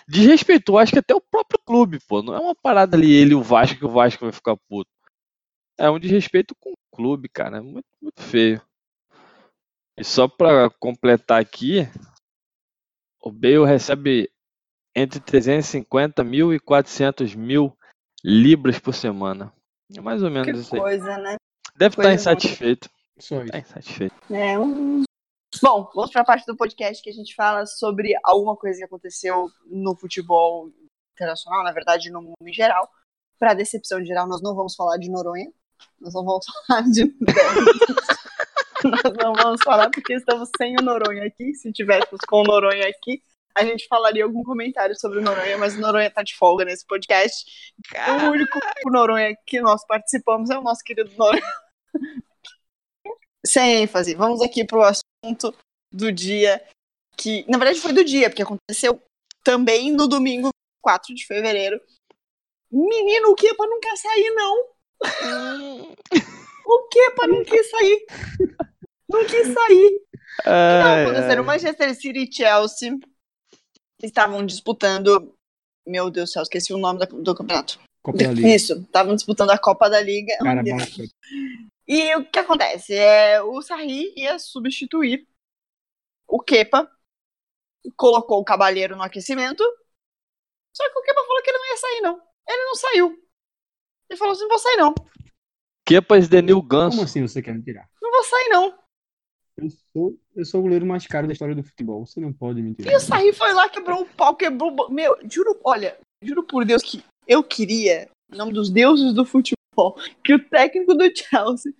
Desrespeitou, 0.07 0.77
acho 0.77 0.93
que 0.93 0.99
até 0.99 1.13
o 1.13 1.21
próprio 1.21 1.59
clube, 1.65 1.99
pô. 2.07 2.21
Não 2.21 2.33
é 2.33 2.39
uma 2.39 2.55
parada 2.55 2.95
ali, 2.95 3.11
ele 3.11 3.31
e 3.31 3.35
o 3.35 3.41
Vasco, 3.43 3.77
que 3.77 3.85
o 3.85 3.89
Vasco 3.89 4.25
vai 4.25 4.31
ficar 4.31 4.55
puto. 4.67 4.89
É 5.77 5.89
um 5.89 5.99
desrespeito 5.99 6.55
com 6.59 6.71
o 6.71 6.95
clube, 6.95 7.29
cara. 7.29 7.57
É 7.57 7.61
muito, 7.61 7.87
muito 8.01 8.21
feio. 8.21 8.61
E 9.97 10.03
só 10.03 10.27
pra 10.27 10.69
completar 10.69 11.41
aqui, 11.41 11.87
o 13.21 13.31
Bale 13.31 13.65
recebe 13.65 14.31
entre 14.95 15.19
350 15.19 16.23
mil 16.23 16.53
e 16.53 16.59
400 16.59 17.35
mil 17.35 17.77
libras 18.23 18.79
por 18.79 18.93
semana. 18.93 19.53
É 19.95 20.01
mais 20.01 20.21
ou 20.23 20.29
menos 20.29 20.51
Que 20.51 20.57
isso 20.57 20.75
aí. 20.75 20.81
coisa, 20.81 21.17
né? 21.17 21.35
Deve 21.75 21.95
coisa 21.95 22.13
estar 22.13 22.13
insatisfeito. 22.13 22.89
Só 23.17 23.41
isso. 23.41 23.51
Tá 23.51 23.59
insatisfeito. 23.59 24.15
É 24.29 24.59
um... 24.59 25.03
Bom, 25.61 25.89
vamos 25.95 26.11
para 26.11 26.21
a 26.21 26.25
parte 26.25 26.45
do 26.45 26.55
podcast 26.55 27.01
que 27.03 27.09
a 27.09 27.13
gente 27.13 27.33
fala 27.33 27.65
sobre 27.65 28.13
alguma 28.23 28.55
coisa 28.55 28.77
que 28.77 28.85
aconteceu 28.85 29.49
no 29.65 29.95
futebol 29.95 30.71
internacional, 31.15 31.63
na 31.63 31.71
verdade, 31.71 32.11
no 32.11 32.21
mundo 32.21 32.47
em 32.47 32.53
geral. 32.53 32.87
Para 33.39 33.55
decepção 33.55 34.05
geral, 34.05 34.27
nós 34.27 34.41
não 34.41 34.55
vamos 34.55 34.75
falar 34.75 34.97
de 34.97 35.09
Noronha. 35.09 35.51
Nós 35.99 36.13
não 36.13 36.23
vamos 36.23 36.45
falar 36.67 36.83
de. 36.83 37.03
nós 38.83 39.13
não 39.21 39.33
vamos 39.33 39.61
falar 39.63 39.89
porque 39.89 40.13
estamos 40.13 40.49
sem 40.55 40.75
o 40.79 40.83
Noronha 40.83 41.25
aqui. 41.25 41.53
Se 41.55 41.71
tivéssemos 41.73 42.21
com 42.27 42.41
o 42.41 42.43
Noronha 42.43 42.87
aqui, 42.87 43.21
a 43.55 43.65
gente 43.65 43.87
falaria 43.87 44.23
algum 44.23 44.43
comentário 44.43 44.97
sobre 44.99 45.17
o 45.17 45.21
Noronha, 45.21 45.57
mas 45.57 45.75
o 45.75 45.81
Noronha 45.81 46.11
tá 46.11 46.21
de 46.21 46.35
folga 46.35 46.63
nesse 46.63 46.85
podcast. 46.85 47.73
O 48.21 48.29
único 48.29 48.59
Noronha 48.85 49.35
que 49.47 49.59
nós 49.61 49.85
participamos 49.87 50.51
é 50.51 50.57
o 50.57 50.61
nosso 50.61 50.83
querido 50.83 51.11
Noronha. 51.17 51.41
Sem 53.45 53.81
ênfase, 53.81 54.13
vamos 54.13 54.41
aqui 54.41 54.63
pro 54.63 54.83
assunto 54.83 55.08
do 55.91 56.11
dia 56.11 56.63
que, 57.17 57.45
na 57.49 57.57
verdade, 57.57 57.79
foi 57.79 57.91
do 57.93 58.03
dia, 58.03 58.29
porque 58.29 58.43
aconteceu 58.43 59.01
também 59.43 59.91
no 59.91 60.07
domingo 60.07 60.49
4 60.81 61.13
de 61.13 61.25
fevereiro. 61.25 61.79
Menino, 62.71 63.29
o 63.31 63.35
Kepa 63.35 63.65
não 63.67 63.79
quer 63.79 63.97
sair, 63.97 64.29
não. 64.31 64.67
O 66.65 66.87
Kepa 66.89 67.27
não 67.27 67.43
quis 67.43 67.69
sair. 67.69 68.05
Não 69.09 69.25
quis 69.25 69.47
sair. 69.53 69.87
O 69.87 70.43
que 70.43 70.43
tava 70.83 71.01
acontecendo? 71.01 71.41
O 71.41 71.45
Manchester 71.45 71.95
City 71.95 72.19
e 72.29 72.31
Chelsea 72.31 72.97
estavam 74.03 74.45
disputando. 74.45 75.33
Meu 75.85 76.09
Deus 76.11 76.29
do 76.29 76.33
céu, 76.33 76.43
esqueci 76.43 76.71
o 76.73 76.77
nome 76.77 76.99
da- 76.99 77.05
do 77.07 77.33
campeonato. 77.35 77.79
Copa 78.03 78.19
da 78.19 78.31
Liga. 78.31 78.47
Isso, 78.47 78.73
estavam 78.73 79.15
disputando 79.15 79.49
a 79.49 79.57
Copa 79.57 79.89
da 79.89 79.99
Liga. 79.99 80.37
Cara. 80.37 80.61
E 81.91 82.15
o 82.15 82.23
que 82.29 82.37
acontece? 82.37 82.93
É, 82.93 83.41
o 83.41 83.59
Sarri 83.63 84.13
ia 84.15 84.37
substituir 84.37 85.27
o 86.27 86.39
Kepa, 86.39 86.87
colocou 87.97 88.39
o 88.39 88.45
Cabalheiro 88.45 88.95
no 88.95 89.01
aquecimento, 89.01 89.63
só 90.75 90.87
que 90.87 90.99
o 90.99 91.01
Kepa 91.01 91.21
falou 91.25 91.41
que 91.41 91.49
ele 91.49 91.57
não 91.57 91.65
ia 91.67 91.77
sair, 91.77 92.01
não. 92.01 92.21
Ele 92.47 92.65
não 92.65 92.75
saiu. 92.75 93.27
Ele 94.09 94.17
falou 94.17 94.33
assim: 94.33 94.41
não 94.43 94.49
vou 94.49 94.59
sair, 94.59 94.77
não. 94.77 94.93
Kepas 95.87 96.29
Denil 96.29 96.57
Como 96.59 96.67
Ganso. 96.69 97.01
assim 97.01 97.21
você 97.23 97.41
quer 97.41 97.55
me 97.55 97.63
tirar? 97.63 97.89
Não 97.99 98.11
vou 98.11 98.23
sair, 98.23 98.49
não. 98.49 98.79
Eu 99.57 99.69
sou, 99.69 100.19
eu 100.35 100.45
sou 100.45 100.59
o 100.59 100.63
goleiro 100.63 100.85
mais 100.85 101.05
caro 101.07 101.25
da 101.27 101.33
história 101.33 101.55
do 101.55 101.63
futebol. 101.63 102.05
Você 102.05 102.19
não 102.19 102.31
pode 102.31 102.61
me 102.61 102.71
E 102.71 102.75
tirar. 102.75 102.95
o 102.95 102.99
Sarri 102.99 103.33
foi 103.33 103.51
lá, 103.53 103.67
quebrou 103.67 104.01
o 104.03 104.05
pau, 104.05 104.35
quebrou. 104.35 104.71
o 104.71 104.89
Meu, 104.93 105.17
juro, 105.29 105.59
olha, 105.63 105.99
juro 106.23 106.43
por 106.43 106.63
Deus 106.63 106.83
que 106.83 107.03
eu 107.27 107.43
queria, 107.43 108.07
em 108.31 108.37
nome 108.37 108.53
dos 108.53 108.69
deuses 108.69 109.13
do 109.13 109.25
futebol, 109.25 109.58
que 110.23 110.33
o 110.33 110.49
técnico 110.49 110.93
do 110.95 111.05
Chelsea 111.15 111.73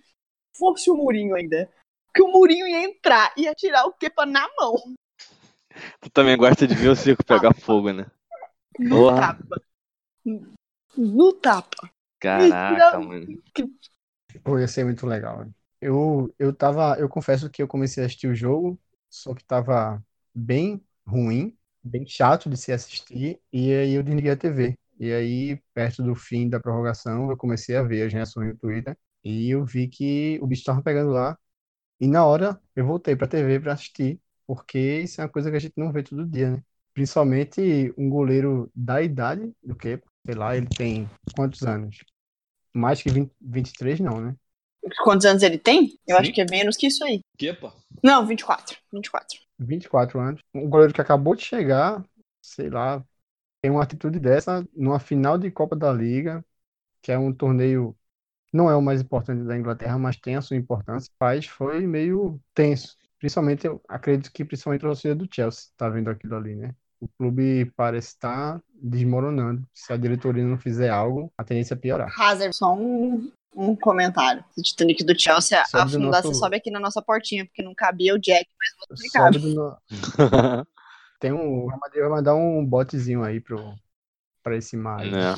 fosse 0.56 0.90
o 0.90 0.96
Mourinho 0.96 1.34
ainda. 1.34 1.70
Que 2.14 2.22
o 2.22 2.28
Mourinho 2.28 2.66
ia 2.66 2.84
entrar 2.84 3.32
e 3.36 3.42
ia 3.42 3.54
tirar 3.54 3.86
o 3.86 3.92
Kepa 3.92 4.26
na 4.26 4.48
mão. 4.58 4.74
Tu 6.00 6.10
também 6.10 6.36
gosta 6.36 6.66
de 6.66 6.74
ver 6.74 6.88
o 6.88 6.96
circo 6.96 7.24
pegar 7.24 7.54
fogo, 7.54 7.92
né? 7.92 8.06
No 8.78 8.96
Porra. 8.96 9.20
tapa. 9.20 9.62
No 10.96 11.32
tapa. 11.34 11.90
Caraca, 12.18 12.98
Não. 12.98 13.04
mano. 13.04 13.42
Pô, 14.42 14.58
ia 14.58 14.68
ser 14.68 14.84
muito 14.84 15.06
legal. 15.06 15.46
Eu, 15.80 16.34
eu 16.38 16.54
tava, 16.54 16.96
eu 16.98 17.08
confesso 17.08 17.48
que 17.48 17.62
eu 17.62 17.68
comecei 17.68 18.02
a 18.02 18.06
assistir 18.06 18.26
o 18.28 18.34
jogo, 18.34 18.78
só 19.08 19.34
que 19.34 19.44
tava 19.44 20.02
bem 20.34 20.84
ruim, 21.06 21.56
bem 21.82 22.06
chato 22.06 22.50
de 22.50 22.56
se 22.56 22.70
assistir, 22.72 23.40
e 23.52 23.72
aí 23.72 23.94
eu 23.94 24.02
desliguei 24.02 24.30
a 24.30 24.36
TV. 24.36 24.78
E 25.00 25.14
aí, 25.14 25.58
perto 25.72 26.02
do 26.02 26.14
fim 26.14 26.46
da 26.46 26.60
prorrogação, 26.60 27.30
eu 27.30 27.36
comecei 27.36 27.74
a 27.74 27.82
ver 27.82 28.02
as 28.02 28.12
reações 28.12 28.48
no 28.48 28.58
Twitter, 28.58 28.94
e 29.24 29.48
eu 29.48 29.64
vi 29.64 29.88
que 29.88 30.38
o 30.42 30.46
bicho 30.46 30.62
tava 30.62 30.82
pegando 30.82 31.10
lá, 31.10 31.38
e 31.98 32.06
na 32.06 32.26
hora 32.26 32.60
eu 32.76 32.86
voltei 32.86 33.16
pra 33.16 33.26
TV 33.26 33.58
pra 33.60 33.72
assistir, 33.72 34.20
porque 34.46 35.00
isso 35.00 35.18
é 35.18 35.24
uma 35.24 35.30
coisa 35.30 35.50
que 35.50 35.56
a 35.56 35.60
gente 35.60 35.72
não 35.74 35.90
vê 35.90 36.02
todo 36.02 36.26
dia, 36.26 36.50
né? 36.50 36.62
Principalmente 36.92 37.94
um 37.96 38.10
goleiro 38.10 38.70
da 38.74 39.00
idade 39.00 39.50
do 39.62 39.74
que, 39.74 39.98
sei 40.26 40.34
lá, 40.34 40.54
ele 40.54 40.66
tem 40.66 41.08
quantos 41.34 41.62
anos? 41.62 41.96
Mais 42.74 43.02
que 43.02 43.10
20, 43.10 43.32
23, 43.40 44.00
não, 44.00 44.20
né? 44.20 44.36
Quantos 45.02 45.24
anos 45.24 45.42
ele 45.42 45.56
tem? 45.56 45.98
Eu 46.06 46.16
Sim. 46.16 46.22
acho 46.22 46.32
que 46.32 46.42
é 46.42 46.46
menos 46.50 46.76
que 46.76 46.88
isso 46.88 47.02
aí. 47.04 47.20
Kepa? 47.38 47.72
Não, 48.04 48.26
24. 48.26 48.76
24. 48.92 49.38
24 49.58 50.20
anos. 50.20 50.42
Um 50.54 50.68
goleiro 50.68 50.92
que 50.92 51.00
acabou 51.00 51.34
de 51.34 51.42
chegar, 51.42 52.04
sei 52.42 52.68
lá, 52.68 53.02
tem 53.60 53.70
uma 53.70 53.82
atitude 53.82 54.18
dessa 54.18 54.66
numa 54.74 54.98
final 54.98 55.38
de 55.38 55.50
Copa 55.50 55.76
da 55.76 55.92
Liga, 55.92 56.44
que 57.02 57.12
é 57.12 57.18
um 57.18 57.32
torneio, 57.32 57.96
não 58.52 58.70
é 58.70 58.76
o 58.76 58.82
mais 58.82 59.00
importante 59.02 59.44
da 59.44 59.56
Inglaterra, 59.56 59.98
mas 59.98 60.16
tem 60.16 60.36
a 60.36 60.42
sua 60.42 60.56
importância. 60.56 61.10
Mas 61.20 61.46
foi 61.46 61.86
meio 61.86 62.40
tenso. 62.54 62.96
Principalmente, 63.18 63.66
eu 63.66 63.82
acredito 63.88 64.32
que 64.32 64.44
principalmente 64.44 64.84
a 64.84 64.88
torcida 64.88 65.14
do 65.14 65.28
Chelsea 65.30 65.70
tá 65.76 65.88
vendo 65.88 66.10
aquilo 66.10 66.36
ali, 66.36 66.56
né? 66.56 66.74
O 67.00 67.08
clube 67.08 67.66
parece 67.76 68.08
estar 68.08 68.60
desmoronando. 68.74 69.66
Se 69.74 69.92
a 69.92 69.96
diretoria 69.96 70.44
não 70.44 70.58
fizer 70.58 70.90
algo, 70.90 71.32
a 71.36 71.44
tendência 71.44 71.74
é 71.74 71.76
piorar. 71.76 72.08
Hazard, 72.18 72.54
só 72.54 72.74
um, 72.74 73.30
um 73.54 73.74
comentário. 73.76 74.44
O 74.56 74.62
Titanic 74.62 75.04
do 75.04 75.18
Chelsea 75.18 75.62
Sobe 75.66 75.84
afundar, 75.84 76.10
nosso- 76.10 76.28
você 76.28 76.34
sobe 76.34 76.56
aqui 76.56 76.70
na 76.70 76.80
nossa 76.80 77.00
portinha, 77.02 77.46
porque 77.46 77.62
não 77.62 77.74
cabia 77.74 78.14
o 78.14 78.18
Jack, 78.18 78.46
mas 78.58 78.70
vou 78.76 78.94
explicar. 78.94 79.32
Sobe 79.32 79.38
do 79.38 79.54
no- 79.54 79.76
Tem 81.20 81.32
um, 81.32 81.64
o 81.64 81.68
Real 81.68 81.78
Madrid 81.78 82.00
vai 82.00 82.10
mandar 82.10 82.34
um 82.34 82.64
botezinho 82.64 83.22
aí 83.22 83.40
pro, 83.40 83.74
pra 84.42 84.56
esse 84.56 84.76
mar. 84.76 85.00
aí. 85.00 85.10
né? 85.10 85.34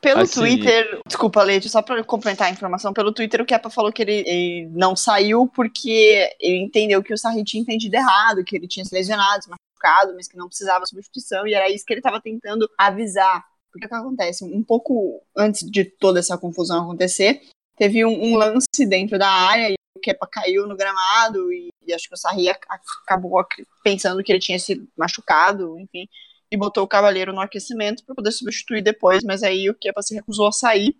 Pelo 0.00 0.20
Assim- 0.20 0.40
Twitter, 0.40 1.00
desculpa, 1.06 1.42
Leite, 1.42 1.68
só 1.68 1.82
pra 1.82 2.02
complementar 2.04 2.46
a 2.46 2.50
informação, 2.52 2.92
pelo 2.92 3.12
Twitter 3.12 3.40
o 3.40 3.44
Kepa 3.44 3.68
falou 3.68 3.92
que 3.92 4.00
ele, 4.00 4.22
ele 4.24 4.68
não 4.70 4.94
saiu 4.94 5.48
porque 5.48 6.30
ele 6.38 6.58
entendeu 6.62 7.02
que 7.02 7.12
o 7.12 7.18
Sarri 7.18 7.42
tinha 7.42 7.60
entendido 7.60 7.96
errado, 7.96 8.44
que 8.44 8.54
ele 8.54 8.68
tinha 8.68 8.84
se 8.84 8.94
lesionado, 8.94 9.42
se 9.42 9.50
machucado, 9.50 10.14
mas 10.14 10.28
que 10.28 10.36
não 10.36 10.46
precisava 10.46 10.84
de 10.84 10.90
substituição, 10.90 11.48
e 11.48 11.54
era 11.54 11.68
isso 11.68 11.84
que 11.84 11.92
ele 11.92 12.00
tava 12.00 12.20
tentando 12.20 12.70
avisar. 12.78 13.44
Porque 13.72 13.86
o 13.86 13.88
que 13.88 13.94
acontece? 13.94 14.44
Um 14.44 14.62
pouco 14.62 15.20
antes 15.36 15.68
de 15.68 15.84
toda 15.84 16.20
essa 16.20 16.38
confusão 16.38 16.84
acontecer, 16.84 17.42
teve 17.76 18.04
um, 18.04 18.22
um 18.22 18.36
lance 18.36 18.86
dentro 18.88 19.18
da 19.18 19.28
área 19.28 19.68
e 19.70 19.74
Kepa 19.98 20.26
caiu 20.30 20.66
no 20.66 20.76
gramado 20.76 21.52
e, 21.52 21.70
e 21.86 21.92
acho 21.94 22.08
que 22.08 22.14
o 22.14 22.16
Sarri 22.18 22.48
ac- 22.48 22.66
acabou 23.04 23.38
ac- 23.38 23.66
pensando 23.82 24.22
que 24.22 24.32
ele 24.32 24.40
tinha 24.40 24.58
se 24.58 24.88
machucado, 24.96 25.78
enfim 25.78 26.08
e 26.50 26.56
botou 26.56 26.82
o 26.84 26.88
Cavaleiro 26.88 27.32
no 27.32 27.40
aquecimento 27.40 28.02
para 28.06 28.14
poder 28.14 28.32
substituir 28.32 28.80
depois, 28.82 29.22
mas 29.22 29.42
aí 29.42 29.68
o 29.68 29.74
Kepa 29.74 30.00
se 30.02 30.14
recusou 30.14 30.46
a 30.48 30.52
sair 30.52 30.96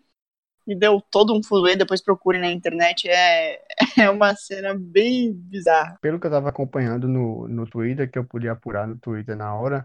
e 0.66 0.74
deu 0.76 1.00
todo 1.10 1.34
um 1.36 1.42
fuzuê, 1.42 1.76
depois 1.76 2.02
procurem 2.02 2.40
na 2.40 2.50
internet, 2.52 3.08
é, 3.08 3.62
é 3.98 4.10
uma 4.10 4.36
cena 4.36 4.74
bem 4.78 5.32
bizarra. 5.32 6.00
Pelo 6.00 6.20
que 6.20 6.26
eu 6.26 6.30
tava 6.30 6.48
acompanhando 6.48 7.08
no, 7.08 7.48
no 7.48 7.66
Twitter, 7.68 8.10
que 8.10 8.18
eu 8.18 8.24
podia 8.24 8.52
apurar 8.52 8.86
no 8.86 8.96
Twitter 8.98 9.36
na 9.36 9.54
hora, 9.54 9.84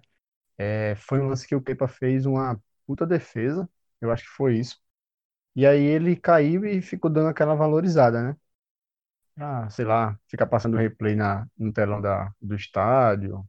é, 0.58 0.96
foi 0.96 1.20
um 1.22 1.28
lance 1.30 1.48
que 1.48 1.56
o 1.56 1.62
Kepa 1.64 1.88
fez 1.88 2.26
uma 2.26 2.62
puta 2.88 3.06
defesa, 3.08 3.70
eu 4.02 4.12
acho 4.12 4.24
que 4.26 4.32
foi 4.32 4.58
isso. 4.60 4.80
E 5.56 5.66
aí 5.68 5.82
ele 5.84 6.16
caiu 6.18 6.66
e 6.66 6.82
ficou 6.82 7.12
dando 7.12 7.30
aquela 7.30 7.56
valorizada, 7.56 8.24
né? 8.24 8.38
Ah, 9.38 9.70
sei 9.70 9.86
lá, 9.86 10.18
ficar 10.28 10.46
passando 10.46 10.78
replay 10.78 11.16
na, 11.16 11.48
no 11.58 11.74
telão 11.74 12.00
da, 12.00 12.32
do 12.42 12.56
estádio, 12.56 13.44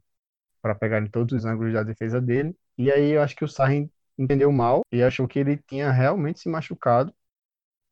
para 0.61 0.73
pegar 0.73 0.99
em 0.99 1.07
todos 1.07 1.37
os 1.37 1.45
ângulos 1.45 1.73
da 1.73 1.83
defesa 1.83 2.19
dele. 2.19 2.55
E 2.77 2.91
aí 2.91 3.11
eu 3.11 3.21
acho 3.21 3.35
que 3.35 3.45
o 3.45 3.47
Sarri 3.47 3.89
entendeu 4.17 4.51
mal 4.51 4.81
e 4.91 5.03
achou 5.03 5.27
que 5.27 5.37
ele 5.37 5.57
tinha 5.57 5.91
realmente 5.91 6.39
se 6.39 6.49
machucado. 6.49 7.13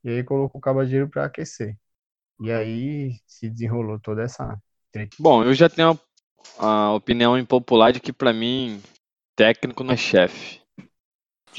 E 0.04 0.10
aí 0.10 0.24
colocou 0.24 0.60
o 0.60 0.62
Cabageiro 0.62 1.08
para 1.08 1.26
aquecer. 1.26 1.78
E 2.42 2.52
aí 2.52 3.20
se 3.28 3.50
desenrolou 3.50 4.00
toda 4.00 4.24
essa 4.24 4.60
treta. 4.92 5.16
Bom, 5.20 5.44
eu 5.44 5.54
já 5.54 5.70
tenho 5.70 6.00
a, 6.58 6.66
a 6.66 6.94
opinião 6.94 7.38
impopular 7.38 7.94
de 7.94 8.00
que 8.00 8.12
pra 8.12 8.34
mim 8.34 8.82
técnico 9.36 9.84
não 9.84 9.94
é 9.94 9.98
chefe. 9.98 10.62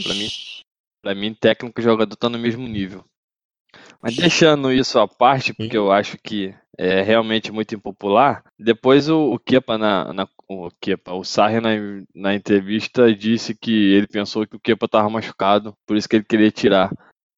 Pra 0.03 0.15
mim, 0.15 0.29
pra 1.01 1.15
mim 1.15 1.33
técnico 1.33 1.81
e 1.81 1.85
jogador 1.85 2.17
tá 2.17 2.29
no 2.29 2.39
mesmo 2.39 2.67
nível. 2.67 3.05
Mas 4.05 4.17
deixando 4.17 4.71
isso 4.71 4.99
à 4.99 5.09
parte, 5.09 5.55
porque 5.55 5.77
eu 5.77 5.91
acho 5.91 6.19
que 6.19 6.55
é 6.77 7.01
realmente 7.01 7.51
muito 7.51 7.75
impopular, 7.75 8.43
depois 8.59 9.09
o, 9.09 9.33
o 9.33 9.39
Kepa 9.39 9.79
na, 9.79 10.13
na 10.13 10.29
o 10.47 10.69
Kepa, 10.79 11.15
o 11.15 11.25
Sarri 11.25 11.59
na, 11.59 11.71
na 12.15 12.35
entrevista 12.35 13.15
disse 13.15 13.55
que 13.55 13.95
ele 13.95 14.07
pensou 14.07 14.47
que 14.47 14.57
o 14.57 14.61
Kepa 14.61 14.85
estava 14.85 15.09
machucado, 15.09 15.75
por 15.87 15.97
isso 15.97 16.07
que 16.07 16.17
ele 16.17 16.25
queria 16.25 16.51
tirar. 16.51 16.91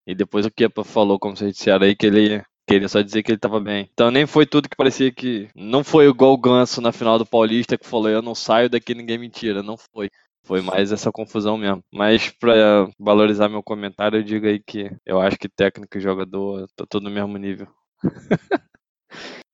E 0.04 0.14
depois 0.14 0.44
o 0.44 0.50
Kepa 0.50 0.82
falou, 0.82 1.20
como 1.20 1.36
vocês 1.36 1.52
disseram 1.52 1.86
aí, 1.86 1.94
que 1.94 2.06
ele 2.06 2.42
queria 2.68 2.88
só 2.88 3.00
dizer 3.00 3.22
que 3.22 3.30
ele 3.30 3.38
estava 3.38 3.60
bem. 3.60 3.88
Então 3.92 4.10
nem 4.10 4.26
foi 4.26 4.44
tudo 4.44 4.68
que 4.68 4.76
parecia 4.76 5.12
que. 5.12 5.48
Não 5.54 5.84
foi 5.84 6.08
igual 6.08 6.32
o 6.32 6.38
Ganso 6.38 6.80
na 6.80 6.90
final 6.90 7.16
do 7.16 7.24
Paulista 7.24 7.78
que 7.78 7.86
falou: 7.86 8.08
eu 8.08 8.20
não 8.20 8.34
saio 8.34 8.68
daqui, 8.68 8.94
ninguém 8.94 9.18
me 9.18 9.30
tira. 9.30 9.62
Não 9.62 9.76
foi. 9.76 10.10
Foi 10.46 10.62
mais 10.62 10.92
essa 10.92 11.10
confusão 11.10 11.58
mesmo. 11.58 11.82
Mas 11.92 12.30
para 12.30 12.88
valorizar 12.98 13.48
meu 13.48 13.64
comentário, 13.64 14.20
eu 14.20 14.22
digo 14.22 14.46
aí 14.46 14.60
que 14.60 14.88
eu 15.04 15.20
acho 15.20 15.36
que 15.36 15.48
técnico 15.48 15.98
e 15.98 16.00
jogador 16.00 16.68
tá 16.76 16.84
todo 16.88 17.02
no 17.02 17.10
mesmo 17.10 17.36
nível. 17.36 17.66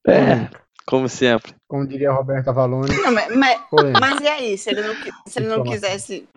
é, 0.07 0.51
como 0.87 1.09
sempre. 1.09 1.55
Como 1.67 1.87
diria 1.87 2.13
Roberto 2.13 2.49
Avalone. 2.49 2.95
Não, 2.95 3.11
mas, 3.11 3.35
mas, 3.35 3.61
mas, 3.99 4.21
e 4.21 4.29
aí? 4.29 4.59
Se 4.59 4.71
ele 4.71 4.83
não, 4.83 4.95
se 5.27 5.39
ele 5.39 5.49
não 5.49 5.65
quisesse. 5.65 6.29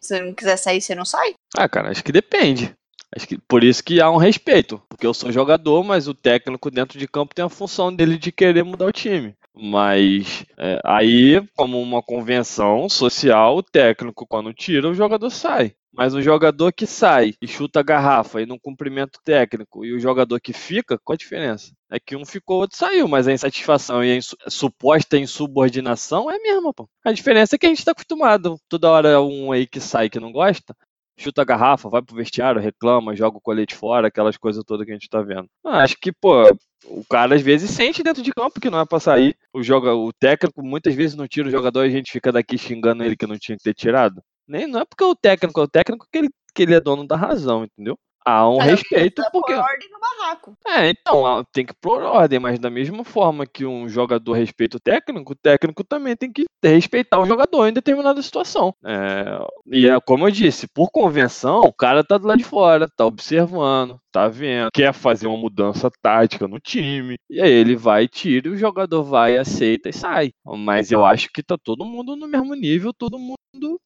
Se 0.00 0.16
ele 0.16 0.26
não 0.26 0.34
quiser 0.34 0.56
sair, 0.56 0.80
você 0.80 0.94
não 0.94 1.04
sai? 1.04 1.34
Ah, 1.56 1.68
cara, 1.68 1.90
acho 1.90 2.04
que 2.04 2.12
depende. 2.12 2.72
Acho 3.14 3.26
que 3.26 3.38
por 3.38 3.64
isso 3.64 3.82
que 3.82 4.00
há 4.00 4.08
um 4.08 4.18
respeito. 4.18 4.80
Porque 4.88 5.06
eu 5.06 5.14
sou 5.14 5.32
jogador, 5.32 5.82
mas 5.82 6.06
o 6.06 6.14
técnico 6.14 6.70
dentro 6.70 6.96
de 6.96 7.08
campo 7.08 7.34
tem 7.34 7.44
a 7.44 7.48
função 7.48 7.92
dele 7.92 8.16
de 8.16 8.30
querer 8.30 8.62
mudar 8.62 8.86
o 8.86 8.92
time. 8.92 9.34
Mas 9.58 10.44
é, 10.58 10.78
aí, 10.84 11.42
como 11.56 11.80
uma 11.80 12.02
convenção 12.02 12.88
social, 12.88 13.56
o 13.56 13.62
técnico, 13.62 14.26
quando 14.26 14.52
tira, 14.52 14.88
o 14.88 14.94
jogador 14.94 15.30
sai. 15.30 15.74
Mas 15.96 16.14
um 16.14 16.20
jogador 16.20 16.72
que 16.74 16.86
sai 16.86 17.32
e 17.40 17.48
chuta 17.48 17.80
a 17.80 17.82
garrafa 17.82 18.42
e 18.42 18.46
não 18.46 18.58
cumprimenta 18.58 19.18
o 19.18 19.22
técnico, 19.24 19.82
e 19.82 19.94
o 19.94 19.98
jogador 19.98 20.38
que 20.38 20.52
fica, 20.52 20.98
qual 21.02 21.14
a 21.14 21.16
diferença? 21.16 21.72
É 21.90 21.98
que 21.98 22.14
um 22.14 22.26
ficou, 22.26 22.60
outro 22.60 22.76
saiu, 22.76 23.08
mas 23.08 23.26
a 23.26 23.32
insatisfação 23.32 24.04
e 24.04 24.12
a 24.12 24.16
ins 24.16 24.34
suposta 24.46 25.16
insubordinação 25.16 26.30
é 26.30 26.36
a 26.36 26.42
mesma, 26.42 26.74
pô. 26.74 26.86
A 27.02 27.12
diferença 27.12 27.56
é 27.56 27.58
que 27.58 27.64
a 27.64 27.70
gente 27.70 27.84
tá 27.84 27.92
acostumado. 27.92 28.58
Toda 28.68 28.90
hora 28.90 29.22
um 29.22 29.52
aí 29.52 29.66
que 29.66 29.80
sai 29.80 30.10
que 30.10 30.20
não 30.20 30.32
gosta, 30.32 30.76
chuta 31.18 31.42
a 31.42 31.44
garrafa, 31.44 31.88
vai 31.88 32.02
pro 32.02 32.16
vestiário, 32.16 32.60
reclama, 32.60 33.16
joga 33.16 33.38
o 33.38 33.40
colete 33.40 33.74
fora, 33.74 34.08
aquelas 34.08 34.36
coisas 34.36 34.62
todas 34.64 34.84
que 34.84 34.92
a 34.92 34.94
gente 34.94 35.08
tá 35.08 35.22
vendo. 35.22 35.48
Ah, 35.64 35.82
acho 35.82 35.96
que, 36.00 36.12
pô, 36.12 36.44
o 36.84 37.04
cara 37.08 37.34
às 37.34 37.42
vezes 37.42 37.70
sente 37.70 38.02
dentro 38.02 38.22
de 38.22 38.32
campo 38.32 38.60
que 38.60 38.70
não 38.70 38.80
é 38.80 38.84
pra 38.84 39.00
sair. 39.00 39.36
O, 39.52 39.62
joga, 39.62 39.94
o 39.94 40.12
técnico 40.12 40.62
muitas 40.62 40.94
vezes 40.94 41.16
não 41.16 41.26
tira 41.26 41.48
o 41.48 41.50
jogador 41.50 41.84
e 41.84 41.88
a 41.88 41.92
gente 41.92 42.12
fica 42.12 42.30
daqui 42.30 42.58
xingando 42.58 43.02
ele 43.02 43.16
que 43.16 43.26
não 43.26 43.38
tinha 43.38 43.56
que 43.56 43.64
ter 43.64 43.74
tirado. 43.74 44.22
Nem, 44.46 44.66
não 44.66 44.80
é 44.80 44.84
porque 44.84 45.02
o 45.02 45.14
técnico 45.14 45.60
é 45.60 45.64
o 45.64 45.68
técnico 45.68 46.06
que 46.10 46.18
ele, 46.18 46.28
que 46.54 46.62
ele 46.62 46.74
é 46.74 46.80
dono 46.80 47.06
da 47.06 47.16
razão, 47.16 47.64
entendeu? 47.64 47.98
Há 48.26 48.50
um 48.50 48.58
respeito 48.58 49.22
porque 49.30 49.54
por 49.54 49.62
ordem 49.62 49.88
no 49.90 50.00
barraco. 50.00 50.56
É, 50.66 50.90
então 50.90 51.44
tem 51.52 51.64
que 51.64 51.72
pôr 51.74 52.02
ordem, 52.02 52.40
mas 52.40 52.58
da 52.58 52.68
mesma 52.68 53.04
forma 53.04 53.46
que 53.46 53.64
um 53.64 53.88
jogador 53.88 54.32
respeita 54.32 54.76
o 54.76 54.80
técnico, 54.80 55.32
o 55.32 55.36
técnico 55.36 55.84
também 55.84 56.16
tem 56.16 56.32
que 56.32 56.44
respeitar 56.62 57.20
o 57.20 57.26
jogador 57.26 57.68
em 57.68 57.72
determinada 57.72 58.20
situação. 58.20 58.74
É, 58.84 59.38
e 59.66 59.88
é 59.88 60.00
como 60.00 60.26
eu 60.26 60.30
disse, 60.32 60.66
por 60.66 60.90
convenção, 60.90 61.60
o 61.60 61.72
cara 61.72 62.02
tá 62.02 62.18
do 62.18 62.26
lado 62.26 62.38
de 62.38 62.44
fora, 62.44 62.88
tá 62.96 63.06
observando, 63.06 64.00
tá 64.16 64.28
vendo, 64.28 64.70
quer 64.72 64.94
fazer 64.94 65.26
uma 65.26 65.36
mudança 65.36 65.90
tática 66.00 66.48
no 66.48 66.58
time, 66.58 67.18
e 67.28 67.38
aí 67.38 67.52
ele 67.52 67.76
vai, 67.76 68.08
tira, 68.08 68.48
e 68.48 68.50
o 68.50 68.56
jogador 68.56 69.02
vai, 69.02 69.36
aceita 69.36 69.90
e 69.90 69.92
sai. 69.92 70.32
Mas 70.42 70.90
eu 70.90 71.04
acho 71.04 71.28
que 71.30 71.42
tá 71.42 71.58
todo 71.62 71.84
mundo 71.84 72.16
no 72.16 72.26
mesmo 72.26 72.54
nível, 72.54 72.94
todo 72.94 73.18
mundo 73.18 73.36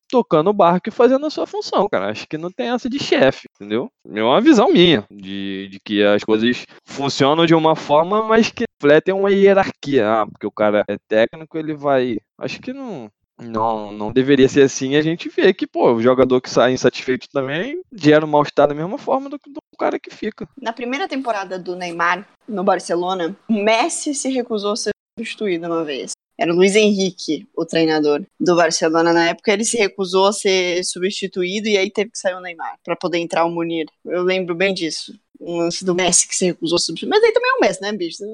tocando 0.08 0.50
o 0.50 0.52
barco 0.52 0.88
e 0.88 0.92
fazendo 0.92 1.26
a 1.26 1.30
sua 1.30 1.46
função, 1.46 1.88
cara. 1.88 2.10
Acho 2.10 2.28
que 2.28 2.38
não 2.38 2.50
tem 2.50 2.68
essa 2.68 2.88
de 2.88 2.98
chefe, 2.98 3.48
entendeu? 3.56 3.90
É 4.06 4.22
uma 4.22 4.40
visão 4.40 4.70
minha 4.70 5.04
de, 5.10 5.68
de 5.68 5.80
que 5.84 6.02
as 6.02 6.22
coisas 6.22 6.64
funcionam 6.84 7.44
de 7.44 7.54
uma 7.54 7.74
forma, 7.74 8.22
mas 8.22 8.50
que 8.50 8.64
refletem 8.80 9.14
uma 9.14 9.32
hierarquia. 9.32 10.08
Ah, 10.08 10.26
porque 10.26 10.46
o 10.46 10.52
cara 10.52 10.84
é 10.88 10.96
técnico, 11.08 11.58
ele 11.58 11.74
vai. 11.74 12.18
Acho 12.38 12.60
que 12.60 12.72
não. 12.72 13.10
Não, 13.40 13.92
não 13.92 14.12
deveria 14.12 14.48
ser 14.48 14.62
assim. 14.62 14.96
A 14.96 15.02
gente 15.02 15.28
vê 15.28 15.52
que, 15.52 15.66
pô, 15.66 15.92
o 15.92 16.02
jogador 16.02 16.40
que 16.40 16.50
sai 16.50 16.72
insatisfeito 16.72 17.28
também 17.32 17.80
gera 17.92 18.24
um 18.24 18.28
mal-estar 18.28 18.68
da 18.68 18.74
mesma 18.74 18.98
forma 18.98 19.28
do 19.28 19.38
que 19.38 19.50
do 19.50 19.60
cara 19.78 19.98
que 19.98 20.10
fica. 20.10 20.48
Na 20.60 20.72
primeira 20.72 21.08
temporada 21.08 21.58
do 21.58 21.74
Neymar 21.74 22.28
no 22.46 22.62
Barcelona, 22.62 23.36
o 23.48 23.52
Messi 23.52 24.14
se 24.14 24.28
recusou 24.28 24.72
a 24.72 24.76
ser 24.76 24.90
substituído 25.18 25.66
uma 25.66 25.84
vez. 25.84 26.12
Era 26.38 26.52
o 26.52 26.56
Luiz 26.56 26.74
Henrique, 26.74 27.46
o 27.54 27.66
treinador 27.66 28.24
do 28.38 28.56
Barcelona 28.56 29.12
na 29.12 29.28
época. 29.28 29.52
Ele 29.52 29.64
se 29.64 29.76
recusou 29.76 30.28
a 30.28 30.32
ser 30.32 30.82
substituído 30.84 31.68
e 31.68 31.76
aí 31.76 31.90
teve 31.90 32.10
que 32.10 32.18
sair 32.18 32.34
o 32.34 32.40
Neymar 32.40 32.78
para 32.82 32.96
poder 32.96 33.18
entrar 33.18 33.44
o 33.44 33.50
Munir. 33.50 33.86
Eu 34.06 34.22
lembro 34.22 34.54
bem 34.54 34.72
disso. 34.72 35.12
Um 35.38 35.58
lance 35.58 35.84
do 35.84 35.94
Messi 35.94 36.26
que 36.26 36.34
se 36.34 36.46
recusou 36.46 36.76
a 36.76 36.78
substituir. 36.78 37.10
Mas 37.10 37.22
aí 37.22 37.32
também 37.32 37.50
é 37.50 37.54
o 37.54 37.60
Messi, 37.60 37.82
né, 37.82 37.92
bicho? 37.92 38.24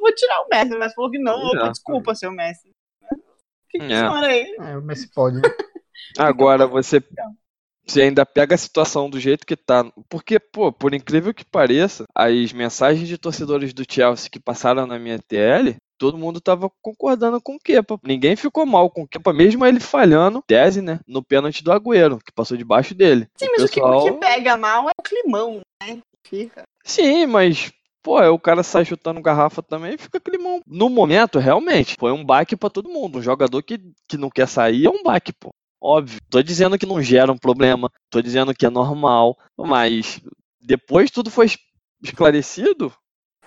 Vou 0.00 0.14
tirar 0.14 0.40
o 0.42 0.48
Messi. 0.50 0.76
Mas 0.76 0.94
falou 0.94 1.10
que 1.10 1.18
não. 1.18 1.46
Opa, 1.46 1.68
desculpa, 1.68 2.14
seu 2.14 2.32
Messi. 2.32 2.75
Que 3.78 3.92
é. 3.92 4.72
É, 4.72 4.80
Messi 4.80 5.08
pode. 5.12 5.40
Agora 6.18 6.66
você 6.66 7.02
você 7.86 8.02
ainda 8.02 8.26
pega 8.26 8.54
a 8.54 8.58
situação 8.58 9.08
do 9.08 9.20
jeito 9.20 9.46
que 9.46 9.56
tá. 9.56 9.84
Porque, 10.08 10.40
pô, 10.40 10.72
por 10.72 10.92
incrível 10.92 11.32
que 11.32 11.44
pareça, 11.44 12.04
as 12.12 12.52
mensagens 12.52 13.06
de 13.08 13.16
torcedores 13.16 13.72
do 13.72 13.84
Chelsea 13.88 14.28
que 14.28 14.40
passaram 14.40 14.86
na 14.86 14.98
minha 14.98 15.20
TL 15.20 15.76
todo 15.98 16.18
mundo 16.18 16.40
tava 16.40 16.70
concordando 16.82 17.40
com 17.40 17.56
o 17.56 17.58
Kepa. 17.58 17.98
Ninguém 18.02 18.36
ficou 18.36 18.66
mal 18.66 18.90
com 18.90 19.02
o 19.02 19.08
Kepa, 19.08 19.32
mesmo 19.32 19.64
ele 19.64 19.80
falhando, 19.80 20.42
tese, 20.46 20.80
né, 20.82 21.00
no 21.06 21.22
pênalti 21.22 21.62
do 21.62 21.72
Agüero, 21.72 22.18
que 22.18 22.32
passou 22.32 22.56
debaixo 22.56 22.94
dele. 22.94 23.28
Sim, 23.36 23.46
o 23.46 23.50
mas 23.52 23.70
pessoal... 23.70 23.98
o, 23.98 24.04
que, 24.04 24.10
o 24.10 24.14
que 24.14 24.20
pega 24.20 24.56
mal 24.56 24.88
é 24.88 24.92
o 24.98 25.02
climão, 25.02 25.60
né? 25.82 25.98
Fica. 26.22 26.64
Sim, 26.84 27.26
mas 27.26 27.72
pô, 28.06 28.20
o 28.30 28.38
cara 28.38 28.62
sai 28.62 28.84
chutando 28.84 29.20
garrafa 29.20 29.60
também 29.60 29.98
fica 29.98 30.20
climão. 30.20 30.60
No 30.64 30.88
momento, 30.88 31.40
realmente, 31.40 31.96
foi 31.98 32.12
um 32.12 32.24
baque 32.24 32.56
para 32.56 32.70
todo 32.70 32.88
mundo. 32.88 33.18
Um 33.18 33.22
jogador 33.22 33.60
que, 33.64 33.80
que 34.06 34.16
não 34.16 34.30
quer 34.30 34.46
sair 34.46 34.86
é 34.86 34.90
um 34.90 35.02
baque, 35.02 35.32
pô. 35.32 35.52
Óbvio. 35.80 36.20
Tô 36.30 36.40
dizendo 36.40 36.78
que 36.78 36.86
não 36.86 37.02
gera 37.02 37.32
um 37.32 37.36
problema, 37.36 37.90
tô 38.08 38.22
dizendo 38.22 38.54
que 38.54 38.64
é 38.64 38.70
normal, 38.70 39.36
mas 39.58 40.20
depois 40.60 41.10
tudo 41.10 41.32
foi 41.32 41.46
esclarecido, 42.00 42.94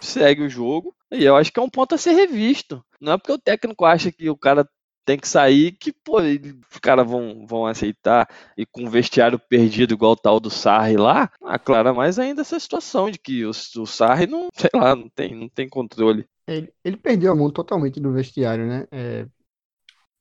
segue 0.01 0.43
o 0.43 0.49
jogo. 0.49 0.93
E 1.10 1.24
eu 1.24 1.38
acho 1.38 1.53
que 1.53 1.60
é 1.60 1.64
um 1.64 1.70
ponto 1.70 1.95
a 1.95 1.97
ser 1.97 2.12
revisto. 2.12 2.84
Não 2.99 3.14
é 3.14 3.18
porque 3.18 3.32
o 3.32 3.39
técnico 3.39 3.86
acha 3.86 4.12
que 4.12 4.30
o 4.30 4.36
cara 4.38 4.68
tem 5.10 5.18
que 5.18 5.28
sair 5.28 5.72
que, 5.72 5.91
pô, 5.91 6.20
os 6.22 6.78
caras 6.80 7.07
vão, 7.07 7.43
vão 7.47 7.66
aceitar 7.66 8.30
e 8.55 8.64
com 8.64 8.84
o 8.84 8.89
vestiário 8.91 9.39
perdido 9.39 9.91
igual 9.91 10.12
o 10.12 10.16
tal 10.16 10.39
do 10.39 10.51
Sarri 10.51 10.97
lá, 10.97 11.32
aclara 11.43 11.91
mais 11.91 12.20
ainda 12.20 12.41
essa 12.41 12.60
situação 12.60 13.10
de 13.10 13.18
que 13.18 13.43
o, 13.43 13.49
o 13.49 13.88
Sarri 13.88 14.28
não, 14.28 14.49
sei 14.53 14.70
lá, 14.72 14.95
não 14.95 15.10
tem, 15.10 15.34
não 15.34 15.49
tem 15.49 15.68
controle. 15.68 16.28
Ele, 16.45 16.72
ele 16.84 16.95
perdeu 16.95 17.32
a 17.32 17.36
mão 17.36 17.49
totalmente 17.49 17.99
do 17.99 18.14
vestiário, 18.14 18.68
né? 18.68 18.86
É, 18.91 19.26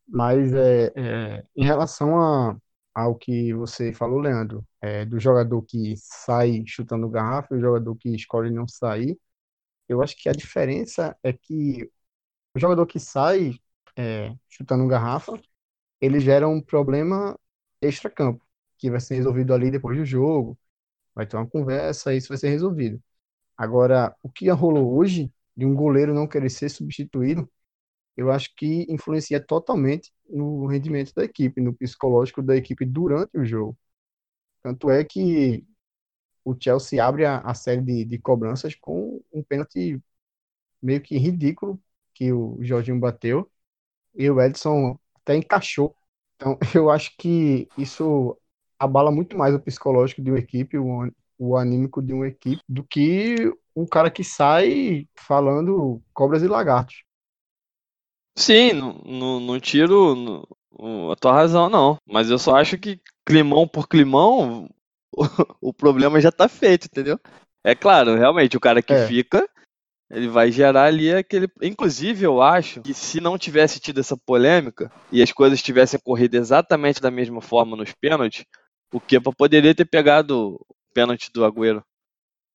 mas 0.09 0.55
é, 0.55 0.91
é, 0.97 1.45
em 1.55 1.64
relação 1.66 2.18
a, 2.18 2.57
ao 2.95 3.14
que 3.14 3.53
você 3.53 3.93
falou, 3.93 4.20
Leandro, 4.20 4.64
é, 4.80 5.05
do 5.05 5.20
jogador 5.20 5.61
que 5.64 5.97
sai 5.99 6.62
chutando 6.66 7.11
garrafa 7.11 7.55
e 7.55 7.59
o 7.59 7.61
jogador 7.61 7.95
que 7.95 8.09
escolhe 8.14 8.51
não 8.51 8.66
sair, 8.66 9.18
eu 9.86 10.01
acho 10.01 10.16
que 10.16 10.30
a 10.30 10.32
diferença 10.32 11.14
é 11.22 11.30
que 11.30 11.91
o 12.55 12.59
jogador 12.59 12.86
que 12.86 12.99
sai 12.99 13.53
é, 13.99 14.35
chutando 14.49 14.87
garrafa, 14.89 15.41
ele 16.01 16.21
gera 16.21 16.49
um 16.49 16.61
problema 16.63 17.39
extra-campo, 17.83 18.45
que 18.79 18.91
vai 18.91 19.01
ser 19.01 19.17
resolvido 19.17 19.55
ali 19.55 19.71
depois 19.71 19.99
do 19.99 20.05
jogo, 20.05 20.59
vai 21.15 21.27
ter 21.27 21.37
uma 21.37 21.49
conversa, 21.49 22.15
isso 22.15 22.29
vai 22.29 22.39
ser 22.39 22.51
resolvido. 22.51 23.03
Agora, 23.57 24.17
o 24.23 24.31
que 24.31 24.49
rolou 24.51 24.97
hoje, 24.97 25.33
de 25.57 25.67
um 25.67 25.75
goleiro 25.75 26.15
não 26.15 26.29
querer 26.29 26.51
ser 26.51 26.71
substituído, 26.71 27.51
eu 28.17 28.31
acho 28.33 28.55
que 28.57 28.87
influencia 28.91 29.41
totalmente 29.45 30.13
no 30.29 30.67
rendimento 30.67 31.15
da 31.15 31.25
equipe, 31.25 31.61
no 31.61 31.75
psicológico 31.75 32.43
da 32.43 32.57
equipe 32.57 32.85
durante 32.85 33.39
o 33.39 33.45
jogo. 33.45 33.79
Tanto 34.63 34.91
é 34.91 35.05
que 35.05 35.67
o 36.45 36.57
Chelsea 36.61 37.05
abre 37.05 37.25
a, 37.27 37.39
a 37.41 37.55
série 37.55 37.83
de, 37.83 38.05
de, 38.05 38.19
cobranças 38.19 38.75
com 38.75 39.23
um 39.33 39.43
pênalti 39.43 40.01
meio 40.83 41.01
que 41.03 41.19
ridículo 41.19 41.81
que 42.15 42.33
o 42.33 42.59
Jorginho 42.63 43.01
bateu 43.01 43.51
e 44.19 44.29
o 44.29 44.41
Edson 44.41 44.99
até 45.23 45.37
encaixou. 45.37 45.95
Então, 46.37 46.59
eu 46.75 46.91
acho 46.91 47.16
que 47.16 47.69
isso 47.79 48.37
abala 48.79 49.11
muito 49.11 49.37
mais 49.37 49.55
o 49.55 49.61
psicológico 49.61 50.21
de 50.21 50.31
uma 50.31 50.39
equipe, 50.39 50.77
o, 50.77 51.11
o 51.39 51.57
anímico 51.57 52.03
de 52.03 52.12
uma 52.12 52.27
equipe, 52.27 52.61
do 52.69 52.83
que 52.83 53.53
um 53.75 53.87
cara 53.87 54.11
que 54.11 54.25
sai 54.25 55.07
falando 55.16 56.03
cobras 56.12 56.43
e 56.43 56.49
lagartos. 56.49 57.05
Sim, 58.37 58.73
não, 58.73 59.61
tiro 59.61 60.14
no, 60.14 61.11
a 61.11 61.16
tua 61.16 61.33
razão, 61.33 61.69
não. 61.69 61.97
Mas 62.07 62.31
eu 62.31 62.39
só 62.39 62.57
acho 62.57 62.79
que 62.79 63.01
climão 63.25 63.66
por 63.66 63.89
climão, 63.89 64.69
o, 65.61 65.73
problema 65.73 66.21
já 66.21 66.31
tá 66.31 66.49
feito, 66.49 66.87
entendeu? 66.87 67.19
É 67.64 67.75
claro, 67.75 68.14
realmente, 68.14 68.57
o 68.57 68.61
cara 68.61 68.81
que 68.81 68.93
é. 68.93 69.07
fica, 69.07 69.49
ele 70.11 70.29
vai 70.29 70.51
gerar 70.51 70.85
ali 70.85 71.13
aquele. 71.13 71.49
Inclusive, 71.63 72.25
eu 72.25 72.41
acho 72.41 72.81
que 72.83 72.95
se 72.95 73.21
não 73.21 73.37
tivesse 73.39 73.79
tido 73.79 74.01
essa 74.01 74.17
polêmica 74.17 74.91
e 75.13 75.23
as 75.23 75.33
coisas 75.33 75.63
tivessem 75.63 76.01
corrido 76.03 76.35
exatamente 76.35 77.01
da 77.01 77.11
mesma 77.11 77.41
forma 77.41 77.77
nos 77.77 77.93
pênaltis, 77.93 78.45
o 78.93 79.01
Kepa 79.01 79.33
poderia 79.33 79.75
ter 79.75 79.85
pegado 79.85 80.55
o 80.55 80.67
pênalti 80.95 81.31
do 81.33 81.45
Agüero. 81.45 81.83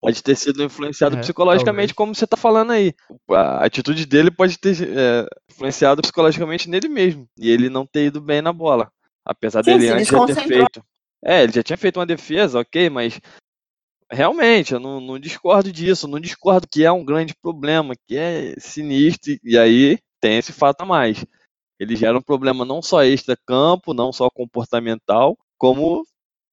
pode 0.01 0.22
ter 0.24 0.36
sido 0.36 0.64
influenciado 0.64 1.16
É, 1.16 1.20
psicologicamente, 1.20 1.93
talvez. 1.93 1.95
como 1.95 2.16
você 2.16 2.28
tá 2.28 2.36
falando 2.36 2.72
aí. 2.72 2.93
A 3.30 3.66
atitude 3.66 4.06
dele 4.06 4.32
pode 4.32 4.58
ter 4.58 4.76
é, 4.82 5.26
influenciado 5.49 6.01
psicologicamente 6.01 6.68
nele 6.70 6.89
mesmo. 6.89 7.28
E 7.38 7.49
ele 7.49 7.70
não 7.70 7.86
ter 7.86 8.08
ido 8.08 8.20
bem 8.20 8.41
na 8.41 8.51
bola. 8.51 8.91
Apesar 9.26 9.64
Sim, 9.64 9.78
dele 9.78 9.89
antes 9.89 10.08
já 10.08 10.26
ter 10.26 10.36
feito. 10.36 10.84
É, 11.24 11.43
ele 11.43 11.54
já 11.54 11.64
tinha 11.64 11.78
feito 11.78 11.97
uma 11.97 12.06
defesa, 12.06 12.60
ok, 12.60 12.89
mas 12.89 13.22
realmente, 14.14 14.74
eu 14.74 14.80
não, 14.80 15.01
não 15.01 15.20
discordo 15.20 15.72
disso, 15.72 16.07
não 16.07 16.20
discordo 16.20 16.68
que 16.68 16.86
é 16.86 16.91
um 16.91 17.03
grande 17.03 17.34
problema, 17.41 17.95
que 18.07 18.16
é 18.16 18.55
sinistro, 18.59 19.38
e 19.43 19.57
aí 19.57 19.99
tem 20.22 20.38
esse 20.38 20.53
fato 20.53 20.82
a 20.82 20.86
mais. 20.86 21.26
Ele 21.80 21.95
gera 21.95 22.18
um 22.18 22.22
problema 22.22 22.64
não 22.64 22.82
só 22.82 23.03
extra-campo, 23.03 23.93
não 23.93 24.14
só 24.14 24.30
comportamental, 24.30 25.38
como 25.57 26.05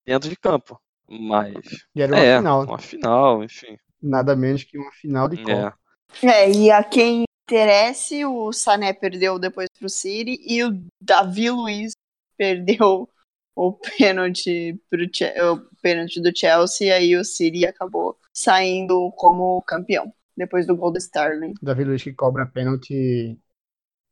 dentro 0.05 0.29
de 0.29 0.37
campo. 0.37 0.81
Mas. 1.09 1.55
E 1.95 2.03
era 2.03 2.13
uma 2.13 2.21
é, 2.21 2.37
final. 2.39 2.65
uma 2.65 2.79
final, 2.79 3.45
enfim. 3.45 3.77
Nada 4.03 4.35
menos 4.35 4.65
que 4.65 4.79
uma 4.79 4.91
final 4.93 5.29
de 5.29 5.37
Copa. 5.39 5.77
É. 6.23 6.27
É, 6.27 6.51
e 6.51 6.71
a 6.71 6.83
quem 6.83 7.25
interesse, 7.45 8.25
o 8.25 8.53
Sané 8.53 8.93
perdeu 8.93 9.39
depois 9.39 9.69
pro 9.79 9.89
City 9.89 10.41
e 10.47 10.65
o 10.65 10.83
Davi 11.01 11.51
Luiz 11.51 11.93
perdeu 12.37 13.09
o 13.63 13.73
pênalti 13.75 14.81
pro 14.89 15.05
o 15.05 15.61
pênalti 15.83 16.19
do 16.19 16.35
Chelsea 16.35 16.87
e 16.87 16.91
aí 16.91 17.17
o 17.17 17.23
City 17.23 17.67
acabou 17.67 18.17
saindo 18.33 19.13
como 19.17 19.61
campeão 19.63 20.11
depois 20.35 20.67
do 20.67 20.75
gol 20.75 20.91
do 20.91 20.97
Sterling. 20.97 21.53
Davi 21.61 21.85
Luiz 21.85 22.03
que 22.03 22.15
cobra 22.15 22.47
pênalti 22.47 23.39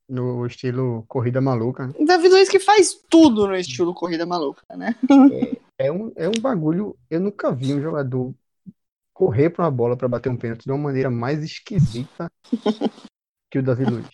no 0.07 0.45
estilo 0.45 1.03
corrida 1.09 1.41
maluca. 1.41 1.87
né? 1.87 1.95
O 1.99 2.05
Davi 2.05 2.29
Luiz 2.29 2.51
que 2.51 2.59
faz 2.61 2.93
tudo 3.09 3.47
no 3.47 3.57
estilo 3.57 3.95
corrida 3.95 4.27
maluca, 4.27 4.63
né? 4.77 4.95
É 5.79 5.91
um, 5.91 6.13
é 6.17 6.29
um 6.29 6.41
bagulho. 6.43 6.95
Eu 7.09 7.21
nunca 7.21 7.51
vi 7.51 7.73
um 7.73 7.81
jogador 7.81 8.35
correr 9.15 9.49
pra 9.49 9.65
uma 9.65 9.71
bola 9.71 9.97
pra 9.97 10.09
bater 10.09 10.29
um 10.29 10.37
pênalti 10.37 10.65
de 10.65 10.71
uma 10.73 10.79
maneira 10.79 11.09
mais 11.11 11.43
esquisita 11.43 12.31
que 13.51 13.61
o 13.61 13.63
Davi 13.63 13.87
Luiz. 13.87 14.07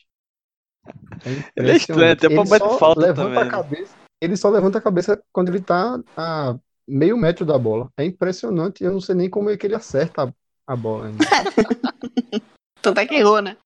É 1.25 1.31
Ele 1.57 1.71
é 1.73 1.77
estranho, 1.77 2.13
até 2.13 2.29
pra 2.29 2.41
Ele 2.41 2.49
bater 2.51 2.79
falta 2.79 3.01
levanta 3.01 3.23
também, 3.29 3.39
a 3.39 3.45
né? 3.47 3.51
cabeça. 3.51 4.04
Ele 4.21 4.37
só 4.37 4.49
levanta 4.51 4.79
a 4.79 4.83
cabeça 4.83 5.23
quando 5.33 5.49
ele 5.49 5.61
tá 5.61 6.01
a 6.17 6.57
meio 6.87 7.17
metro 7.17 7.45
da 7.45 7.59
bola. 7.59 7.91
É 7.97 8.05
impressionante. 8.05 8.83
Eu 8.85 8.93
não 8.93 9.01
sei 9.01 9.15
nem 9.15 9.29
como 9.31 9.51
é 9.51 9.57
que 9.57 9.67
ele 9.67 9.75
acerta 9.75 10.25
a, 10.67 10.73
a 10.73 10.77
bola 10.77 11.07
ainda. 11.07 11.25
Tanto 12.81 13.01
é 13.01 13.07
que 13.07 13.15
errou, 13.15 13.41
né? 13.41 13.57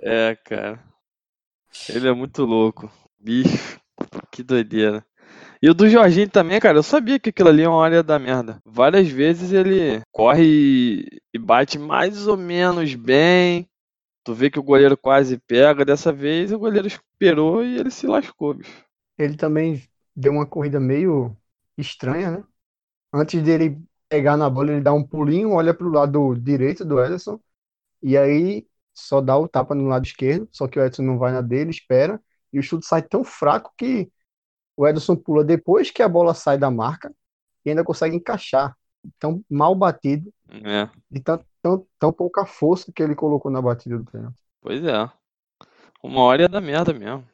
É, 0.00 0.34
cara. 0.36 0.82
Ele 1.88 2.08
é 2.08 2.12
muito 2.12 2.44
louco. 2.44 2.90
Bicho, 3.18 3.78
que 4.30 4.42
doideira. 4.42 5.04
E 5.62 5.68
o 5.68 5.74
do 5.74 5.88
Jorginho 5.88 6.28
também, 6.28 6.58
cara, 6.58 6.78
eu 6.78 6.82
sabia 6.82 7.18
que 7.18 7.28
aquilo 7.28 7.50
ali 7.50 7.62
é 7.62 7.68
uma 7.68 7.84
área 7.84 8.02
da 8.02 8.18
merda. 8.18 8.58
Várias 8.64 9.08
vezes 9.08 9.52
ele 9.52 10.00
corre 10.10 10.42
e- 10.42 11.20
e 11.34 11.38
bate 11.38 11.78
mais 11.78 12.26
ou 12.26 12.36
menos 12.36 12.94
bem. 12.94 13.68
Tu 14.24 14.34
vê 14.34 14.50
que 14.50 14.58
o 14.58 14.62
goleiro 14.62 14.96
quase 14.96 15.38
pega. 15.38 15.84
Dessa 15.84 16.12
vez 16.12 16.52
o 16.52 16.58
goleiro 16.58 16.86
esperou 16.86 17.64
e 17.64 17.78
ele 17.78 17.90
se 17.90 18.06
lascou, 18.06 18.54
bicho. 18.54 18.84
Ele 19.18 19.36
também 19.36 19.82
deu 20.14 20.32
uma 20.32 20.46
corrida 20.46 20.80
meio 20.80 21.36
estranha, 21.76 22.30
né? 22.38 22.44
Antes 23.12 23.42
dele 23.42 23.80
pegar 24.08 24.36
na 24.36 24.50
bola, 24.50 24.72
ele 24.72 24.80
dá 24.82 24.92
um 24.92 25.04
pulinho, 25.06 25.52
olha 25.52 25.74
pro 25.74 25.90
lado 25.90 26.34
direito 26.36 26.84
do 26.84 27.00
Ederson, 27.02 27.40
e 28.02 28.16
aí 28.18 28.66
só 28.94 29.20
dá 29.20 29.38
o 29.38 29.48
tapa 29.48 29.74
no 29.74 29.88
lado 29.88 30.06
esquerdo, 30.06 30.48
só 30.52 30.68
que 30.68 30.78
o 30.78 30.82
Ederson 30.82 31.02
não 31.02 31.18
vai 31.18 31.32
na 31.32 31.40
dele, 31.42 31.70
espera, 31.70 32.20
e 32.52 32.58
o 32.58 32.62
chute 32.62 32.86
sai 32.86 33.02
tão 33.02 33.24
fraco 33.24 33.72
que 33.76 34.10
o 34.76 34.86
Ederson 34.88 35.16
pula 35.16 35.44
depois 35.44 35.90
que 35.90 36.02
a 36.02 36.08
bola 36.08 36.34
sai 36.34 36.58
da 36.58 36.70
marca 36.70 37.14
e 37.64 37.70
ainda 37.70 37.84
consegue 37.84 38.16
encaixar. 38.16 38.76
Tão 39.18 39.44
mal 39.50 39.74
batido, 39.74 40.32
É, 40.48 40.90
de 41.10 41.20
tão, 41.20 41.44
tão, 41.62 41.86
tão 41.98 42.12
pouca 42.12 42.44
força 42.46 42.92
que 42.92 43.02
ele 43.02 43.14
colocou 43.14 43.50
na 43.50 43.60
batida 43.62 43.98
do 43.98 44.10
pênalti. 44.10 44.38
pois 44.60 44.84
é. 44.84 45.10
Uma 46.02 46.22
hora 46.22 46.42
ia 46.42 46.48
dar 46.48 46.60
merda 46.60 46.92
mesmo. 46.92 47.26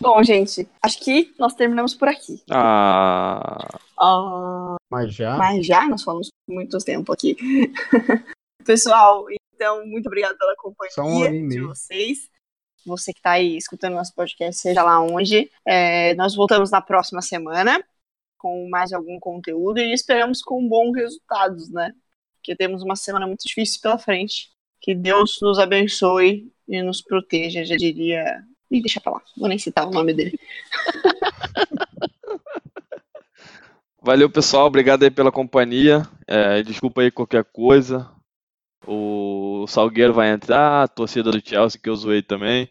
Bom, 0.00 0.22
gente, 0.22 0.68
acho 0.82 1.00
que 1.00 1.32
nós 1.38 1.54
terminamos 1.54 1.94
por 1.94 2.08
aqui. 2.08 2.42
Ah, 2.50 3.78
Ah, 3.98 4.76
Mas 4.90 5.14
já, 5.14 5.36
mas 5.36 5.64
já 5.64 5.86
nós 5.88 6.02
falamos 6.02 6.28
por 6.46 6.54
muito 6.54 6.76
tempo 6.78 7.12
aqui. 7.12 7.36
Pessoal, 8.66 9.26
então, 9.54 9.86
muito 9.86 10.06
obrigada 10.06 10.36
pela 10.36 10.56
companhia 10.56 11.48
de 11.48 11.60
vocês. 11.60 12.28
Você 12.84 13.12
que 13.12 13.18
está 13.18 13.32
aí 13.32 13.56
escutando 13.56 13.94
nosso 13.94 14.14
podcast, 14.14 14.60
seja 14.60 14.82
lá 14.82 15.00
onde. 15.00 15.50
É, 15.66 16.14
nós 16.14 16.34
voltamos 16.34 16.70
na 16.70 16.82
próxima 16.82 17.22
semana 17.22 17.82
com 18.36 18.68
mais 18.68 18.92
algum 18.92 19.18
conteúdo 19.18 19.78
e 19.78 19.94
esperamos 19.94 20.42
com 20.42 20.68
bons 20.68 20.92
resultados, 20.94 21.70
né? 21.70 21.94
Porque 22.44 22.54
temos 22.54 22.82
uma 22.82 22.94
semana 22.94 23.26
muito 23.26 23.46
difícil 23.46 23.80
pela 23.80 23.96
frente. 23.96 24.50
Que 24.78 24.94
Deus 24.94 25.38
nos 25.40 25.58
abençoe 25.58 26.52
e 26.68 26.82
nos 26.82 27.00
proteja, 27.00 27.64
já 27.64 27.74
diria. 27.74 28.22
Ih, 28.70 28.82
deixa 28.82 29.00
pra 29.00 29.12
lá, 29.12 29.22
vou 29.34 29.48
nem 29.48 29.58
citar 29.58 29.88
o 29.88 29.90
nome 29.90 30.12
dele. 30.12 30.38
Valeu, 34.02 34.28
pessoal. 34.28 34.66
Obrigado 34.66 35.04
aí 35.04 35.10
pela 35.10 35.32
companhia. 35.32 36.06
É, 36.26 36.62
desculpa 36.62 37.00
aí 37.00 37.10
qualquer 37.10 37.44
coisa. 37.44 38.10
O 38.86 39.64
Salgueiro 39.66 40.12
vai 40.12 40.28
entrar, 40.28 40.82
a 40.82 40.88
torcida 40.88 41.30
do 41.30 41.40
Chelsea 41.42 41.80
que 41.82 41.88
eu 41.88 41.96
zoei 41.96 42.22
também. 42.22 42.68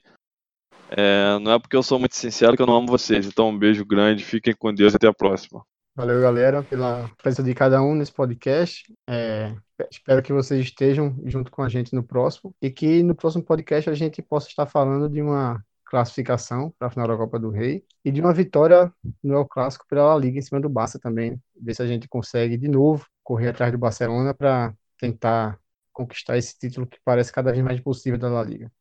É, 0.92 1.40
não 1.40 1.52
é 1.52 1.58
porque 1.58 1.76
eu 1.76 1.82
sou 1.82 1.98
muito 1.98 2.16
sincero 2.16 2.56
que 2.56 2.62
eu 2.62 2.68
não 2.68 2.76
amo 2.76 2.86
vocês. 2.86 3.26
Então, 3.26 3.50
um 3.50 3.58
beijo 3.58 3.84
grande, 3.84 4.24
fiquem 4.24 4.54
com 4.54 4.72
Deus 4.72 4.94
e 4.94 4.98
até 4.98 5.08
a 5.08 5.14
próxima. 5.14 5.66
Valeu, 5.96 6.20
galera, 6.20 6.64
pela 6.64 7.08
presença 7.22 7.44
de 7.44 7.54
cada 7.54 7.80
um 7.84 7.94
nesse 7.94 8.12
podcast. 8.12 8.92
É, 9.08 9.56
espero 9.92 10.24
que 10.24 10.34
vocês 10.34 10.66
estejam 10.66 11.16
junto 11.26 11.52
com 11.52 11.62
a 11.62 11.70
gente 11.70 11.94
no 11.94 12.04
próximo 12.04 12.56
e 12.60 12.72
que 12.72 13.04
no 13.04 13.14
próximo 13.14 13.44
podcast 13.44 13.88
a 13.88 13.94
gente 13.94 14.20
possa 14.20 14.48
estar 14.48 14.66
falando 14.66 15.08
de 15.08 15.22
uma 15.22 15.64
classificação 15.86 16.74
para 16.80 16.88
a 16.88 16.92
final 16.92 17.08
da 17.08 17.16
Copa 17.16 17.38
do 17.38 17.52
Rei 17.52 17.86
e 18.04 18.12
de 18.12 18.22
uma 18.22 18.34
vitória 18.34 18.92
no 19.22 19.36
El 19.36 19.46
Clássico 19.46 19.86
pela 19.88 20.16
La 20.16 20.18
Liga 20.20 20.40
em 20.40 20.42
cima 20.42 20.60
do 20.60 20.68
Barça 20.68 20.98
também. 21.00 21.40
Ver 21.56 21.76
se 21.76 21.84
a 21.84 21.88
gente 21.88 22.08
consegue 22.08 22.58
de 22.58 22.68
novo 22.68 23.06
correr 23.22 23.50
atrás 23.50 23.72
do 23.72 23.78
Barcelona 23.78 24.34
para 24.34 24.74
tentar 24.98 25.60
conquistar 25.92 26.40
esse 26.40 26.58
título 26.58 26.88
que 26.88 26.98
parece 27.06 27.32
cada 27.32 27.52
vez 27.52 27.64
mais 27.64 27.80
possível 27.80 28.18
da 28.18 28.30
La 28.30 28.42
Liga. 28.42 28.72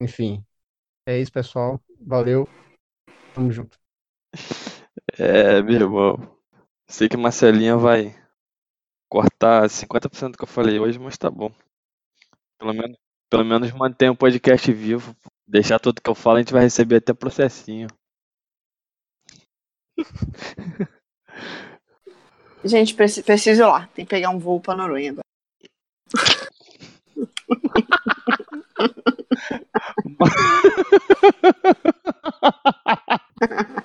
Enfim, 0.00 0.42
é 1.04 1.18
isso, 1.18 1.30
pessoal. 1.30 1.82
Valeu. 2.00 2.48
Tamo 3.34 3.52
junto. 3.52 3.78
É, 5.18 5.62
meu 5.62 5.74
irmão. 5.74 6.35
Sei 6.88 7.08
que 7.08 7.16
Marcelinha 7.16 7.76
vai 7.76 8.14
cortar 9.08 9.68
50% 9.68 10.32
do 10.32 10.38
que 10.38 10.44
eu 10.44 10.48
falei 10.48 10.78
hoje, 10.78 10.98
mas 10.98 11.18
tá 11.18 11.30
bom. 11.30 11.52
Pelo 12.58 12.72
menos, 12.72 12.96
pelo 13.28 13.44
menos 13.44 13.72
manter 13.72 14.08
o 14.10 14.16
podcast 14.16 14.72
vivo. 14.72 15.16
Deixar 15.46 15.78
tudo 15.78 16.00
que 16.00 16.10
eu 16.10 16.14
falo, 16.14 16.36
a 16.36 16.40
gente 16.40 16.52
vai 16.52 16.62
receber 16.62 16.96
até 16.96 17.12
processinho. 17.12 17.88
Gente, 22.64 22.94
preciso 22.94 23.62
ir 23.62 23.66
lá. 23.66 23.86
Tem 23.88 24.04
que 24.04 24.10
pegar 24.10 24.30
um 24.30 24.38
voo 24.38 24.60
pra 24.60 24.74
Noronha 24.74 25.12
agora. 25.12 25.24